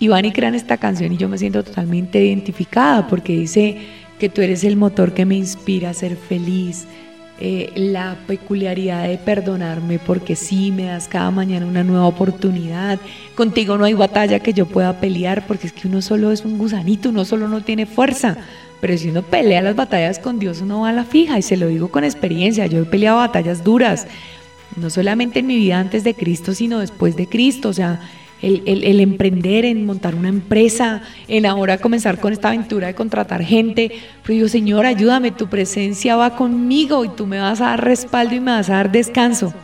Y 0.00 0.08
van 0.08 0.24
y 0.24 0.32
crean 0.32 0.54
esta 0.54 0.76
canción 0.76 1.12
y 1.12 1.16
yo 1.16 1.28
me 1.28 1.38
siento 1.38 1.62
totalmente 1.62 2.24
identificada 2.24 3.06
porque 3.06 3.32
dice 3.32 3.78
que 4.18 4.28
tú 4.28 4.42
eres 4.42 4.64
el 4.64 4.76
motor 4.76 5.14
que 5.14 5.24
me 5.24 5.36
inspira 5.36 5.90
a 5.90 5.94
ser 5.94 6.16
feliz, 6.16 6.86
eh, 7.40 7.72
la 7.74 8.16
peculiaridad 8.26 9.08
de 9.08 9.18
perdonarme 9.18 9.98
porque 9.98 10.36
sí 10.36 10.70
me 10.70 10.84
das 10.84 11.08
cada 11.08 11.30
mañana 11.30 11.66
una 11.66 11.82
nueva 11.84 12.06
oportunidad. 12.06 12.98
Contigo 13.34 13.76
no 13.76 13.84
hay 13.84 13.94
batalla 13.94 14.38
que 14.40 14.52
yo 14.52 14.66
pueda 14.66 15.00
pelear 15.00 15.46
porque 15.46 15.66
es 15.66 15.72
que 15.72 15.88
uno 15.88 16.00
solo 16.00 16.32
es 16.32 16.44
un 16.44 16.58
gusanito, 16.58 17.08
uno 17.08 17.24
solo 17.24 17.48
no 17.48 17.62
tiene 17.62 17.86
fuerza. 17.86 18.36
Pero 18.84 18.98
si 18.98 19.08
uno 19.08 19.22
pelea 19.22 19.62
las 19.62 19.76
batallas 19.76 20.18
con 20.18 20.38
Dios, 20.38 20.60
uno 20.60 20.82
va 20.82 20.90
a 20.90 20.92
la 20.92 21.04
fija 21.04 21.38
y 21.38 21.42
se 21.42 21.56
lo 21.56 21.68
digo 21.68 21.88
con 21.88 22.04
experiencia. 22.04 22.66
Yo 22.66 22.82
he 22.82 22.84
peleado 22.84 23.16
batallas 23.16 23.64
duras, 23.64 24.06
no 24.76 24.90
solamente 24.90 25.38
en 25.38 25.46
mi 25.46 25.56
vida 25.56 25.78
antes 25.78 26.04
de 26.04 26.12
Cristo, 26.12 26.52
sino 26.52 26.80
después 26.80 27.16
de 27.16 27.26
Cristo. 27.26 27.70
O 27.70 27.72
sea, 27.72 28.02
el, 28.42 29.00
emprender, 29.00 29.64
en 29.64 29.86
montar 29.86 30.14
una 30.14 30.28
empresa, 30.28 31.00
en 31.28 31.46
ahora 31.46 31.78
comenzar 31.78 32.20
con 32.20 32.34
esta 32.34 32.48
aventura 32.48 32.88
de 32.88 32.94
contratar 32.94 33.42
gente. 33.42 33.90
Pero 34.22 34.34
digo, 34.34 34.48
Señor, 34.48 34.84
ayúdame, 34.84 35.30
tu 35.30 35.48
presencia 35.48 36.16
va 36.16 36.36
conmigo 36.36 37.06
y 37.06 37.08
tú 37.08 37.26
me 37.26 37.40
vas 37.40 37.62
a 37.62 37.68
dar 37.68 37.82
respaldo 37.82 38.34
y 38.34 38.40
me 38.40 38.50
vas 38.50 38.68
a 38.68 38.74
dar 38.74 38.92
descanso. 38.92 39.54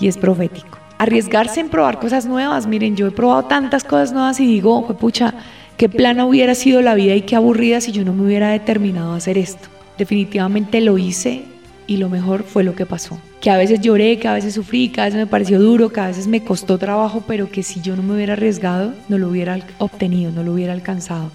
Y 0.00 0.08
es 0.08 0.18
profético. 0.18 0.78
Arriesgarse 0.98 1.60
en 1.60 1.68
probar 1.68 2.00
cosas 2.00 2.26
nuevas. 2.26 2.66
Miren, 2.66 2.96
yo 2.96 3.06
he 3.06 3.12
probado 3.12 3.44
tantas 3.44 3.84
cosas 3.84 4.12
nuevas 4.12 4.40
y 4.40 4.46
digo, 4.46 4.84
pucha, 4.96 5.32
qué 5.78 5.88
plana 5.88 6.26
hubiera 6.26 6.56
sido 6.56 6.82
la 6.82 6.96
vida 6.96 7.14
y 7.14 7.22
qué 7.22 7.36
aburrida 7.36 7.80
si 7.80 7.92
yo 7.92 8.04
no 8.04 8.12
me 8.12 8.24
hubiera 8.24 8.50
determinado 8.50 9.12
a 9.12 9.16
hacer 9.16 9.38
esto. 9.38 9.68
Definitivamente 9.96 10.80
lo 10.80 10.98
hice 10.98 11.44
y 11.86 11.98
lo 11.98 12.08
mejor 12.08 12.42
fue 12.42 12.64
lo 12.64 12.74
que 12.74 12.84
pasó. 12.84 13.18
Que 13.40 13.50
a 13.50 13.56
veces 13.56 13.80
lloré, 13.80 14.18
que 14.18 14.26
a 14.26 14.34
veces 14.34 14.54
sufrí, 14.54 14.88
que 14.88 15.00
a 15.00 15.04
veces 15.04 15.20
me 15.20 15.28
pareció 15.28 15.60
duro, 15.60 15.90
que 15.90 16.00
a 16.00 16.08
veces 16.08 16.26
me 16.26 16.42
costó 16.42 16.78
trabajo, 16.78 17.22
pero 17.28 17.48
que 17.48 17.62
si 17.62 17.80
yo 17.80 17.94
no 17.94 18.02
me 18.02 18.16
hubiera 18.16 18.32
arriesgado, 18.32 18.92
no 19.08 19.18
lo 19.18 19.28
hubiera 19.28 19.56
obtenido, 19.78 20.32
no 20.32 20.42
lo 20.42 20.52
hubiera 20.52 20.72
alcanzado. 20.72 21.30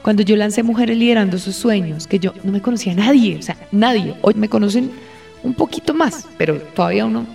Cuando 0.00 0.22
yo 0.22 0.36
lancé 0.36 0.62
Mujeres 0.62 0.96
Liderando 0.96 1.36
sus 1.36 1.56
Sueños, 1.56 2.06
que 2.06 2.20
yo 2.20 2.34
no 2.44 2.52
me 2.52 2.62
conocía 2.62 2.92
a 2.92 2.96
nadie, 2.96 3.36
o 3.36 3.42
sea, 3.42 3.56
nadie. 3.72 4.14
Hoy 4.22 4.34
me 4.34 4.48
conocen 4.48 4.92
un 5.42 5.54
poquito 5.54 5.92
más, 5.92 6.28
pero 6.38 6.60
todavía 6.60 7.04
uno 7.04 7.26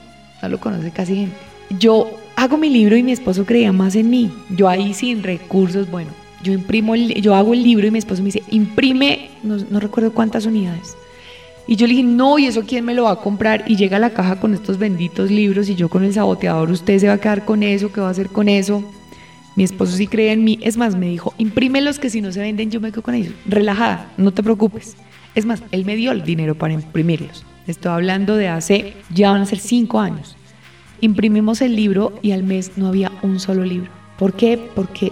no 0.42 0.50
lo 0.50 0.60
conoce 0.62 0.92
casi 0.92 1.16
gente. 1.16 1.36
Yo 1.78 2.10
hago 2.38 2.58
mi 2.58 2.70
libro 2.70 2.96
y 2.96 3.04
mi 3.04 3.12
esposo 3.12 3.46
creía 3.46 3.74
más 3.74 3.96
en 3.96 4.10
mí. 4.10 4.32
Yo 4.50 4.70
ahí 4.70 4.94
sin 4.94 5.24
recursos, 5.24 5.92
bueno, 5.92 6.21
yo 6.44 6.54
imprimo, 6.54 6.96
yo 6.96 7.36
hago 7.36 7.54
el 7.54 7.64
libro 7.64 7.88
y 7.88 7.92
mi 7.92 8.00
esposo 8.00 8.22
me 8.22 8.28
dice, 8.28 8.44
imprime, 8.50 9.30
no, 9.44 9.80
recuerdo 9.80 10.14
cuántas 10.14 10.46
unidades 10.46 10.96
y 11.68 11.76
yo 11.76 11.88
le 11.88 11.94
dije, 11.94 12.04
no, 12.04 12.40
¿y 12.40 12.48
eso 12.48 12.64
quién 12.68 12.84
me 12.84 12.94
lo 12.94 13.04
va 13.04 13.12
a 13.12 13.16
comprar? 13.18 13.64
Y 13.68 13.78
llega 13.78 13.98
a 13.98 14.00
la 14.00 14.10
caja 14.10 14.40
con 14.40 14.54
estos 14.54 14.78
benditos 14.78 15.32
libros 15.32 15.70
y 15.70 15.76
yo 15.76 15.90
con 15.90 16.04
el 16.04 16.14
saboteador, 16.14 16.70
usted 16.72 17.00
se 17.00 17.08
va 17.08 17.14
a 17.14 17.18
quedar 17.18 17.46
con 17.46 17.64
eso, 17.64 17.92
¿qué 17.94 18.02
va 18.02 18.08
a 18.08 18.12
hacer 18.12 18.28
con 18.28 18.50
eso? 18.50 18.84
Mi 19.56 19.64
esposo 19.64 19.96
sí 19.96 20.08
cree 20.08 20.32
en 20.32 20.44
mí. 20.44 20.60
Es 20.62 20.78
más, 20.78 20.96
me 20.96 21.08
dijo, 21.08 21.34
los 21.38 22.00
que 22.00 22.10
si 22.10 22.22
no 22.22 22.32
se 22.32 22.40
venden 22.40 22.72
yo 22.72 22.82
me 22.82 22.92
quedo 22.92 23.04
con 23.04 23.16
ellos. 23.16 23.34
Relajada, 23.46 24.12
no 24.18 24.32
te 24.32 24.44
preocupes. 24.44 24.96
Es 25.36 25.46
más, 25.46 25.64
él 25.72 25.86
me 25.86 25.96
dio 25.96 26.12
el 26.12 26.24
dinero 26.24 26.56
para 26.56 26.74
imprimirlos. 26.74 27.46
Estoy 27.68 27.92
hablando 27.92 28.36
de 28.36 28.48
hace, 28.48 28.94
ya 29.14 29.32
van 29.32 29.42
a 29.42 29.46
ser 29.46 29.60
cinco 29.60 30.00
años. 30.00 30.36
Imprimimos 31.00 31.62
el 31.62 31.76
libro 31.76 32.14
y 32.22 32.32
al 32.32 32.44
mes 32.44 32.74
no 32.76 32.88
había 32.88 33.12
un 33.22 33.40
solo 33.40 33.64
libro. 33.64 33.90
¿Por 34.18 34.34
qué? 34.34 34.60
Porque 34.76 35.12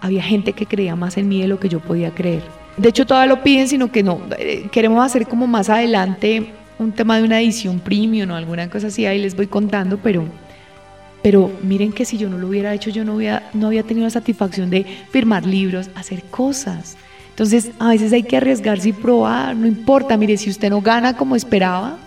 había 0.00 0.22
gente 0.22 0.52
que 0.52 0.66
creía 0.66 0.96
más 0.96 1.16
en 1.16 1.28
mí 1.28 1.40
de 1.40 1.48
lo 1.48 1.60
que 1.60 1.68
yo 1.68 1.80
podía 1.80 2.10
creer. 2.10 2.42
De 2.76 2.88
hecho, 2.88 3.06
todavía 3.06 3.34
lo 3.34 3.42
piden, 3.42 3.68
sino 3.68 3.92
que 3.92 4.02
no. 4.02 4.22
Eh, 4.38 4.68
queremos 4.72 5.04
hacer 5.04 5.26
como 5.26 5.46
más 5.46 5.68
adelante 5.68 6.52
un 6.78 6.92
tema 6.92 7.18
de 7.18 7.24
una 7.24 7.40
edición 7.40 7.78
premium 7.78 8.30
o 8.30 8.36
alguna 8.36 8.70
cosa 8.70 8.86
así, 8.86 9.04
ahí 9.04 9.20
les 9.20 9.36
voy 9.36 9.46
contando, 9.46 9.98
pero, 9.98 10.24
pero 11.22 11.50
miren 11.62 11.92
que 11.92 12.06
si 12.06 12.16
yo 12.16 12.30
no 12.30 12.38
lo 12.38 12.48
hubiera 12.48 12.72
hecho, 12.72 12.88
yo 12.88 13.04
no, 13.04 13.16
hubiera, 13.16 13.50
no 13.52 13.66
había 13.66 13.82
tenido 13.82 14.06
la 14.06 14.10
satisfacción 14.10 14.70
de 14.70 14.86
firmar 15.10 15.44
libros, 15.44 15.90
hacer 15.94 16.22
cosas. 16.24 16.96
Entonces, 17.28 17.70
a 17.78 17.90
veces 17.90 18.12
hay 18.12 18.22
que 18.22 18.38
arriesgarse 18.38 18.90
y 18.90 18.92
probar, 18.92 19.56
no 19.56 19.66
importa, 19.66 20.16
mire, 20.16 20.36
si 20.38 20.48
usted 20.48 20.70
no 20.70 20.80
gana 20.80 21.16
como 21.16 21.36
esperaba, 21.36 21.98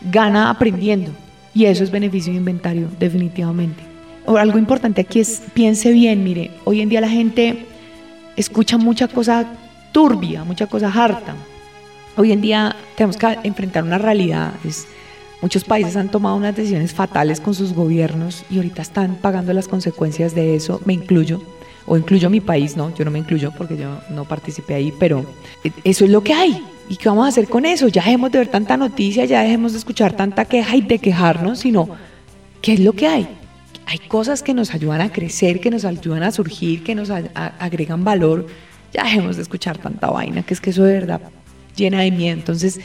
gana 0.00 0.50
aprendiendo. 0.50 1.10
Y 1.54 1.64
eso 1.64 1.84
es 1.84 1.90
beneficio 1.90 2.32
de 2.32 2.38
inventario, 2.38 2.88
definitivamente. 2.98 3.91
Algo 4.26 4.58
importante 4.58 5.00
aquí 5.00 5.20
es, 5.20 5.42
piense 5.54 5.90
bien, 5.90 6.22
mire, 6.24 6.50
hoy 6.64 6.80
en 6.80 6.88
día 6.88 7.00
la 7.00 7.08
gente 7.08 7.66
escucha 8.36 8.78
mucha 8.78 9.08
cosa 9.08 9.46
turbia, 9.92 10.44
mucha 10.44 10.66
cosa 10.66 10.88
harta. 10.88 11.34
Hoy 12.16 12.32
en 12.32 12.40
día 12.40 12.76
tenemos 12.96 13.16
que 13.16 13.38
enfrentar 13.44 13.84
una 13.84 13.98
realidad. 13.98 14.52
muchos 15.40 15.64
países 15.64 15.96
han 15.96 16.10
tomado 16.10 16.36
unas 16.36 16.54
decisiones 16.54 16.92
fatales 16.92 17.40
con 17.40 17.54
sus 17.54 17.72
gobiernos 17.72 18.44
y 18.50 18.56
ahorita 18.56 18.82
están 18.82 19.16
pagando 19.16 19.52
las 19.52 19.68
consecuencias 19.68 20.34
de 20.34 20.54
eso. 20.54 20.80
Me 20.84 20.92
incluyo, 20.92 21.42
o 21.86 21.96
incluyo 21.96 22.30
mi 22.30 22.40
país, 22.40 22.76
no, 22.76 22.94
yo 22.94 23.04
no 23.04 23.10
me 23.10 23.18
incluyo 23.18 23.52
porque 23.56 23.76
yo 23.76 23.98
no 24.10 24.24
participé 24.24 24.74
ahí, 24.74 24.92
pero 24.98 25.24
eso 25.84 26.04
es 26.04 26.10
lo 26.10 26.22
que 26.22 26.34
hay. 26.34 26.62
¿Y 26.88 26.96
qué 26.96 27.08
vamos 27.08 27.24
a 27.24 27.28
hacer 27.28 27.48
con 27.48 27.64
eso? 27.64 27.88
Ya 27.88 28.02
dejemos 28.02 28.30
de 28.32 28.38
ver 28.38 28.48
tanta 28.48 28.76
noticia, 28.76 29.24
ya 29.24 29.42
dejemos 29.42 29.72
de 29.72 29.78
escuchar 29.78 30.14
tanta 30.14 30.44
queja 30.44 30.76
y 30.76 30.82
de 30.82 30.98
quejarnos, 30.98 31.60
sino 31.60 31.88
¿qué 32.60 32.74
es 32.74 32.80
lo 32.80 32.92
que 32.92 33.06
hay? 33.06 33.28
Hay 33.86 33.98
cosas 33.98 34.42
que 34.42 34.54
nos 34.54 34.74
ayudan 34.74 35.00
a 35.00 35.12
crecer, 35.12 35.60
que 35.60 35.70
nos 35.70 35.84
ayudan 35.84 36.22
a 36.22 36.30
surgir, 36.30 36.82
que 36.82 36.94
nos 36.94 37.10
agregan 37.10 38.04
valor 38.04 38.46
ya 38.92 39.04
dejemos 39.04 39.36
de 39.36 39.42
escuchar 39.42 39.78
tanta 39.78 40.10
vaina, 40.10 40.42
que 40.42 40.54
es 40.54 40.60
que 40.60 40.70
eso 40.70 40.84
de 40.84 40.92
verdad 40.92 41.20
llena 41.74 42.00
de 42.00 42.10
miedo. 42.10 42.34
Entonces, 42.34 42.80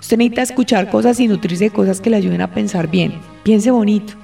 usted 0.00 0.16
necesita 0.16 0.42
escuchar 0.42 0.90
cosas 0.90 1.20
y 1.20 1.28
nutrirse 1.28 1.64
de 1.64 1.70
cosas 1.70 2.00
que 2.00 2.10
le 2.10 2.16
ayuden 2.16 2.40
a 2.40 2.52
pensar 2.52 2.90
bien. 2.90 3.14
Piense 3.42 3.70
bonito. 3.70 4.14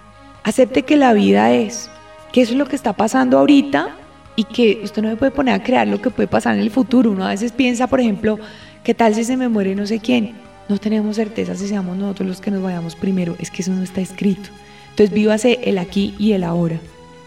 Acepte 0.43 0.83
que 0.83 0.97
la 0.97 1.13
vida 1.13 1.53
es, 1.53 1.91
que 2.33 2.41
eso 2.41 2.53
es 2.53 2.59
lo 2.59 2.67
que 2.67 2.77
está 2.77 2.95
pasando 2.95 3.39
ahorita 3.39 3.97
y 4.37 4.45
que 4.45 4.81
usted 4.83 5.03
no 5.03 5.09
me 5.09 5.17
puede 5.17 5.33
poner 5.33 5.55
a 5.55 5.63
crear 5.63 5.87
lo 5.87 6.01
que 6.01 6.11
puede 6.11 6.27
pasar 6.27 6.55
en 6.55 6.63
el 6.63 6.71
futuro. 6.71 7.11
Uno 7.11 7.27
a 7.27 7.31
veces 7.31 7.53
piensa, 7.53 7.87
por 7.87 8.01
ejemplo, 8.01 8.39
¿qué 8.83 8.95
tal 8.95 9.15
si 9.15 9.25
se 9.25 9.37
me 9.37 9.51
muere 9.51 9.75
no 9.75 9.87
sé 9.87 9.99
quién? 9.99 10.35
No 10.71 10.79
tenemos 10.79 11.17
certeza 11.17 11.55
si 11.55 11.69
seamos 11.69 11.99
nosotros 11.99 12.29
los 12.29 12.41
que 12.41 12.51
nos 12.51 12.63
vayamos 12.63 12.97
primero. 12.97 13.37
Es 13.39 13.51
que 13.51 13.61
eso 13.61 13.73
no 13.73 13.83
está 13.83 14.01
escrito. 14.01 14.49
Entonces, 14.91 15.15
vívase 15.15 15.61
el 15.65 15.79
aquí 15.79 16.15
y 16.19 16.33
el 16.33 16.45
ahora. 16.45 16.79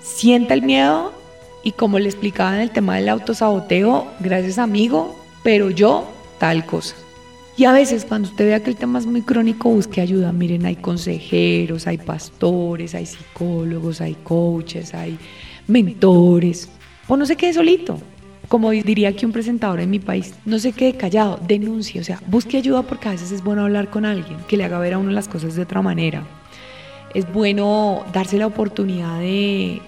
Sienta 0.02 0.54
el 0.54 0.62
miedo 0.62 1.14
y 1.64 1.72
como 1.72 1.98
le 1.98 2.10
explicaba 2.10 2.56
en 2.56 2.62
el 2.62 2.72
tema 2.72 2.98
del 2.98 3.10
autosaboteo, 3.10 4.08
gracias 4.20 4.58
amigo, 4.58 5.16
pero 5.44 5.70
yo 5.70 6.06
tal 6.40 6.66
cosa. 6.66 6.96
Y 7.56 7.66
a 7.66 7.72
veces 7.72 8.06
cuando 8.06 8.30
usted 8.30 8.46
vea 8.46 8.62
que 8.62 8.72
el 8.72 8.76
tema 8.76 8.98
es 8.98 9.06
muy 9.06 9.22
crónico, 9.22 9.70
busque 9.70 10.02
ayuda. 10.02 10.32
Miren, 10.32 10.66
hay 10.66 10.76
consejeros, 10.76 11.86
hay 11.86 12.00
pastores, 12.00 12.96
hay 12.96 13.06
psicólogos, 13.06 14.02
hay 14.02 14.16
coaches, 14.16 14.94
hay 14.94 15.20
mentores. 15.68 16.70
O 17.08 17.16
no 17.16 17.26
se 17.26 17.36
quede 17.36 17.54
solito. 17.54 18.00
Como 18.48 18.72
diría 18.72 19.10
aquí 19.10 19.26
un 19.26 19.32
presentador 19.32 19.80
en 19.80 19.90
mi 19.90 20.00
país, 20.00 20.34
no 20.46 20.60
se 20.60 20.74
quede 20.74 20.98
callado, 20.98 21.40
denuncie, 21.48 22.02
o 22.02 22.04
sea, 22.04 22.22
busque 22.28 22.58
ayuda 22.58 22.84
porque 22.84 23.08
a 23.08 23.12
veces 23.12 23.32
es 23.32 23.44
bueno 23.44 23.64
hablar 23.64 23.90
con 23.90 24.06
alguien 24.06 24.38
que 24.48 24.58
le 24.58 24.66
haga 24.66 24.80
ver 24.80 24.94
a 24.94 24.98
uno 24.98 25.12
las 25.12 25.28
cosas 25.28 25.56
de 25.56 25.62
otra 25.62 25.82
manera. 25.82 26.28
Es 27.14 27.32
bueno 27.32 28.04
darse 28.14 28.38
la 28.38 28.48
oportunidad 28.48 29.20
de 29.20 29.82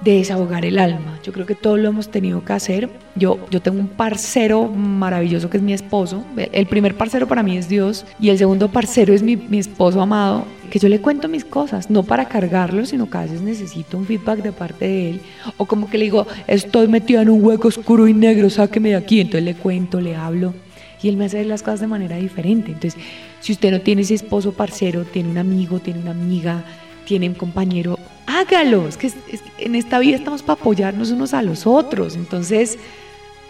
de 0.00 0.14
desahogar 0.14 0.64
el 0.64 0.78
alma. 0.78 1.18
Yo 1.22 1.32
creo 1.32 1.46
que 1.46 1.54
todos 1.54 1.78
lo 1.78 1.88
hemos 1.88 2.10
tenido 2.10 2.44
que 2.44 2.52
hacer. 2.52 2.88
Yo, 3.16 3.38
yo 3.50 3.60
tengo 3.60 3.80
un 3.80 3.88
parcero 3.88 4.66
maravilloso 4.66 5.50
que 5.50 5.58
es 5.58 5.62
mi 5.62 5.72
esposo. 5.72 6.24
El 6.36 6.66
primer 6.66 6.96
parcero 6.96 7.28
para 7.28 7.42
mí 7.42 7.56
es 7.56 7.68
Dios 7.68 8.06
y 8.18 8.30
el 8.30 8.38
segundo 8.38 8.68
parcero 8.68 9.12
es 9.12 9.22
mi, 9.22 9.36
mi 9.36 9.58
esposo 9.58 10.00
amado, 10.00 10.44
que 10.70 10.78
yo 10.78 10.88
le 10.88 11.00
cuento 11.00 11.28
mis 11.28 11.44
cosas, 11.44 11.90
no 11.90 12.02
para 12.02 12.28
cargarlo, 12.28 12.86
sino 12.86 13.10
que 13.10 13.18
a 13.18 13.22
veces 13.22 13.42
necesito 13.42 13.98
un 13.98 14.06
feedback 14.06 14.42
de 14.42 14.52
parte 14.52 14.86
de 14.86 15.10
él. 15.10 15.20
O 15.58 15.66
como 15.66 15.90
que 15.90 15.98
le 15.98 16.04
digo, 16.04 16.26
estoy 16.46 16.88
metido 16.88 17.20
en 17.20 17.28
un 17.28 17.44
hueco 17.44 17.68
oscuro 17.68 18.08
y 18.08 18.14
negro, 18.14 18.48
sáqueme 18.48 18.90
de 18.90 18.96
aquí. 18.96 19.20
Entonces 19.20 19.44
le 19.44 19.54
cuento, 19.54 20.00
le 20.00 20.16
hablo 20.16 20.54
y 21.02 21.08
él 21.08 21.16
me 21.16 21.26
hace 21.26 21.44
las 21.44 21.62
cosas 21.62 21.80
de 21.80 21.86
manera 21.86 22.16
diferente. 22.16 22.72
Entonces, 22.72 23.00
si 23.40 23.52
usted 23.52 23.70
no 23.70 23.80
tiene 23.80 24.02
ese 24.02 24.14
esposo 24.14 24.52
parcero, 24.52 25.04
tiene 25.04 25.30
un 25.30 25.38
amigo, 25.38 25.78
tiene 25.80 26.00
una 26.00 26.10
amiga, 26.10 26.64
tiene 27.06 27.28
un 27.28 27.34
compañero, 27.34 27.98
hágalo. 28.26 28.88
Es 28.88 28.96
que, 28.96 29.10
en 29.58 29.74
esta 29.74 29.98
vida 29.98 30.16
estamos 30.16 30.42
para 30.42 30.60
apoyarnos 30.60 31.10
unos 31.10 31.34
a 31.34 31.42
los 31.42 31.66
otros. 31.66 32.16
Entonces, 32.16 32.78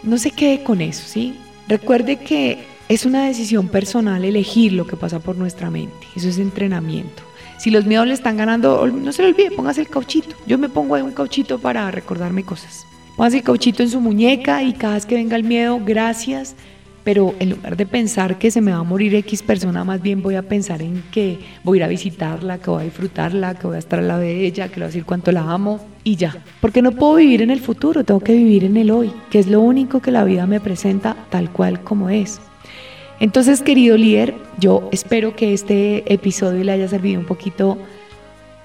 no 0.03 0.18
se 0.18 0.30
quede 0.30 0.62
con 0.62 0.80
eso, 0.80 1.03
¿sí? 1.07 1.34
Recuerde 1.68 2.16
que 2.16 2.59
es 2.88 3.07
una 3.07 3.26
decisión 3.26 3.68
personal 3.68 4.24
elegir 4.24 4.72
lo 4.72 4.86
que 4.86 4.96
pasa 4.96 5.20
por 5.20 5.36
nuestra 5.36 5.70
mente. 5.70 6.07
Eso 6.16 6.28
es 6.28 6.38
entrenamiento. 6.38 7.22
Si 7.59 7.70
los 7.70 7.84
miedos 7.84 8.07
le 8.07 8.14
están 8.14 8.38
ganando, 8.38 8.86
no 8.86 9.12
se 9.12 9.22
le 9.22 9.28
olvide, 9.28 9.51
póngase 9.51 9.82
el 9.82 9.88
cauchito. 9.88 10.34
Yo 10.46 10.57
me 10.57 10.70
pongo 10.70 10.94
ahí 10.94 11.03
un 11.03 11.12
cauchito 11.12 11.59
para 11.59 11.90
recordarme 11.90 12.42
cosas. 12.42 12.86
Póngase 13.16 13.36
el 13.36 13.42
cauchito 13.42 13.82
en 13.82 13.90
su 13.90 14.01
muñeca 14.01 14.62
y 14.62 14.72
cada 14.72 14.94
vez 14.94 15.05
que 15.05 15.16
venga 15.16 15.36
el 15.36 15.44
miedo, 15.44 15.78
gracias, 15.84 16.57
pero 17.05 17.34
en 17.38 17.51
lugar 17.51 17.76
de 17.76 17.86
pensar 17.86 18.38
que 18.38 18.51
se 18.51 18.61
me 18.61 18.72
va 18.72 18.78
a 18.78 18.82
morir 18.82 19.14
X 19.14 19.42
persona, 19.42 19.84
más 19.84 20.03
bien 20.03 20.22
voy 20.22 20.34
a 20.34 20.42
pensar 20.42 20.82
en 20.82 21.03
que 21.11 21.38
voy 21.64 21.76
a 21.76 21.80
ir 21.80 21.84
a 21.84 21.88
visitarla, 21.88 22.59
que 22.59 22.70
voy 22.70 22.82
a 22.82 22.84
disfrutarla, 22.84 23.55
que 23.55 23.66
voy 23.66 23.76
a 23.76 23.78
estar 23.78 23.98
al 23.98 24.09
lado 24.09 24.20
de 24.20 24.44
ella, 24.46 24.68
que 24.68 24.74
le 24.74 24.80
voy 24.80 24.84
a 24.84 24.88
decir 24.88 25.05
cuánto 25.05 25.32
la 25.32 25.42
amo 25.42 25.80
y 26.05 26.16
ya. 26.16 26.36
Porque 26.61 26.82
no 26.82 26.92
puedo 26.92 27.14
vivir 27.14 27.42
en 27.42 27.51
el 27.51 27.61
futuro, 27.61 28.05
tengo 28.05 28.20
que 28.20 28.34
vivir 28.34 28.64
en 28.64 28.76
el 28.76 28.90
hoy, 28.90 29.12
que 29.30 29.38
es 29.38 29.46
lo 29.46 29.61
único 29.61 30.01
que 30.01 30.11
la 30.11 30.24
vida 30.24 30.46
me 30.46 30.61
presenta 30.61 31.16
tal 31.30 31.51
cual 31.51 31.82
como 31.82 32.11
es. 32.11 32.40
Entonces, 33.18 33.62
querido 33.62 33.96
líder, 33.96 34.34
yo 34.59 34.88
espero 34.92 35.36
que 35.36 35.53
este 35.53 36.12
episodio 36.12 36.64
le 36.64 36.72
haya 36.72 36.88
servido 36.88 37.20
un 37.20 37.26
poquito, 37.26 37.78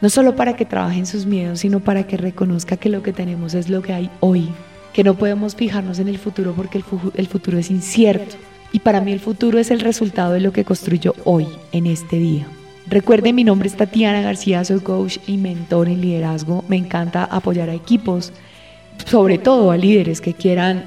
no 0.02 0.10
solo 0.10 0.36
para 0.36 0.56
que 0.56 0.66
trabaje 0.66 1.00
en 1.00 1.06
sus 1.06 1.26
miedos, 1.26 1.60
sino 1.60 1.82
para 1.82 2.08
que 2.08 2.16
reconozca 2.16 2.78
que 2.78 2.90
lo 2.90 3.04
que 3.04 3.12
tenemos 3.12 3.54
es 3.54 3.70
lo 3.70 3.82
que 3.82 3.94
hay 3.94 4.10
hoy 4.22 4.50
que 4.96 5.04
no 5.04 5.16
podemos 5.16 5.56
fijarnos 5.56 6.00
en 6.00 6.08
el 6.08 6.18
futuro 6.18 6.54
porque 6.56 6.78
el, 6.78 7.28
futuro 7.28 7.58
es 7.58 7.70
incierto. 7.70 8.38
Y 8.72 8.80
para 8.80 9.02
mí 9.02 9.12
el 9.12 9.20
futuro 9.20 9.60
es 9.60 9.70
el 9.70 9.82
resultado 9.82 10.32
de 10.32 10.40
lo 10.40 10.54
que 10.54 10.64
construyo 10.64 11.14
hoy, 11.26 11.48
en 11.74 11.86
este 11.86 12.18
día. 12.18 12.48
Recuerden, 12.88 13.36
mi 13.36 13.44
nombre 13.44 13.68
es 13.68 13.76
Tatiana 13.76 14.22
García, 14.22 14.64
soy 14.64 14.80
coach 14.80 15.18
y 15.28 15.36
mentor 15.36 15.90
en 15.90 16.00
liderazgo. 16.00 16.64
Me 16.70 16.78
encanta 16.78 17.26
apoyar 17.26 17.70
a 17.70 17.74
equipos, 17.74 18.32
sobre 19.06 19.38
todo 19.38 19.70
a 19.72 19.76
líderes 19.76 20.22
que 20.22 20.34
quieran 20.34 20.86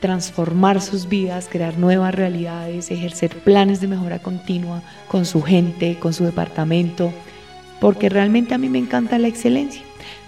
transformar 0.00 0.80
sus 0.80 1.06
vidas, 1.06 1.50
crear 1.52 1.76
nuevas 1.76 2.14
realidades, 2.14 2.90
ejercer 2.90 3.36
planes 3.36 3.82
de 3.82 3.88
mejora 3.88 4.18
continua 4.18 4.82
con 5.08 5.26
su 5.26 5.42
gente, 5.42 5.98
con 5.98 6.14
su 6.14 6.24
departamento, 6.24 7.12
porque 7.82 8.08
realmente 8.08 8.54
a 8.54 8.58
mí 8.58 8.70
me 8.70 8.78
encanta 8.78 9.18
la 9.18 9.28
excelencia. 9.28 9.82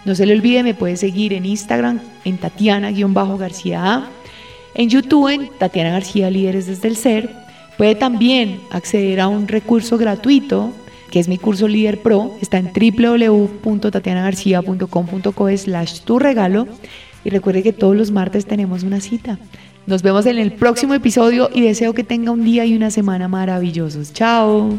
No 0.05 0.15
se 0.15 0.27
le 0.27 0.35
olvide, 0.35 0.63
me 0.63 0.75
puede 0.75 0.97
seguir 0.97 1.33
en 1.33 1.47
Instagram 1.47 2.01
en 2.25 2.39
Tatiana-García 2.39 4.09
en 4.75 4.89
YouTube 4.89 5.29
en 5.29 5.51
Tatiana 5.59 5.91
García 5.91 6.31
Líderes 6.31 6.67
desde 6.67 6.89
el 6.89 6.97
Ser. 6.97 7.31
Puede 7.79 7.95
también 7.95 8.59
acceder 8.71 9.21
a 9.21 9.29
un 9.29 9.47
recurso 9.49 9.97
gratuito 9.99 10.73
que 11.11 11.21
es 11.21 11.29
mi 11.29 11.37
curso 11.39 11.69
Líder 11.69 12.03
Pro. 12.03 12.35
Está 12.41 12.59
en 12.59 12.73
www.tatianagarcia.com.co 12.75 15.57
slash 15.57 16.01
tu 16.01 16.19
regalo. 16.19 16.67
Y 17.25 17.31
recuerde 17.31 17.63
que 17.63 17.73
todos 17.73 17.97
los 17.97 18.11
martes 18.11 18.47
tenemos 18.47 18.83
una 18.83 19.01
cita. 19.01 19.39
Nos 19.87 20.03
vemos 20.03 20.27
en 20.27 20.39
el 20.39 20.51
próximo 20.53 20.95
episodio 20.95 21.51
y 21.55 21.61
deseo 21.61 21.95
que 21.95 22.03
tenga 22.03 22.33
un 22.33 22.45
día 22.45 22.65
y 22.65 22.75
una 22.75 22.91
semana 22.91 23.29
maravillosos. 23.29 24.13
Chao. 24.13 24.77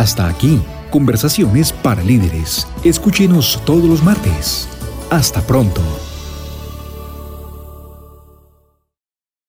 Hasta 0.00 0.26
aquí, 0.26 0.62
conversaciones 0.88 1.74
para 1.74 2.02
líderes. 2.02 2.66
Escúchenos 2.84 3.60
todos 3.66 3.84
los 3.84 4.02
martes. 4.02 4.66
Hasta 5.10 5.42
pronto. 5.42 5.82